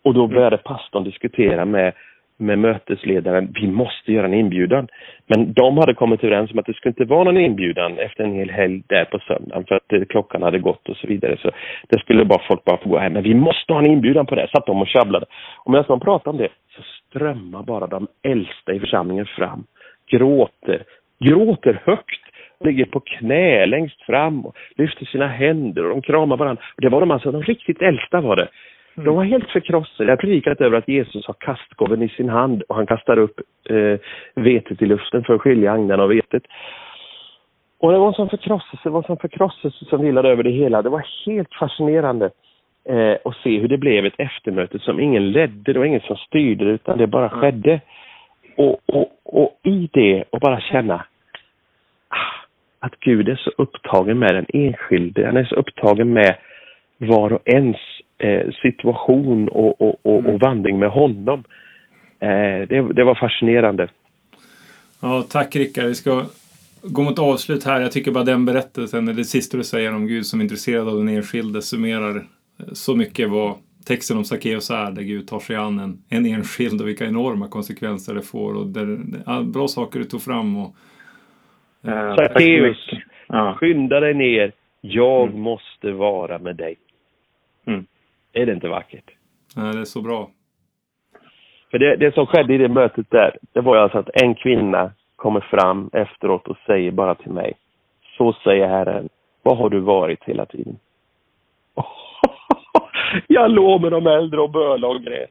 Och 0.03 0.13
då 0.13 0.27
började 0.27 0.57
pastorn 0.57 1.03
diskutera 1.03 1.65
med, 1.65 1.93
med 2.37 2.59
mötesledaren, 2.59 3.53
vi 3.53 3.67
måste 3.67 4.13
göra 4.13 4.25
en 4.25 4.33
inbjudan. 4.33 4.87
Men 5.25 5.53
de 5.53 5.77
hade 5.77 5.93
kommit 5.93 6.23
överens 6.23 6.51
om 6.51 6.59
att 6.59 6.65
det 6.65 6.73
skulle 6.73 6.91
inte 6.91 7.13
vara 7.13 7.23
någon 7.23 7.37
inbjudan 7.37 7.97
efter 7.97 8.23
en 8.23 8.33
hel 8.33 8.49
helg 8.49 8.83
där 8.87 9.05
på 9.05 9.19
söndagen 9.19 9.65
för 9.67 9.75
att 9.75 9.93
eh, 9.93 10.05
klockan 10.09 10.41
hade 10.41 10.59
gått 10.59 10.89
och 10.89 10.97
så 10.97 11.07
vidare. 11.07 11.37
Så 11.41 11.51
det 11.89 11.99
skulle 11.99 12.25
bara 12.25 12.47
folk 12.47 12.63
bara 12.63 12.77
få 12.77 12.89
gå 12.89 12.97
hem. 12.97 13.13
Men 13.13 13.23
vi 13.23 13.33
måste 13.33 13.73
ha 13.73 13.79
en 13.79 13.91
inbjudan 13.91 14.25
på 14.25 14.35
det. 14.35 14.47
Satt 14.51 14.65
de 14.65 14.81
och 14.81 14.87
tjabblade. 14.87 15.25
Och 15.63 15.71
medan 15.71 15.85
de 15.87 15.99
pratade 15.99 16.29
om 16.29 16.37
det 16.37 16.49
så 16.75 16.81
strömmar 17.07 17.63
bara 17.63 17.87
de 17.87 18.07
äldsta 18.23 18.73
i 18.73 18.79
församlingen 18.79 19.25
fram 19.25 19.63
gråter, 20.09 20.83
gråter 21.19 21.81
högt 21.85 22.21
ligger 22.59 22.85
på 22.85 22.99
knä 22.99 23.65
längst 23.65 24.01
fram 24.01 24.45
och 24.45 24.55
lyfter 24.75 25.05
sina 25.05 25.27
händer 25.27 25.83
och 25.83 25.89
de 25.89 26.01
kramar 26.01 26.37
varandra. 26.37 26.63
Det 26.77 26.89
var 26.89 26.99
de 26.99 27.11
alltså, 27.11 27.31
de 27.31 27.43
riktigt 27.43 27.81
äldsta 27.81 28.21
var 28.21 28.35
det. 28.35 28.47
De 28.95 29.15
var 29.15 29.23
helt 29.23 29.49
förkrossade. 29.49 30.09
Jag 30.09 30.11
har 30.11 30.21
predikat 30.21 30.61
över 30.61 30.77
att 30.77 30.87
Jesus 30.87 31.27
har 31.27 31.35
kastgåven 31.39 32.01
i 32.01 32.09
sin 32.09 32.29
hand 32.29 32.61
och 32.61 32.75
han 32.75 32.87
kastar 32.87 33.19
upp 33.19 33.39
eh, 33.69 33.99
vetet 34.35 34.81
i 34.81 34.85
luften 34.85 35.23
för 35.23 35.33
att 35.33 35.41
skilja 35.41 35.71
agnarna 35.71 36.03
och 36.03 36.11
vetet. 36.11 36.43
Och 37.79 37.91
det 37.91 37.97
var 37.97 38.07
en 38.07 38.13
sån 38.13 38.29
förkrosselse, 38.29 38.81
det 38.83 38.89
var 38.89 38.99
en 38.99 39.07
sån 39.07 39.17
förkrosselse 39.17 39.85
som 39.85 40.01
vilade 40.01 40.29
över 40.29 40.43
det 40.43 40.49
hela. 40.49 40.81
Det 40.81 40.89
var 40.89 41.05
helt 41.25 41.53
fascinerande 41.53 42.29
eh, 42.89 43.15
att 43.25 43.35
se 43.43 43.59
hur 43.59 43.67
det 43.67 43.77
blev 43.77 44.05
ett 44.05 44.19
eftermöte 44.19 44.79
som 44.79 44.99
ingen 44.99 45.31
ledde, 45.31 45.73
det 45.73 45.79
var 45.79 45.85
ingen 45.85 46.01
som 46.01 46.17
styrde 46.17 46.65
utan 46.65 46.97
det 46.97 47.07
bara 47.07 47.29
skedde. 47.29 47.81
Och, 48.57 48.79
och, 48.85 49.11
och 49.23 49.59
i 49.63 49.89
det, 49.93 50.23
och 50.29 50.39
bara 50.39 50.61
känna 50.61 51.05
ah, 52.07 52.45
att 52.79 52.99
Gud 52.99 53.29
är 53.29 53.35
så 53.35 53.51
upptagen 53.57 54.19
med 54.19 54.35
den 54.35 54.45
enskilde, 54.49 55.25
han 55.25 55.37
är 55.37 55.43
så 55.43 55.55
upptagen 55.55 56.13
med 56.13 56.35
var 56.97 57.33
och 57.33 57.41
ens 57.45 57.77
eh, 58.17 58.51
situation 58.61 59.49
och, 59.49 59.81
och, 59.81 59.95
och, 60.05 60.25
och, 60.25 60.39
vandring 60.39 60.79
med 60.79 60.89
honom. 60.89 61.43
Eh, 62.19 62.67
det, 62.69 62.93
det 62.93 63.03
var 63.03 63.15
fascinerande. 63.15 63.87
Ja, 65.01 65.25
tack 65.29 65.55
Rickard. 65.55 65.85
Vi 65.85 65.95
ska 65.95 66.25
gå 66.81 67.03
mot 67.03 67.19
avslut 67.19 67.65
här. 67.65 67.81
Jag 67.81 67.91
tycker 67.91 68.11
bara 68.11 68.23
den 68.23 68.45
berättelsen, 68.45 69.05
det 69.05 69.23
sista 69.23 69.57
du 69.57 69.63
säger 69.63 69.95
om 69.95 70.07
Gud 70.07 70.25
som 70.25 70.39
är 70.39 70.43
intresserad 70.43 70.87
av 70.87 70.97
den 70.97 71.09
enskilde, 71.09 71.61
summerar 71.61 72.23
så 72.73 72.95
mycket 72.95 73.29
vad 73.29 73.55
texten 73.88 74.17
om 74.17 74.23
Sackeus 74.23 74.69
är, 74.69 74.91
där 74.91 75.01
Gud 75.01 75.27
tar 75.27 75.39
sig 75.39 75.55
an 75.55 75.79
en, 75.79 76.03
en 76.09 76.25
enskild 76.25 76.81
och 76.81 76.88
vilka 76.88 77.05
enorma 77.05 77.47
konsekvenser 77.47 78.13
det 78.13 78.21
får. 78.21 78.55
Och 78.55 78.67
där, 78.67 78.97
ja, 79.25 79.41
bra 79.41 79.67
saker 79.67 79.99
du 79.99 80.05
tog 80.05 80.21
fram. 80.21 80.57
Och, 80.57 80.75
eh, 81.89 82.15
Sackeus, 82.15 82.89
ja. 83.27 83.55
skynda 83.59 83.99
dig 83.99 84.13
ner. 84.13 84.51
Jag 84.81 85.27
mm. 85.29 85.41
måste 85.41 85.91
vara 85.91 86.39
med 86.39 86.55
dig. 86.55 86.75
Mm. 87.65 87.85
Är 88.33 88.45
det 88.45 88.53
inte 88.53 88.67
vackert? 88.67 89.11
Ja, 89.55 89.61
det 89.61 89.79
är 89.79 89.83
så 89.83 90.01
bra. 90.01 90.29
För 91.71 91.79
det, 91.79 91.95
det 91.95 92.13
som 92.13 92.25
skedde 92.25 92.53
i 92.53 92.57
det 92.57 92.69
mötet 92.69 93.09
där, 93.09 93.38
det 93.53 93.61
var 93.61 93.77
alltså 93.77 93.97
att 93.97 94.09
en 94.13 94.35
kvinna 94.35 94.91
kommer 95.15 95.39
fram 95.39 95.89
efteråt 95.93 96.47
och 96.47 96.57
säger 96.65 96.91
bara 96.91 97.15
till 97.15 97.31
mig. 97.31 97.53
Så 98.17 98.33
säger 98.33 98.67
Herren, 98.67 99.09
vad 99.43 99.57
har 99.57 99.69
du 99.69 99.79
varit 99.79 100.23
hela 100.23 100.45
tiden? 100.45 100.79
Jag 103.27 103.51
låg 103.51 103.81
med 103.81 103.91
de 103.91 104.07
äldre 104.07 104.41
och 104.41 104.49
bölade 104.49 104.87
och 104.87 105.01
grät. 105.01 105.29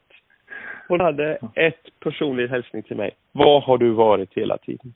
Hon 0.88 1.00
hade 1.00 1.38
ett 1.54 2.00
personlig 2.00 2.48
hälsning 2.48 2.82
till 2.82 2.96
mig. 2.96 3.10
Vad 3.32 3.62
har 3.62 3.78
du 3.78 3.90
varit 3.90 4.34
hela 4.34 4.58
tiden? 4.58 4.94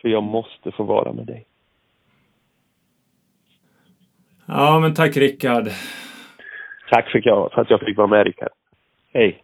För 0.00 0.08
jag 0.08 0.22
måste 0.22 0.72
få 0.72 0.82
vara 0.84 1.12
med 1.12 1.26
dig. 1.26 1.46
Ja, 4.46 4.78
men 4.82 4.94
tack 4.94 5.16
Rickard. 5.16 5.68
Tack 6.90 7.10
för, 7.10 7.20
för 7.54 7.60
att 7.60 7.70
jag 7.70 7.80
fick 7.80 7.96
vara 7.96 8.06
med 8.06 8.26
Rickard. 8.26 8.52
Hej. 9.12 9.42